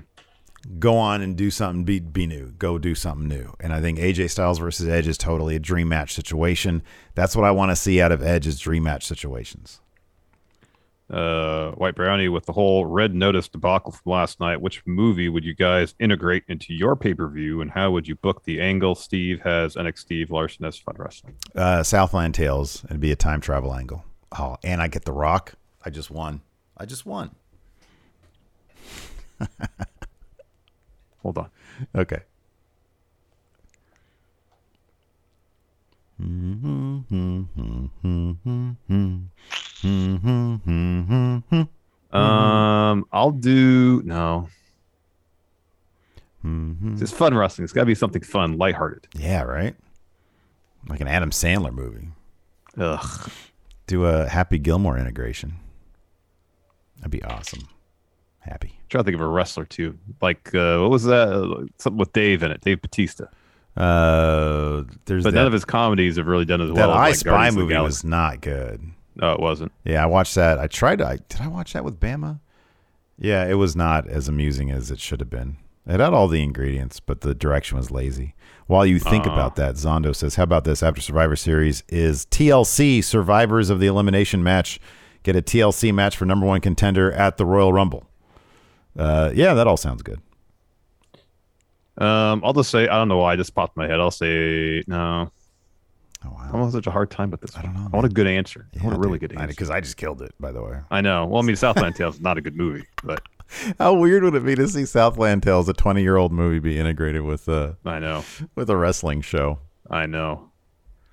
Go 0.80 0.97
on 0.97 1.21
and 1.21 1.36
do 1.36 1.50
something. 1.50 1.84
Be 1.84 2.00
be 2.00 2.28
new. 2.28 2.52
Go 2.52 2.78
do 2.78 2.93
something 2.93 3.28
new. 3.28 3.54
And 3.60 3.74
I 3.74 3.82
think 3.82 3.97
AJ 3.97 4.30
Styles 4.30 4.60
versus 4.60 4.88
Edge 4.88 5.08
is 5.08 5.17
totally 5.17 5.56
a 5.56 5.60
dream 5.60 5.89
match 5.89 6.13
situation. 6.13 6.84
That's 7.15 7.36
what 7.36 7.45
I 7.45 7.52
want 7.52 7.71
to 7.71 7.76
see 7.76 8.02
out 8.02 8.12
of 8.12 8.21
Edge's 8.21 8.60
dream 8.60 8.84
match 8.84 9.06
situations. 9.06 9.80
Uh, 11.12 11.71
White 11.71 11.95
Brownie 11.95 12.30
with 12.30 12.45
the 12.45 12.54
whole 12.54 12.86
Red 12.86 13.13
Notice 13.13 13.50
debacle 13.50 13.91
from 13.91 14.12
last 14.12 14.39
night. 14.39 14.62
Which 14.62 14.82
movie 14.86 15.28
would 15.28 15.43
you 15.43 15.54
guys 15.54 15.93
integrate 16.00 16.43
into 16.47 16.74
your 16.74 16.95
pay 16.95 17.13
per 17.13 17.28
view, 17.28 17.60
and 17.60 17.71
how 17.71 17.91
would 17.91 18.08
you 18.08 18.15
book 18.15 18.43
the 18.43 18.62
angle 18.62 18.95
Steve 18.95 19.41
has 19.41 19.76
NXT 19.76 19.97
Steve 19.97 20.32
Larson 20.32 20.63
as 20.65 20.78
Fun 20.78 20.95
Wrestling? 20.97 21.36
Uh, 21.54 21.84
Southland 21.84 22.34
Tales. 22.34 22.86
It'd 22.86 23.02
be 23.02 23.12
a 23.12 23.17
time 23.17 23.41
travel 23.41 23.74
angle. 23.74 24.06
Oh, 24.38 24.56
and 24.63 24.82
I 24.82 24.88
get 24.88 25.04
the 25.04 25.12
Rock. 25.12 25.56
I 25.84 25.89
just 25.89 26.12
won. 26.12 26.41
I 26.78 26.86
just 26.86 27.06
won. 27.06 27.36
Hold 31.22 31.38
on. 31.38 31.50
Okay. 31.96 32.20
Um, 42.12 43.06
I'll 43.12 43.32
do 43.32 44.02
no. 44.04 44.50
It's 46.44 47.12
fun 47.12 47.36
wrestling. 47.36 47.64
It's 47.64 47.74
got 47.74 47.82
to 47.82 47.86
be 47.86 47.96
something 47.96 48.22
fun, 48.22 48.58
lighthearted. 48.58 49.08
Yeah, 49.16 49.44
right. 49.44 49.76
Like 50.88 51.02
an 51.02 51.08
Adam 51.08 51.30
Sandler 51.30 51.72
movie. 51.72 52.10
Ugh. 52.78 53.32
Do 53.88 54.06
a 54.06 54.28
Happy 54.28 54.58
Gilmore 54.58 54.98
integration. 54.98 55.54
That'd 56.98 57.12
be 57.12 57.24
awesome. 57.24 57.68
Happy. 58.40 58.81
Trying 58.91 59.04
to 59.04 59.06
think 59.06 59.15
of 59.15 59.21
a 59.21 59.27
wrestler 59.27 59.65
too. 59.65 59.97
Like 60.21 60.54
uh, 60.54 60.77
what 60.80 60.91
was 60.91 61.06
that? 61.06 61.69
Something 61.80 61.97
with 61.97 62.13
Dave 62.13 62.43
in 62.43 62.51
it. 62.51 62.62
Dave 62.62 62.82
Batista. 62.82 63.25
Uh, 63.75 64.84
there's 65.06 65.23
But 65.23 65.32
that, 65.34 65.39
none 65.39 65.47
of 65.47 65.54
his 65.54 65.65
comedies 65.65 66.17
have 66.17 66.27
really 66.27 66.45
done 66.45 66.62
as 66.62 66.71
well. 66.71 66.91
as, 66.91 66.95
I 66.97 66.99
like, 67.08 67.15
Spy 67.15 67.30
Guardians 67.30 67.56
movie 67.58 67.77
was 67.77 68.04
not 68.04 68.41
good. 68.41 68.82
No, 69.15 69.34
it 69.34 69.39
wasn't. 69.39 69.71
Yeah, 69.86 70.04
I 70.04 70.06
watched 70.08 70.36
that. 70.36 70.60
I 70.60 70.67
tried 70.67 70.97
to. 70.99 71.08
I, 71.08 71.17
did 71.30 71.41
I 71.41 71.47
watch 71.47 71.73
that 71.73 71.84
with 71.84 71.99
Bama? 71.99 72.39
Yeah, 73.17 73.45
it 73.47 73.54
was 73.56 73.75
not 73.75 74.08
as 74.08 74.27
amusing 74.27 74.71
as 74.71 74.91
it 74.91 74.99
should 74.99 75.19
have 75.19 75.30
been. 75.30 75.58
It 75.88 75.99
had 75.99 76.13
all 76.13 76.27
the 76.27 76.43
ingredients, 76.43 76.99
but 76.99 77.21
the 77.21 77.34
direction 77.34 77.77
was 77.77 77.91
lazy. 77.91 78.36
While 78.67 78.86
you 78.86 78.99
think 78.99 79.25
Uh. 79.27 79.32
about 79.32 79.56
that, 79.56 79.75
Zondo 79.75 80.15
says, 80.15 80.36
"How 80.36 80.43
about 80.43 80.63
this? 80.63 80.84
After 80.84 81.01
Survivor 81.01 81.36
Series 81.36 81.84
is 81.89 82.25
TLC 82.25 83.01
Survivors 83.01 83.69
of 83.69 83.80
the 83.80 83.88
Elimination 83.88 84.43
Match 84.43 84.80
get 85.23 85.36
a 85.36 85.41
TLC 85.41 85.91
match 85.93 86.15
for 86.17 86.25
number 86.25 86.45
one 86.45 86.62
contender 86.62 87.12
at 87.12 87.38
the 87.38 87.45
Royal 87.45 87.73
Rumble." 87.73 88.06
Uh, 88.97 89.32
yeah, 89.34 89.54
that 89.54 89.67
all 89.67 89.77
sounds 89.77 90.01
good. 90.04 90.19
Um, 91.97 92.41
I'll 92.43 92.54
just 92.54 92.71
say 92.71 92.88
I 92.88 92.97
don't 92.97 93.08
know 93.10 93.17
why. 93.17 93.34
I 93.34 93.36
just 93.36 93.54
popped 93.54 93.75
my 93.77 93.88
head. 93.88 93.99
I'll 93.99 94.12
say 94.12 94.84
no. 94.88 95.32
Oh 96.23 96.30
wow, 96.30 96.38
I'm 96.45 96.51
having 96.51 96.71
such 96.71 96.88
a 96.88 96.91
hard 96.91 97.10
time 97.12 97.32
with 97.32 97.41
this. 97.41 97.56
I 97.58 97.62
don't 97.63 97.73
know, 97.73 97.88
I 97.91 97.95
want 97.95 98.06
a 98.06 98.10
good 98.10 98.27
answer. 98.27 98.67
I 98.80 98.84
want 98.84 98.95
a 98.95 98.99
really 98.99 99.17
good 99.19 99.34
answer. 99.34 99.47
because 99.47 99.69
I 99.69 99.82
just 99.82 99.97
killed 99.97 100.21
it. 100.21 100.34
By 100.39 100.51
the 100.51 100.62
way, 100.62 100.80
I 100.89 101.01
know. 101.01 101.25
Well, 101.25 101.41
I 101.41 101.45
mean, 101.45 101.56
Southland 101.56 101.95
Tales 101.95 102.15
is 102.15 102.21
not 102.21 102.38
a 102.38 102.41
good 102.41 102.56
movie, 102.56 102.86
but 103.04 103.23
how 103.80 103.93
weird 103.95 104.23
would 104.23 104.36
it 104.36 104.45
be 104.45 104.56
to 104.56 104.67
see 104.67 104.86
Southland 104.86 105.43
Tales, 105.43 105.67
a 105.67 105.73
twenty-year-old 105.73 106.32
movie, 106.32 106.60
be 106.60 106.80
integrated 106.80 107.23
with 107.23 107.49
uh 107.49 107.73
I 107.86 107.99
know. 107.99 108.23
with 108.56 108.69
a 108.69 108.77
wrestling 108.77 109.21
show? 109.21 109.60
I 109.89 110.06
know. 110.06 110.49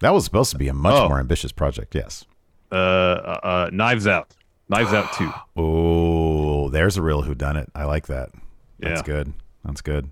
That 0.01 0.11
was 0.11 0.25
supposed 0.25 0.53
to 0.53 0.59
be 0.59 0.69
a 0.69 0.75
much 0.75 0.95
Oh. 0.95 1.09
more 1.09 1.19
ambitious 1.19 1.53
project. 1.53 1.95
Yes. 1.95 2.25
Uh, 2.71 2.75
uh, 2.75 3.41
uh 3.43 3.71
Knives 3.73 4.07
Out. 4.07 4.35
Knives 4.69 4.93
Out 4.93 5.13
two. 5.15 5.33
Oh, 5.57 6.38
there's 6.69 6.97
a 6.97 7.03
real 7.03 7.23
who 7.23 7.35
done 7.35 7.57
it. 7.57 7.71
I 7.75 7.85
like 7.85 8.07
that. 8.09 8.31
That's 8.79 9.01
Yeah. 9.01 9.07
good. 9.07 9.33
That's 9.65 9.81
good. 9.81 10.11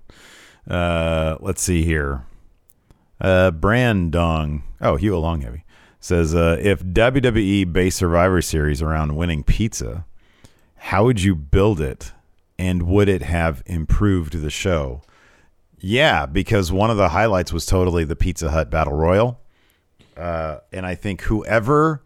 Uh, 0.68 1.36
let's 1.40 1.62
see 1.62 1.84
here. 1.84 2.24
Uh, 3.20 3.50
Brandong. 3.50 4.62
Oh, 4.80 4.96
Hugh 4.96 5.12
Longheavy 5.18 5.62
says 6.00 6.34
uh, 6.34 6.58
if 6.60 6.82
WWE 6.84 7.72
based 7.72 7.98
Survivor 7.98 8.42
Series 8.42 8.82
around 8.82 9.16
winning 9.16 9.42
pizza, 9.42 10.04
how 10.76 11.04
would 11.04 11.22
you 11.22 11.34
build 11.34 11.80
it, 11.80 12.12
and 12.58 12.82
would 12.82 13.08
it 13.08 13.22
have 13.22 13.62
improved 13.66 14.34
the 14.42 14.50
show? 14.50 15.02
Yeah, 15.78 16.26
because 16.26 16.70
one 16.72 16.90
of 16.90 16.96
the 16.96 17.10
highlights 17.10 17.52
was 17.52 17.64
totally 17.66 18.04
the 18.04 18.16
Pizza 18.16 18.50
Hut 18.50 18.70
Battle 18.70 18.92
Royal, 18.94 19.40
uh, 20.16 20.58
and 20.72 20.84
I 20.86 20.94
think 20.94 21.22
whoever 21.22 22.02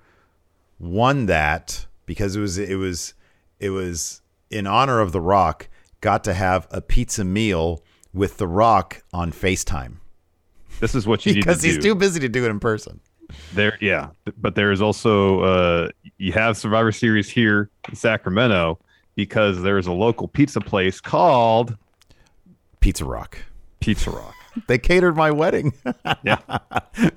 won 0.78 1.26
that 1.26 1.86
because 2.06 2.36
it 2.36 2.40
was 2.40 2.58
it 2.58 2.76
was 2.76 3.14
it 3.58 3.70
was 3.70 4.22
in 4.50 4.66
honor 4.66 5.00
of 5.00 5.12
The 5.12 5.20
Rock 5.20 5.68
got 6.00 6.24
to 6.24 6.34
have 6.34 6.66
a 6.70 6.80
pizza 6.80 7.24
meal 7.24 7.82
with 8.12 8.38
The 8.38 8.48
Rock 8.48 9.02
on 9.12 9.32
FaceTime 9.32 9.96
This 10.80 10.94
is 10.94 11.06
what 11.06 11.24
you 11.24 11.34
need 11.34 11.42
to 11.42 11.42
do. 11.42 11.46
because 11.46 11.62
do. 11.62 11.68
he's 11.68 11.78
too 11.78 11.94
busy 11.94 12.20
to 12.20 12.28
do 12.28 12.44
it 12.44 12.50
in 12.50 12.58
person. 12.60 13.00
There, 13.54 13.78
yeah, 13.80 14.08
but 14.38 14.56
there 14.56 14.72
is 14.72 14.82
also 14.82 15.40
uh, 15.40 15.88
you 16.18 16.32
have 16.32 16.56
Survivor 16.56 16.90
Series 16.90 17.30
here 17.30 17.70
in 17.88 17.94
Sacramento 17.94 18.80
because 19.14 19.62
there 19.62 19.78
is 19.78 19.86
a 19.86 19.92
local 19.92 20.26
pizza 20.26 20.60
place 20.60 21.00
called 21.00 21.76
Pizza 22.80 23.04
Rock. 23.04 23.38
Pizza 23.78 24.10
Rock. 24.10 24.34
They 24.66 24.78
catered 24.78 25.16
my 25.16 25.30
wedding. 25.30 25.72
Yeah, 26.24 26.38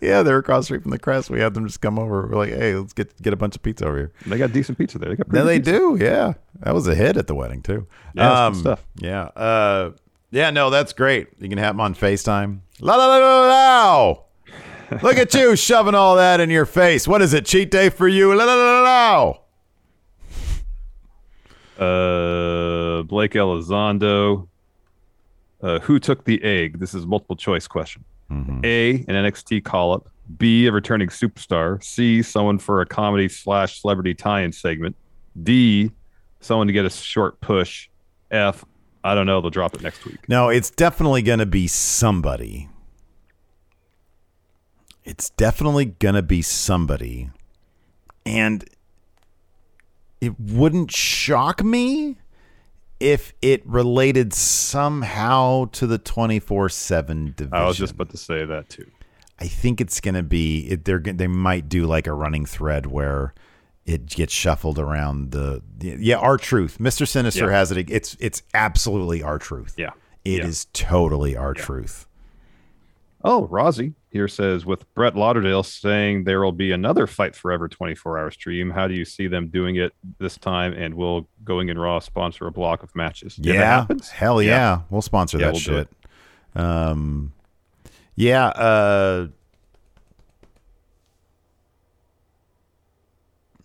yeah, 0.01 0.23
they 0.23 0.31
were 0.31 0.37
across 0.37 0.61
the 0.63 0.65
street 0.65 0.81
from 0.83 0.91
the 0.91 0.99
crest. 0.99 1.29
We 1.29 1.39
had 1.41 1.53
them 1.53 1.65
just 1.67 1.81
come 1.81 1.97
over. 1.99 2.27
We're 2.27 2.37
like, 2.37 2.49
hey, 2.51 2.75
let's 2.75 2.93
get 2.93 3.19
get 3.21 3.33
a 3.33 3.35
bunch 3.35 3.55
of 3.55 3.63
pizza 3.63 3.85
over 3.85 3.97
here. 3.97 4.11
they 4.27 4.37
got 4.37 4.53
decent 4.53 4.77
pizza 4.77 4.97
there. 4.99 5.09
They 5.09 5.15
got 5.17 5.27
Yeah, 5.27 5.41
pretty 5.43 5.47
they 5.47 5.59
pizza. 5.59 5.71
do. 5.71 5.97
Yeah, 5.99 6.33
that 6.61 6.73
was 6.73 6.87
a 6.87 6.95
hit 6.95 7.17
at 7.17 7.27
the 7.27 7.35
wedding 7.35 7.61
too. 7.61 7.87
Yeah, 8.13 8.49
good 8.51 8.59
stuff. 8.59 8.85
Yeah, 8.97 9.23
uh, 9.35 9.91
yeah. 10.31 10.51
No, 10.51 10.69
that's 10.69 10.93
great. 10.93 11.27
You 11.39 11.49
can 11.49 11.57
have 11.57 11.73
them 11.75 11.81
on 11.81 11.95
Facetime. 11.95 12.59
La 12.79 12.95
la 12.95 13.07
la 13.07 13.17
la 13.17 13.47
la. 13.47 14.17
Look 15.01 15.17
at 15.17 15.33
you 15.33 15.55
shoving 15.55 15.95
all 15.95 16.15
that 16.17 16.39
in 16.39 16.49
your 16.49 16.65
face. 16.65 17.07
What 17.07 17.21
is 17.21 17.33
it? 17.33 17.45
Cheat 17.45 17.71
day 17.71 17.89
for 17.89 18.07
you? 18.07 18.33
La 18.35 18.45
la 18.45 18.53
la 18.55 18.81
la. 18.81 19.33
la. 21.79 22.99
Uh, 22.99 23.03
Blake 23.03 23.31
Elizondo. 23.33 24.47
Uh, 25.63 25.79
who 25.79 25.97
took 25.97 26.25
the 26.25 26.43
egg? 26.43 26.79
This 26.79 26.93
is 26.93 27.05
a 27.05 27.07
multiple 27.07 27.37
choice 27.37 27.67
question. 27.67 28.03
A, 28.63 28.95
an 28.95 29.05
NXT 29.05 29.63
call 29.63 29.93
up. 29.93 30.09
B, 30.37 30.67
a 30.67 30.71
returning 30.71 31.07
superstar. 31.09 31.83
C, 31.83 32.21
someone 32.21 32.57
for 32.57 32.81
a 32.81 32.85
comedy 32.85 33.29
slash 33.29 33.81
celebrity 33.81 34.13
tie-in 34.13 34.51
segment. 34.51 34.95
D, 35.41 35.91
someone 36.39 36.67
to 36.67 36.73
get 36.73 36.85
a 36.85 36.89
short 36.89 37.39
push. 37.41 37.89
F, 38.31 38.65
I 39.03 39.15
don't 39.15 39.25
know. 39.25 39.41
They'll 39.41 39.51
drop 39.51 39.75
it 39.75 39.81
next 39.81 40.05
week. 40.05 40.27
No, 40.27 40.49
it's 40.49 40.69
definitely 40.69 41.21
going 41.21 41.39
to 41.39 41.45
be 41.45 41.67
somebody. 41.67 42.69
It's 45.03 45.29
definitely 45.31 45.85
going 45.85 46.15
to 46.15 46.21
be 46.21 46.41
somebody. 46.41 47.29
And 48.25 48.65
it 50.21 50.39
wouldn't 50.39 50.91
shock 50.91 51.63
me 51.63 52.17
if 53.03 53.33
it 53.41 53.61
related 53.67 54.33
somehow 54.33 55.65
to 55.73 55.85
the 55.85 55.99
24/7 55.99 57.35
division. 57.35 57.53
I 57.53 57.65
was 57.65 57.77
just 57.77 57.93
about 57.93 58.09
to 58.11 58.17
say 58.17 58.45
that 58.45 58.69
too. 58.69 58.89
I 59.39 59.47
think 59.47 59.81
it's 59.81 59.99
going 59.99 60.15
to 60.15 60.23
be 60.23 60.59
it, 60.69 60.85
they're 60.85 60.99
they 60.99 61.27
might 61.27 61.67
do 61.67 61.85
like 61.85 62.07
a 62.07 62.13
running 62.13 62.45
thread 62.45 62.85
where 62.85 63.33
it 63.85 64.05
gets 64.07 64.31
shuffled 64.31 64.79
around 64.79 65.31
the 65.31 65.61
yeah 65.81 66.15
R-Truth. 66.15 66.77
Mr. 66.79 67.05
Sinister 67.05 67.47
Yeah. 67.47 67.57
has 67.57 67.71
it. 67.71 67.89
It's 67.89 68.15
it's 68.21 68.41
absolutely 68.53 69.21
R-Truth. 69.21 69.73
Yeah. 69.77 69.89
It 70.23 70.39
Yeah. 70.39 70.47
is 70.47 70.67
totally 70.71 71.35
R-Truth. 71.35 72.07
Oh, 73.25 73.47
Rozzy 73.51 73.93
here 74.13 74.27
says 74.27 74.63
with 74.63 74.91
Brett 74.93 75.15
Lauderdale 75.15 75.63
saying 75.63 76.23
there 76.23 76.41
will 76.41 76.51
be 76.51 76.71
another 76.71 77.07
Fight 77.07 77.35
Forever 77.35 77.67
24 77.67 78.19
hour 78.19 78.31
stream. 78.31 78.69
How 78.69 78.87
do 78.87 78.93
you 78.93 79.05
see 79.05 79.27
them 79.27 79.47
doing 79.47 79.75
it 79.75 79.93
this 80.19 80.37
time? 80.37 80.71
And 80.73 80.93
will 80.93 81.27
Going 81.43 81.67
in 81.69 81.77
Raw 81.77 81.99
sponsor 81.99 82.45
a 82.47 82.51
block 82.51 82.83
of 82.83 82.95
matches? 82.95 83.37
Yeah, 83.37 83.87
hell 84.13 84.41
yeah. 84.41 84.81
we'll 84.89 85.01
sponsor 85.01 85.39
Yeah, 85.39 85.47
that 85.47 85.51
we'll 85.53 85.59
shit. 85.59 85.89
Um, 86.55 87.33
yeah. 88.15 88.47
Uh, 88.49 89.27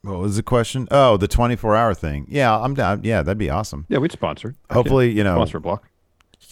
what 0.02 0.18
was 0.18 0.36
the 0.36 0.42
question? 0.42 0.88
Oh, 0.90 1.18
the 1.18 1.28
twenty-four 1.28 1.76
hour 1.76 1.92
thing. 1.92 2.26
Yeah, 2.28 2.58
I'm 2.58 2.74
down. 2.74 3.04
Yeah, 3.04 3.22
that'd 3.22 3.38
be 3.38 3.50
awesome. 3.50 3.84
Yeah, 3.88 3.98
we'd 3.98 4.12
sponsor. 4.12 4.54
Hopefully, 4.72 5.10
you 5.10 5.22
know, 5.22 5.36
sponsor 5.36 5.58
a 5.58 5.60
block. 5.60 5.88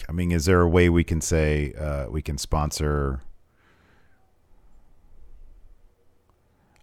I 0.07 0.11
mean, 0.11 0.31
is 0.31 0.45
there 0.45 0.61
a 0.61 0.69
way 0.69 0.89
we 0.89 1.03
can 1.03 1.19
say 1.19 1.73
uh, 1.73 2.07
we 2.09 2.21
can 2.21 2.37
sponsor? 2.37 3.21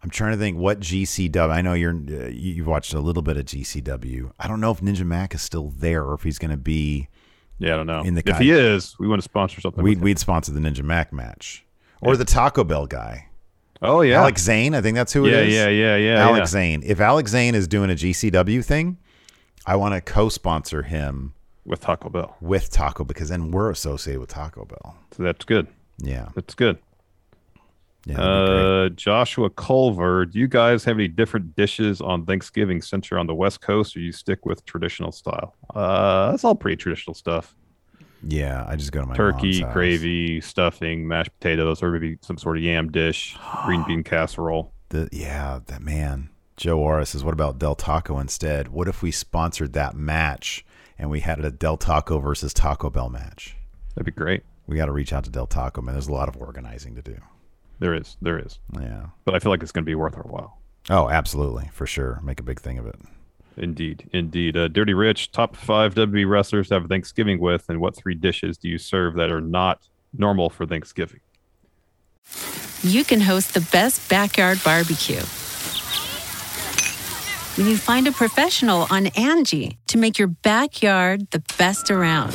I'm 0.05 0.11
trying 0.11 0.33
to 0.33 0.39
think 0.39 0.59
what 0.59 0.81
GCW. 0.81 1.51
I 1.51 1.63
know 1.63 1.73
you're 1.73 1.93
uh, 1.95 2.27
you- 2.29 2.53
you've 2.53 2.67
watched 2.67 2.93
a 2.93 3.01
little 3.01 3.23
bit 3.23 3.39
of 3.39 3.47
GCW. 3.47 4.33
I 4.39 4.47
don't 4.47 4.61
know 4.61 4.71
if 4.71 4.81
Ninja 4.81 5.05
Mac 5.05 5.35
is 5.35 5.41
still 5.41 5.71
there 5.71 6.05
or 6.05 6.13
if 6.15 6.23
he's 6.23 6.39
going 6.39 6.51
to 6.51 6.57
be. 6.59 7.09
Yeah, 7.59 7.73
I 7.75 7.77
don't 7.79 7.87
know. 7.87 8.03
In 8.03 8.15
the 8.15 8.23
if 8.27 8.37
he 8.39 8.51
is, 8.51 8.99
we 8.99 9.09
want 9.09 9.21
to 9.21 9.25
sponsor 9.25 9.61
something. 9.63 9.83
We'd 9.83 10.01
we'd 10.03 10.19
sponsor 10.19 10.53
the 10.53 10.61
Ninja 10.61 10.83
Mac 10.83 11.11
match 11.13 11.65
or 12.03 12.17
the 12.19 12.25
Taco 12.27 12.65
Bell 12.65 12.87
guy. 12.87 13.29
oh 13.81 14.03
yeah, 14.03 14.21
Alex 14.21 14.43
Zayne. 14.43 14.75
I 14.75 14.83
think 14.83 14.95
that's 14.95 15.13
who 15.15 15.25
it 15.25 15.31
yeah, 15.33 15.39
is. 15.39 15.55
yeah, 15.55 15.69
yeah, 15.69 15.97
yeah. 15.97 16.23
Alex 16.23 16.53
yeah. 16.53 16.61
Zayne. 16.61 16.83
If 16.85 17.01
Alex 17.01 17.31
Zayne 17.31 17.55
is 17.55 17.67
doing 17.67 17.91
a 17.91 17.95
GCW 17.95 18.63
thing, 18.63 18.99
I 19.65 19.77
want 19.77 19.95
to 19.95 20.01
co-sponsor 20.03 20.83
him 20.83 21.33
with 21.65 21.81
Taco 21.81 22.11
Bell. 22.11 22.37
with 22.43 22.69
Taco 22.71 23.05
because 23.05 23.31
then 23.31 23.51
we're 23.51 23.71
associated 23.71 24.21
with 24.21 24.29
Taco 24.29 24.67
Bell. 24.67 24.99
So 25.13 25.23
that's 25.23 25.47
good. 25.47 25.67
Yeah. 25.99 26.29
That's 26.35 26.55
good. 26.55 26.77
Yeah. 28.07 28.17
that'd 28.17 28.47
be 28.47 28.53
great. 28.53 28.85
Uh, 28.85 28.89
Joshua 28.91 29.51
Culver, 29.51 30.27
do 30.27 30.39
you 30.39 30.47
guys 30.49 30.85
have 30.85 30.97
any 30.97 31.09
different 31.09 31.57
dishes 31.57 32.01
on 32.01 32.27
Thanksgiving 32.27 32.83
since 32.83 33.11
you're 33.11 33.19
on 33.21 33.27
the 33.27 33.35
West 33.35 33.61
Coast, 33.61 33.97
or 33.97 34.01
you 34.01 34.13
stick 34.13 34.45
with 34.45 34.65
traditional 34.67 35.11
style? 35.13 35.55
Uh, 35.75 36.31
that's 36.31 36.45
all 36.45 36.55
pretty 36.55 36.77
traditional 36.77 37.15
stuff. 37.15 37.55
Yeah, 38.27 38.65
I 38.67 38.77
just 38.77 38.93
go 38.93 39.01
to 39.01 39.07
my 39.07 39.15
Turkey, 39.15 39.63
gravy, 39.73 40.41
stuffing, 40.41 41.07
mashed 41.07 41.33
potatoes, 41.39 41.83
or 41.83 41.91
maybe 41.91 42.19
some 42.23 42.39
sort 42.39 42.57
of 42.57 42.63
yam 42.63 42.91
dish, 42.91 43.37
green 43.65 43.85
bean 43.87 44.03
casserole. 44.05 44.73
The, 44.91 45.09
yeah, 45.13 45.61
that 45.67 45.83
man. 45.83 46.31
Joe 46.57 46.79
Ora 46.79 47.05
says, 47.05 47.25
"What 47.25 47.35
about 47.35 47.59
Del 47.59 47.75
Taco 47.75 48.19
instead? 48.19 48.69
What 48.69 48.87
if 48.87 49.03
we 49.03 49.11
sponsored 49.11 49.73
that 49.73 49.97
match 49.97 50.65
and 50.99 51.11
we 51.11 51.21
had 51.21 51.45
a 51.45 51.51
Del 51.51 51.77
Taco 51.77 52.19
versus 52.19 52.55
Taco 52.55 52.91
Bell 52.91 53.09
match? 53.11 53.57
That'd 53.95 54.07
be 54.07 54.13
great. 54.13 54.45
We 54.67 54.77
got 54.77 54.87
to 54.87 54.93
reach 54.93 55.13
out 55.13 55.25
to 55.25 55.31
Del 55.31 55.47
Taco, 55.49 55.83
man. 55.83 55.95
There's 55.95 56.07
a 56.09 56.13
lot 56.13 56.29
of 56.29 56.37
organizing 56.37 56.95
to 56.95 57.03
do. 57.03 57.17
There 57.81 57.95
is, 57.95 58.17
there 58.23 58.39
is, 58.39 58.59
Yeah. 58.79 59.07
but 59.25 59.35
I 59.35 59.39
feel 59.39 59.51
like 59.51 59.63
it's 59.63 59.73
going 59.73 59.85
to 59.85 59.91
be 59.91 59.95
worth 59.95 60.17
our 60.17 60.23
while. 60.23 60.59
Oh, 60.91 61.09
absolutely, 61.09 61.71
for 61.73 61.87
sure. 61.87 62.21
Make 62.23 62.41
a 62.41 62.43
big 62.43 62.61
thing 62.61 62.79
of 62.79 62.87
it. 62.87 62.97
Indeed, 63.57 64.09
indeed. 64.13 64.57
Uh, 64.57 64.69
Dirty 64.69 64.95
Rich, 64.95 65.31
top 65.33 65.55
five 65.57 65.95
WWE 65.95 66.29
wrestlers 66.29 66.69
to 66.69 66.75
have 66.75 66.87
Thanksgiving 66.89 67.39
with, 67.41 67.69
and 67.69 67.81
what 67.81 67.95
three 67.97 68.15
dishes 68.15 68.59
do 68.59 68.69
you 68.69 68.79
serve 68.79 69.15
that 69.15 69.31
are 69.31 69.41
not 69.41 69.89
normal 70.17 70.51
for 70.51 70.67
Thanksgiving? 70.67 71.21
you 72.83 73.03
can 73.05 73.21
host 73.21 73.55
the 73.55 73.61
best 73.73 74.09
backyard 74.11 74.59
barbecue. 74.65 75.21
When 77.57 77.67
you 77.71 77.77
find 77.79 78.07
a 78.09 78.13
professional 78.13 78.87
on 78.91 79.07
Angi 79.07 79.77
to 79.87 79.97
make 79.99 80.19
your 80.19 80.29
backyard 80.29 81.31
the 81.31 81.43
best 81.57 81.91
around. 81.91 82.35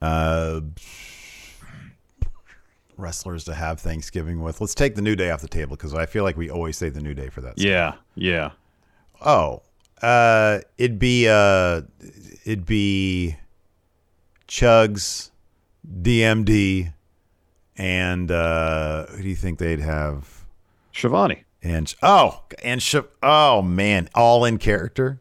Uh, 0.00 0.60
wrestlers 2.96 3.44
to 3.44 3.54
have 3.54 3.80
Thanksgiving 3.80 4.42
with. 4.42 4.60
Let's 4.60 4.74
take 4.74 4.94
the 4.94 5.02
New 5.02 5.16
Day 5.16 5.30
off 5.30 5.40
the 5.40 5.48
table 5.48 5.76
because 5.76 5.94
I 5.94 6.06
feel 6.06 6.24
like 6.24 6.36
we 6.36 6.50
always 6.50 6.76
say 6.76 6.88
the 6.88 7.00
New 7.00 7.14
Day 7.14 7.28
for 7.28 7.40
that. 7.42 7.58
stuff. 7.58 7.66
Yeah, 7.66 7.94
yeah. 8.14 8.50
Oh, 9.24 9.62
uh, 10.02 10.60
it'd 10.78 10.98
be 10.98 11.28
uh, 11.28 11.82
it'd 12.44 12.66
be 12.66 13.36
Chugs, 14.48 15.30
DMD, 16.02 16.92
and 17.76 18.30
uh, 18.30 19.06
who 19.06 19.22
do 19.22 19.28
you 19.28 19.36
think 19.36 19.58
they'd 19.58 19.80
have? 19.80 20.44
Shivani. 20.92 21.44
And 21.62 21.94
oh, 22.02 22.42
and 22.62 22.82
Sh- 22.82 22.96
oh 23.22 23.62
man, 23.62 24.08
all 24.14 24.44
in 24.44 24.58
character, 24.58 25.20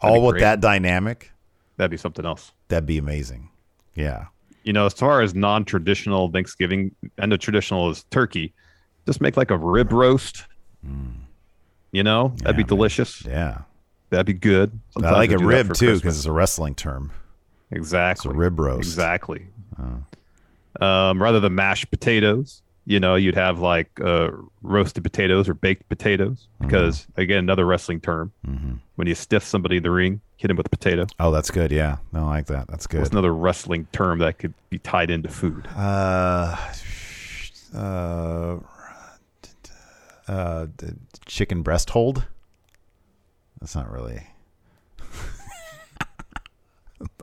all 0.00 0.22
with 0.22 0.34
great. 0.34 0.40
that 0.42 0.60
dynamic. 0.60 1.32
That'd 1.76 1.90
be 1.90 1.96
something 1.96 2.26
else. 2.26 2.52
That'd 2.68 2.86
be 2.86 2.98
amazing. 2.98 3.47
Yeah. 3.98 4.26
You 4.64 4.72
know, 4.72 4.86
as 4.86 4.92
far 4.94 5.22
as 5.22 5.34
non-traditional 5.34 6.30
Thanksgiving, 6.30 6.94
and 7.18 7.32
the 7.32 7.38
traditional 7.38 7.90
is 7.90 8.04
turkey, 8.10 8.52
just 9.06 9.20
make 9.20 9.36
like 9.36 9.50
a 9.50 9.56
rib 9.56 9.92
roast. 9.92 10.44
You 11.92 12.02
know, 12.02 12.34
that'd 12.38 12.56
be 12.56 12.62
Mm. 12.62 12.66
Man. 12.66 12.76
delicious. 12.76 13.24
Yeah. 13.24 13.62
That'd 14.10 14.26
be 14.26 14.32
good. 14.34 14.70
I 14.72 14.92
Sometimes 14.92 15.16
like 15.16 15.30
they 15.30 15.36
a 15.36 15.38
rib 15.38 15.74
too 15.74 15.96
because 15.96 16.16
it's 16.16 16.26
a 16.26 16.32
wrestling 16.32 16.74
term. 16.74 17.10
Exactly. 17.70 18.30
It's 18.30 18.34
a 18.34 18.38
rib 18.38 18.58
roast. 18.58 18.88
Exactly. 18.88 19.46
Um, 20.80 21.20
rather 21.22 21.40
than 21.40 21.54
mashed 21.54 21.90
potatoes, 21.90 22.62
you 22.88 22.98
know, 22.98 23.16
you'd 23.16 23.34
have 23.34 23.58
like 23.60 23.90
uh, 24.00 24.30
roasted 24.62 25.04
potatoes 25.04 25.46
or 25.48 25.52
baked 25.54 25.88
potatoes 25.90 26.48
Mm-hmm. 26.58 26.66
because, 26.66 27.06
again, 27.16 27.38
another 27.40 27.64
wrestling 27.66 28.00
term. 28.00 28.32
When 28.96 29.06
you 29.06 29.14
stiff 29.14 29.44
somebody 29.44 29.76
in 29.76 29.82
the 29.82 29.90
ring, 29.90 30.20
hit 30.38 30.50
him 30.50 30.56
with 30.56 30.66
a 30.66 30.70
potato. 30.70 31.06
Oh, 31.20 31.30
that's 31.30 31.50
good. 31.50 31.70
Yeah, 31.70 31.98
I 32.14 32.20
like 32.20 32.46
that. 32.46 32.66
That's 32.66 32.86
What's 32.92 33.08
good. 33.10 33.12
another 33.12 33.32
wrestling 33.34 33.86
term 33.92 34.18
that 34.20 34.38
could 34.38 34.54
be 34.70 34.78
tied 34.78 35.10
into 35.10 35.28
food? 35.28 35.68
Uh, 35.76 36.56
uh, 37.76 38.56
uh, 40.26 40.66
chicken 41.26 41.62
breast 41.62 41.90
hold. 41.90 42.26
That's 43.60 43.74
not 43.74 43.90
really. 43.90 44.26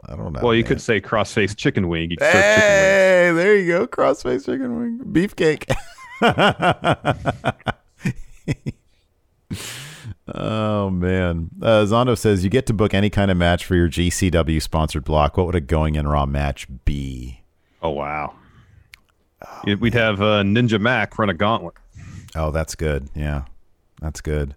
I 0.07 0.15
don't 0.15 0.33
know. 0.33 0.39
well, 0.43 0.53
you 0.53 0.63
man. 0.63 0.69
could 0.69 0.81
say 0.81 1.01
cross-faced 1.01 1.57
chicken 1.57 1.87
wing. 1.87 2.11
You 2.11 2.17
serve 2.19 2.31
chicken. 2.31 2.41
Hey, 2.51 3.31
there 3.33 3.55
you 3.55 3.67
go. 3.67 3.87
Crossface 3.87 4.45
chicken 4.45 4.79
wing, 4.79 4.99
beefcake. 5.11 5.65
oh 10.33 10.89
man, 10.89 11.49
uh, 11.61 11.85
Zondo 11.85 12.17
says 12.17 12.43
you 12.43 12.49
get 12.49 12.65
to 12.67 12.73
book 12.73 12.93
any 12.93 13.09
kind 13.09 13.31
of 13.31 13.37
match 13.37 13.65
for 13.65 13.75
your 13.75 13.89
GCW 13.89 14.61
sponsored 14.61 15.03
block. 15.03 15.37
What 15.37 15.45
would 15.47 15.55
a 15.55 15.61
going 15.61 15.95
in 15.95 16.07
raw 16.07 16.25
match 16.25 16.67
be? 16.85 17.41
Oh 17.81 17.91
wow. 17.91 18.35
We'd 19.65 19.93
have 19.93 20.21
uh, 20.21 20.41
Ninja 20.43 20.79
Mac 20.79 21.17
run 21.19 21.29
a 21.29 21.33
gauntlet. 21.33 21.75
Oh, 22.35 22.51
that's 22.51 22.75
good. 22.75 23.09
Yeah, 23.15 23.43
that's 24.01 24.21
good. 24.21 24.55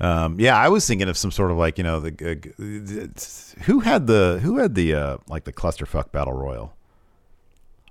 Um, 0.00 0.40
yeah, 0.40 0.56
I 0.56 0.68
was 0.68 0.86
thinking 0.86 1.08
of 1.08 1.18
some 1.18 1.30
sort 1.30 1.50
of 1.50 1.58
like 1.58 1.76
you 1.76 1.84
know 1.84 2.00
the 2.00 2.10
uh, 2.58 3.62
who 3.64 3.80
had 3.80 4.06
the 4.06 4.40
who 4.42 4.58
had 4.58 4.74
the 4.74 4.94
uh, 4.94 5.16
like 5.28 5.44
the 5.44 5.52
clusterfuck 5.52 6.10
battle 6.12 6.32
royal. 6.32 6.74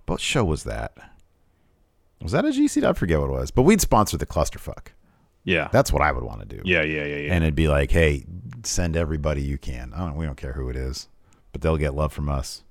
What 0.07 0.19
show 0.19 0.43
was 0.43 0.63
that? 0.63 0.97
Was 2.21 2.31
that 2.31 2.45
a 2.45 2.49
GC? 2.49 2.83
I 2.83 2.93
forget 2.93 3.19
what 3.19 3.29
it 3.29 3.33
was, 3.33 3.51
but 3.51 3.61
we'd 3.61 3.79
sponsor 3.79 4.17
the 4.17 4.25
clusterfuck. 4.25 4.87
Yeah. 5.45 5.69
That's 5.71 5.91
what 5.93 6.01
I 6.01 6.11
would 6.11 6.23
want 6.23 6.41
to 6.41 6.45
do. 6.45 6.61
yeah, 6.65 6.81
yeah, 6.81 7.05
yeah, 7.05 7.15
yeah. 7.17 7.33
And 7.33 7.43
it'd 7.43 7.55
be 7.55 7.67
like, 7.67 7.91
hey, 7.91 8.25
send 8.63 8.97
everybody 8.97 9.41
you 9.41 9.57
can. 9.57 9.93
I 9.93 9.99
don't, 9.99 10.15
we 10.15 10.25
don't 10.25 10.35
care 10.35 10.53
who 10.53 10.69
it 10.69 10.75
is, 10.75 11.07
but 11.51 11.61
they'll 11.61 11.77
get 11.77 11.93
love 11.95 12.11
from 12.11 12.29
us. 12.29 12.63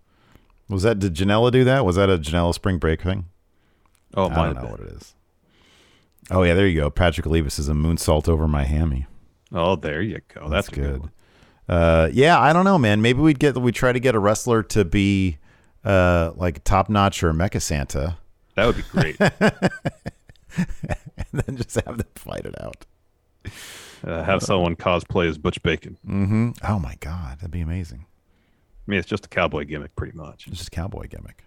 Was 0.69 0.83
that, 0.83 0.99
did 0.99 1.15
Janela 1.15 1.51
do 1.51 1.65
that? 1.65 1.85
Was 1.85 1.97
that 1.97 2.11
a 2.11 2.19
Janela 2.19 2.53
spring 2.55 2.79
break 2.79 3.03
thing? 3.03 3.25
oh, 4.15 4.29
I 4.29 4.53
don't 4.53 4.63
know 4.63 4.71
what 4.71 4.81
it 4.81 4.93
is. 4.93 5.15
Oh, 6.31 6.43
yeah, 6.43 6.55
there 6.55 6.67
you 6.67 6.79
go. 6.79 6.91
Patrick 6.91 7.27
Levis 7.27 7.59
is 7.59 7.69
a 7.69 7.73
moonsault 7.73 8.29
over 8.29 8.47
Miami. 8.47 9.07
Oh, 9.53 9.77
there 9.77 10.03
you 10.03 10.21
go. 10.35 10.49
That's, 10.49 10.69
a 10.69 10.73
good. 10.73 11.01
one. 11.01 11.11
Uh, 11.69 12.09
yeah, 12.13 12.39
I 12.41 12.53
don't 12.53 12.65
know, 12.65 12.79
man. 12.79 13.03
Maybe 13.03 13.21
we'd 13.21 13.39
get, 13.39 13.57
we 13.57 13.73
try 13.73 13.93
to 13.93 14.01
get 14.01 14.15
a 14.15 14.19
wrestler 14.19 14.63
to 14.65 14.85
be 14.85 15.39
uh, 15.85 16.33
like 16.35 16.65
top 16.65 16.89
notch 16.89 17.23
or 17.23 17.33
Mecha 17.33 17.61
Santa 17.61 18.19
That 18.57 18.67
would 18.67 18.77
be 18.77 18.83
great. 18.91 19.17
and 19.21 19.43
then 21.33 21.57
just 21.57 21.75
have 21.87 21.99
them 21.99 22.07
fight 22.15 22.47
it 22.47 22.55
out. 22.61 22.87
uh, 24.05 24.23
have 24.23 24.43
someone 24.43 24.77
cosplay 24.77 25.29
as 25.29 25.39
Butch 25.39 25.63
Bacon. 25.63 25.99
Mm-hmm. 26.07 26.51
Oh, 26.67 26.79
my 26.79 26.97
God. 27.01 27.39
That'd 27.39 27.51
be 27.51 27.61
amazing. 27.61 28.07
I 28.07 28.91
mean, 28.91 28.99
it's 28.99 29.09
just 29.09 29.27
a 29.27 29.29
cowboy 29.29 29.65
gimmick, 29.65 29.95
pretty 29.97 30.17
much. 30.17 30.47
It's 30.47 30.59
just 30.59 30.69
a 30.69 30.71
cowboy 30.73 31.09
gimmick. 31.09 31.45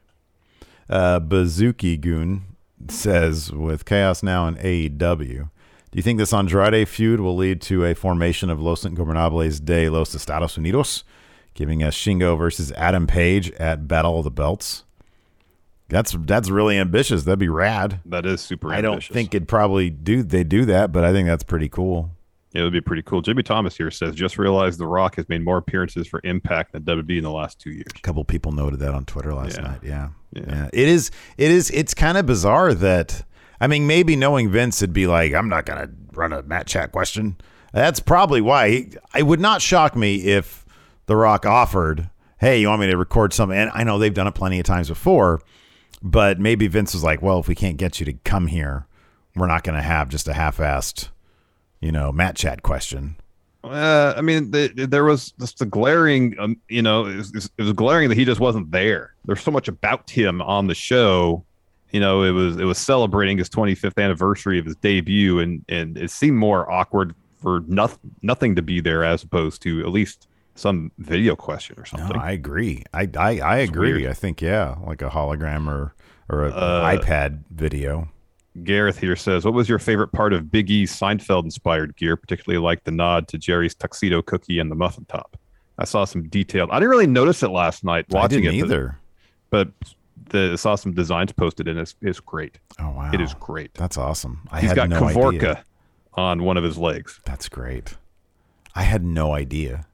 Uh, 0.89 1.19
Bazooki 1.19 1.99
Goon 1.99 2.43
says, 2.87 3.51
with 3.51 3.85
Chaos 3.85 4.21
Now 4.21 4.45
and 4.47 4.57
AEW, 4.57 5.49
do 5.91 5.97
you 5.97 6.03
think 6.03 6.17
this 6.19 6.33
Andrade 6.33 6.87
feud 6.87 7.19
will 7.19 7.35
lead 7.35 7.61
to 7.63 7.85
a 7.85 7.93
formation 7.93 8.49
of 8.49 8.61
Los 8.61 8.83
Ingobernables 8.83 9.63
de 9.63 9.89
los 9.89 10.13
Estados 10.15 10.57
Unidos, 10.57 11.03
giving 11.53 11.83
us 11.83 11.95
Shingo 11.95 12.37
versus 12.37 12.71
Adam 12.73 13.07
Page 13.07 13.51
at 13.51 13.87
Battle 13.87 14.17
of 14.19 14.23
the 14.23 14.31
Belts? 14.31 14.83
That's 15.89 16.15
that's 16.21 16.49
really 16.49 16.77
ambitious. 16.77 17.23
That'd 17.25 17.39
be 17.39 17.49
rad. 17.49 17.99
That 18.05 18.25
is 18.25 18.39
super. 18.39 18.71
I 18.73 18.79
don't 18.79 19.03
think 19.03 19.35
it'd 19.35 19.49
probably 19.49 19.89
do 19.89 20.23
they 20.23 20.45
do 20.45 20.63
that, 20.65 20.93
but 20.93 21.03
I 21.03 21.11
think 21.11 21.27
that's 21.27 21.43
pretty 21.43 21.67
cool. 21.67 22.11
Yeah, 22.53 22.61
it 22.61 22.63
would 22.65 22.73
be 22.73 22.81
pretty 22.81 23.01
cool. 23.01 23.21
Jimmy 23.21 23.43
Thomas 23.43 23.75
here 23.77 23.91
says, 23.91 24.13
just 24.15 24.37
realized 24.37 24.77
The 24.79 24.85
Rock 24.87 25.15
has 25.15 25.27
made 25.29 25.41
more 25.43 25.57
appearances 25.57 26.05
for 26.07 26.19
Impact 26.25 26.73
than 26.73 26.83
WWE 26.83 27.17
in 27.17 27.23
the 27.23 27.31
last 27.31 27.59
two 27.59 27.71
years. 27.71 27.87
A 27.95 27.99
couple 28.01 28.23
people 28.25 28.51
noted 28.51 28.79
that 28.81 28.93
on 28.93 29.05
Twitter 29.05 29.33
last 29.33 29.55
Yeah. 29.57 29.63
night. 29.63 29.79
Yeah. 29.83 30.09
Yeah. 30.33 30.43
yeah. 30.47 30.69
It 30.73 30.87
is 30.87 31.11
it 31.37 31.51
is 31.51 31.69
it's 31.71 31.93
kind 31.93 32.17
of 32.17 32.25
bizarre 32.25 32.73
that 32.73 33.25
I 33.61 33.67
mean 33.67 33.87
maybe 33.87 34.17
knowing 34.17 34.49
Vince 34.49 34.81
would 34.81 34.91
be 34.91 35.07
like 35.07 35.33
I'm 35.33 35.47
not 35.47 35.65
going 35.65 35.87
to 35.87 35.93
run 36.13 36.33
a 36.33 36.41
Matt 36.41 36.67
chat 36.67 36.91
question. 36.91 37.37
That's 37.71 38.01
probably 38.01 38.41
why 38.41 38.89
it 39.15 39.23
would 39.23 39.39
not 39.39 39.61
shock 39.61 39.95
me 39.95 40.15
if 40.25 40.65
The 41.05 41.15
Rock 41.15 41.45
offered, 41.45 42.09
"Hey, 42.39 42.59
you 42.59 42.67
want 42.67 42.81
me 42.81 42.87
to 42.87 42.97
record 42.97 43.31
something?" 43.31 43.57
And 43.57 43.71
I 43.73 43.85
know 43.85 43.97
they've 43.97 44.13
done 44.13 44.27
it 44.27 44.35
plenty 44.35 44.59
of 44.59 44.65
times 44.65 44.89
before, 44.89 45.41
but 46.01 46.39
maybe 46.39 46.67
Vince 46.67 46.93
was 46.93 47.03
like, 47.03 47.21
"Well, 47.21 47.39
if 47.39 47.47
we 47.47 47.55
can't 47.55 47.77
get 47.77 47.99
you 47.99 48.05
to 48.07 48.13
come 48.25 48.47
here, 48.47 48.87
we're 49.35 49.47
not 49.47 49.63
going 49.63 49.77
to 49.77 49.81
have 49.81 50.09
just 50.09 50.27
a 50.27 50.33
half-assed, 50.33 51.09
you 51.79 51.91
know, 51.91 52.11
Matt 52.11 52.35
chat 52.35 52.63
question." 52.63 53.15
Uh, 53.63 54.15
I 54.17 54.21
mean, 54.21 54.49
the, 54.51 54.69
there 54.89 55.03
was 55.03 55.33
just 55.39 55.59
the 55.59 55.67
glaring, 55.67 56.35
um, 56.39 56.57
you 56.67 56.81
know, 56.81 57.05
it 57.05 57.15
was, 57.15 57.49
it 57.57 57.61
was 57.61 57.73
glaring 57.73 58.09
that 58.09 58.17
he 58.17 58.25
just 58.25 58.39
wasn't 58.39 58.71
there. 58.71 59.13
There's 59.25 59.41
so 59.41 59.51
much 59.51 59.67
about 59.67 60.09
him 60.09 60.41
on 60.41 60.65
the 60.65 60.73
show. 60.73 61.45
You 61.91 61.99
know, 61.99 62.23
it 62.23 62.31
was 62.31 62.57
it 62.57 62.63
was 62.63 62.77
celebrating 62.77 63.37
his 63.37 63.49
25th 63.49 64.01
anniversary 64.01 64.57
of 64.59 64.65
his 64.65 64.75
debut, 64.77 65.39
and 65.39 65.63
and 65.69 65.97
it 65.97 66.11
seemed 66.11 66.37
more 66.37 66.69
awkward 66.71 67.13
for 67.41 67.61
nothing 67.67 67.99
nothing 68.21 68.55
to 68.55 68.61
be 68.61 68.79
there 68.81 69.03
as 69.03 69.23
opposed 69.23 69.61
to 69.63 69.81
at 69.81 69.89
least 69.89 70.27
some 70.55 70.91
video 70.99 71.35
question 71.35 71.75
or 71.77 71.85
No, 71.93 71.99
something. 71.99 72.17
I 72.17 72.31
agree. 72.31 72.83
I 72.93 73.09
I, 73.17 73.39
I 73.39 73.57
agree. 73.57 73.93
weird. 73.93 74.09
I 74.09 74.13
think 74.13 74.41
yeah, 74.41 74.75
like 74.85 75.01
a 75.01 75.09
hologram 75.09 75.67
or 75.67 75.93
or 76.29 76.45
an 76.45 76.53
Uh, 76.53 76.83
iPad 76.97 77.43
video. 77.51 78.07
Gareth 78.63 78.99
here 78.99 79.15
says, 79.15 79.43
"What 79.45 79.53
was 79.53 79.67
your 79.69 79.79
favorite 79.79 80.11
part 80.11 80.33
of 80.33 80.51
Big 80.51 80.69
E's 80.69 80.91
Seinfeld-inspired 80.97 81.95
gear, 81.95 82.15
particularly 82.17 82.61
like 82.61 82.83
the 82.83 82.91
nod 82.91 83.27
to 83.29 83.37
Jerry's 83.37 83.73
tuxedo 83.75 84.21
cookie 84.21 84.59
and 84.59 84.69
the 84.69 84.75
muffin 84.75 85.05
top?" 85.05 85.37
I 85.77 85.85
saw 85.85 86.03
some 86.05 86.27
detailed. 86.27 86.69
I 86.71 86.75
didn't 86.75 86.89
really 86.91 87.07
notice 87.07 87.43
it 87.43 87.49
last 87.49 87.83
night 87.83 88.05
watching 88.09 88.43
it, 88.43 88.47
but- 88.49 88.55
either. 88.55 88.97
but 89.49 89.69
the 90.29 90.57
saw 90.57 90.75
some 90.75 90.93
designs 90.93 91.31
posted 91.31 91.67
and 91.67 91.79
it's, 91.79 91.95
it's 92.01 92.19
great. 92.19 92.59
Oh 92.79 92.89
wow, 92.91 93.11
It 93.13 93.21
is 93.21 93.33
great. 93.35 93.73
That's 93.73 93.97
awesome. 93.97 94.47
I 94.51 94.61
He's 94.61 94.73
got 94.73 94.89
no 94.89 94.99
Kavorka 95.01 95.33
idea. 95.35 95.63
on 96.13 96.43
one 96.43 96.57
of 96.57 96.63
his 96.63 96.77
legs. 96.77 97.19
That's 97.25 97.49
great. 97.49 97.95
I 98.75 98.83
had 98.83 99.03
no 99.03 99.33
idea. 99.33 99.85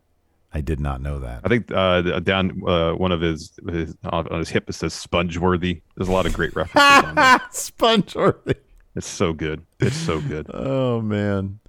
I 0.53 0.61
did 0.61 0.80
not 0.80 1.01
know 1.01 1.19
that. 1.19 1.41
I 1.43 1.49
think 1.49 1.71
uh, 1.71 2.19
down 2.21 2.61
uh, 2.67 2.93
one 2.93 3.11
of 3.11 3.21
his, 3.21 3.51
his 3.69 3.95
on 4.05 4.28
on 4.30 4.39
his 4.39 4.49
hip 4.49 4.69
it 4.69 4.73
says 4.73 4.93
Spongeworthy. 4.93 5.82
There's 5.95 6.09
a 6.09 6.11
lot 6.11 6.25
of 6.25 6.34
great 6.34 6.55
references 6.55 7.03
on 7.09 7.15
there. 7.15 7.39
Spongeworthy. 7.51 8.55
It's 8.95 9.07
so 9.07 9.34
good. 9.34 9.63
It's 9.80 9.95
so 9.95 10.19
good. 10.21 10.47
Oh 10.53 11.01
man. 11.01 11.59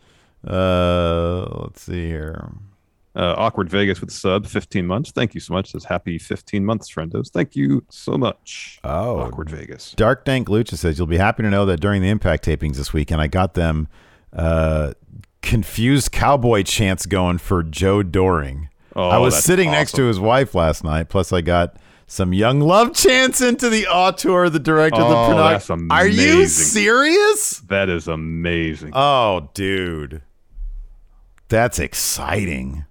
Uh, 0.47 1.41
let's 1.63 1.83
see 1.83 2.07
here. 2.07 2.51
Uh, 3.19 3.35
Awkward 3.37 3.69
Vegas 3.69 4.01
with 4.01 4.13
sub 4.13 4.47
15 4.47 4.87
months. 4.87 5.11
Thank 5.11 5.35
you 5.35 5.41
so 5.41 5.53
much. 5.53 5.73
Says 5.73 5.85
happy 5.85 6.19
15 6.19 6.65
months, 6.65 6.89
friendos. 6.89 7.31
Thank 7.31 7.57
you 7.57 7.85
so 7.91 8.17
much. 8.17 8.79
Oh, 8.85 9.19
Awkward 9.19 9.51
Vegas. 9.51 9.91
Dark 9.97 10.25
Dank 10.25 10.47
Lucha 10.49 10.77
says 10.77 10.99
you'll 10.99 11.09
be 11.09 11.19
happy 11.19 11.43
to 11.43 11.51
know 11.51 11.67
that 11.67 11.81
during 11.81 12.01
the 12.01 12.09
Impact 12.11 12.45
tapings 12.45 12.77
this 12.77 12.93
weekend, 12.93 13.21
I 13.21 13.27
got 13.27 13.55
them 13.55 13.89
uh, 14.33 14.93
confused 15.43 16.13
cowboy 16.13 16.63
chants 16.63 17.07
going 17.07 17.39
for 17.39 17.65
Joe 17.65 18.05
Doering. 18.05 18.69
Oh, 18.95 19.09
I 19.09 19.19
was 19.19 19.43
sitting 19.43 19.71
next 19.73 19.93
to 19.97 20.05
his 20.05 20.21
wife 20.21 20.55
last 20.55 20.85
night. 20.85 21.09
Plus, 21.09 21.33
I 21.33 21.41
got 21.41 21.77
some 22.07 22.33
young 22.33 22.61
love 22.61 22.95
chants 22.95 23.41
into 23.41 23.69
the 23.69 23.87
auteur, 23.89 24.49
the 24.49 24.59
director 24.61 25.01
of 25.01 25.09
the 25.09 25.17
Oh, 25.17 25.29
production. 25.29 25.89
Are 25.91 26.07
you 26.07 26.47
serious? 26.47 27.59
That 27.69 27.89
is 27.89 28.07
amazing. 28.09 28.93
Oh, 28.95 29.51
dude. 29.55 30.23
That's 31.49 31.79
exciting. 31.79 32.85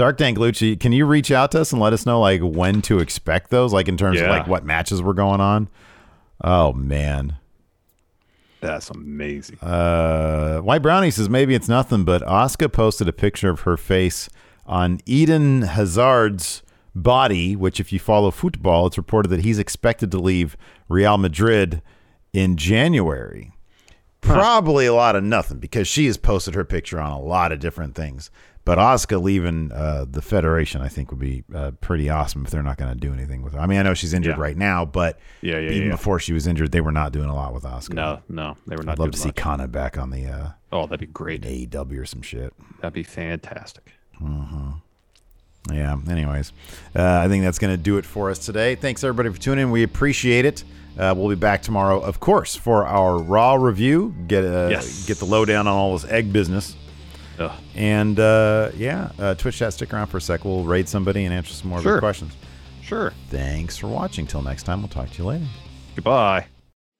Dark 0.00 0.16
Dank 0.16 0.38
Lucci, 0.38 0.80
can 0.80 0.92
you 0.92 1.04
reach 1.04 1.30
out 1.30 1.52
to 1.52 1.60
us 1.60 1.72
and 1.72 1.82
let 1.82 1.92
us 1.92 2.06
know 2.06 2.20
like 2.20 2.40
when 2.40 2.80
to 2.80 3.00
expect 3.00 3.50
those? 3.50 3.70
Like 3.70 3.86
in 3.86 3.98
terms 3.98 4.18
of 4.18 4.28
like 4.28 4.46
what 4.46 4.64
matches 4.64 5.02
were 5.02 5.12
going 5.12 5.42
on? 5.42 5.68
Oh 6.42 6.72
man. 6.72 7.36
That's 8.62 8.88
amazing. 8.88 9.58
Uh 9.60 10.60
White 10.60 10.80
Brownie 10.80 11.10
says 11.10 11.28
maybe 11.28 11.54
it's 11.54 11.68
nothing, 11.68 12.04
but 12.04 12.22
Asuka 12.22 12.72
posted 12.72 13.08
a 13.08 13.12
picture 13.12 13.50
of 13.50 13.60
her 13.60 13.76
face 13.76 14.30
on 14.64 15.00
Eden 15.04 15.60
Hazard's 15.64 16.62
body, 16.94 17.54
which 17.54 17.78
if 17.78 17.92
you 17.92 17.98
follow 17.98 18.30
football, 18.30 18.86
it's 18.86 18.96
reported 18.96 19.28
that 19.28 19.40
he's 19.40 19.58
expected 19.58 20.10
to 20.12 20.18
leave 20.18 20.56
Real 20.88 21.18
Madrid 21.18 21.82
in 22.32 22.56
January. 22.56 23.52
Probably 24.22 24.86
a 24.86 24.94
lot 24.94 25.14
of 25.14 25.24
nothing 25.24 25.58
because 25.58 25.86
she 25.86 26.06
has 26.06 26.16
posted 26.16 26.54
her 26.54 26.64
picture 26.64 26.98
on 26.98 27.12
a 27.12 27.20
lot 27.20 27.52
of 27.52 27.58
different 27.60 27.94
things. 27.94 28.30
But 28.64 28.78
Asuka 28.78 29.20
leaving 29.20 29.72
uh, 29.72 30.04
the 30.08 30.20
Federation, 30.22 30.82
I 30.82 30.88
think, 30.88 31.10
would 31.10 31.18
be 31.18 31.44
uh, 31.54 31.70
pretty 31.80 32.10
awesome 32.10 32.44
if 32.44 32.50
they're 32.50 32.62
not 32.62 32.76
going 32.76 32.92
to 32.92 32.98
do 32.98 33.12
anything 33.12 33.42
with 33.42 33.54
her. 33.54 33.58
I 33.60 33.66
mean, 33.66 33.78
I 33.78 33.82
know 33.82 33.94
she's 33.94 34.12
injured 34.12 34.36
Yeah. 34.36 34.42
right 34.42 34.56
now, 34.56 34.84
but 34.84 35.18
Yeah, 35.40 35.58
yeah, 35.58 35.70
even 35.70 35.88
yeah. 35.88 35.92
before 35.94 36.20
she 36.20 36.32
was 36.34 36.46
injured, 36.46 36.70
they 36.70 36.82
were 36.82 36.92
not 36.92 37.10
doing 37.12 37.30
a 37.30 37.34
lot 37.34 37.54
with 37.54 37.64
Asuka. 37.64 37.94
No, 37.94 38.20
no, 38.28 38.56
they 38.66 38.76
were 38.76 38.82
not. 38.82 38.92
I'd 38.92 38.98
love 38.98 39.12
to 39.12 39.18
see 39.18 39.28
much. 39.28 39.36
Kana 39.36 39.66
back 39.66 39.96
on 39.98 40.10
the 40.10 40.26
uh, 40.26 40.48
Oh, 40.72 40.84
that'd 40.86 41.00
be 41.00 41.06
great. 41.06 41.40
AEW 41.42 41.98
or 42.00 42.04
some 42.06 42.22
shit. 42.22 42.52
That'd 42.80 42.92
be 42.92 43.02
fantastic. 43.02 43.92
Yeah. 45.70 45.96
Anyways, 46.08 46.52
uh, 46.96 47.18
I 47.18 47.28
think 47.28 47.44
that's 47.44 47.58
going 47.58 47.72
to 47.76 47.82
do 47.82 47.98
it 47.98 48.04
for 48.06 48.30
us 48.30 48.38
today. 48.38 48.74
Thanks 48.74 49.04
everybody 49.04 49.30
for 49.34 49.38
tuning 49.40 49.64
in. 49.66 49.70
We 49.70 49.82
appreciate 49.82 50.44
it. 50.44 50.64
Uh, 50.98 51.14
we'll 51.16 51.28
be 51.28 51.34
back 51.34 51.62
tomorrow, 51.62 52.00
of 52.00 52.18
course, 52.20 52.56
for 52.56 52.86
our 52.86 53.18
Raw 53.18 53.54
review. 53.54 54.14
Get 54.26 54.44
uh, 54.44 54.68
Yes. 54.70 55.06
get 55.06 55.18
the 55.18 55.24
lowdown 55.24 55.66
on 55.66 55.74
all 55.74 55.96
this 55.96 56.10
egg 56.10 56.32
business. 56.32 56.76
Ugh. 57.40 57.50
And 57.74 58.20
uh, 58.20 58.70
yeah, 58.76 59.10
uh, 59.18 59.34
Twitch 59.34 59.56
chat, 59.56 59.72
stick 59.72 59.92
around 59.92 60.08
for 60.08 60.18
a 60.18 60.20
sec. 60.20 60.44
We'll 60.44 60.64
raid 60.64 60.88
somebody 60.88 61.24
and 61.24 61.34
answer 61.34 61.52
some 61.54 61.70
more 61.70 61.78
of 61.78 61.82
Sure. 61.82 61.92
their 61.94 62.00
questions. 62.00 62.36
Sure. 62.82 63.12
Thanks 63.28 63.76
for 63.76 63.88
watching. 63.88 64.26
Till 64.26 64.42
next 64.42 64.64
time, 64.64 64.80
we'll 64.80 64.88
talk 64.88 65.10
to 65.10 65.18
you 65.18 65.24
later. 65.24 65.46
Goodbye. 65.94 66.46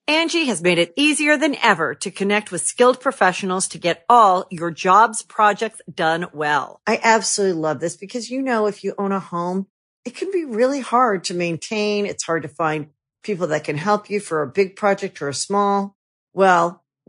Angi 0.09 0.47
has 0.47 0.61
made 0.61 0.79
it 0.79 0.93
easier 0.97 1.37
than 1.37 1.55
ever 1.63 1.95
to 1.97 2.11
connect 2.11 2.51
with 2.51 2.63
skilled 2.63 3.01
professionals 3.01 3.69
to 3.69 3.79
get 3.79 4.05
all 4.09 4.47
your 4.51 4.73
jobs 4.73 5.23
projects 5.23 5.81
done 5.93 6.27
well. 6.33 6.81
I 6.87 6.99
absolutely 7.03 7.61
love 7.61 7.79
this 7.79 7.97
because, 7.97 8.29
you 8.29 8.43
know, 8.43 8.67
if 8.67 8.83
you 8.83 8.95
own 8.99 9.13
a 9.13 9.21
home, 9.21 9.67
it 10.05 10.17
can 10.17 10.33
be 10.33 10.45
really 10.45 10.81
hard 10.81 11.25
to 11.25 11.35
maintain. 11.35 12.07
It's 12.07 12.25
hard 12.25 12.43
to 12.43 12.49
find 12.49 12.89
people 13.23 13.49
that 13.49 13.65
can 13.65 13.77
help 13.77 14.11
you 14.11 14.19
for 14.19 14.43
a 14.43 14.49
big 14.49 14.75
project 14.75 15.23
or 15.23 15.29
a 15.29 15.35
small. 15.35 15.95
Well, 16.33 16.80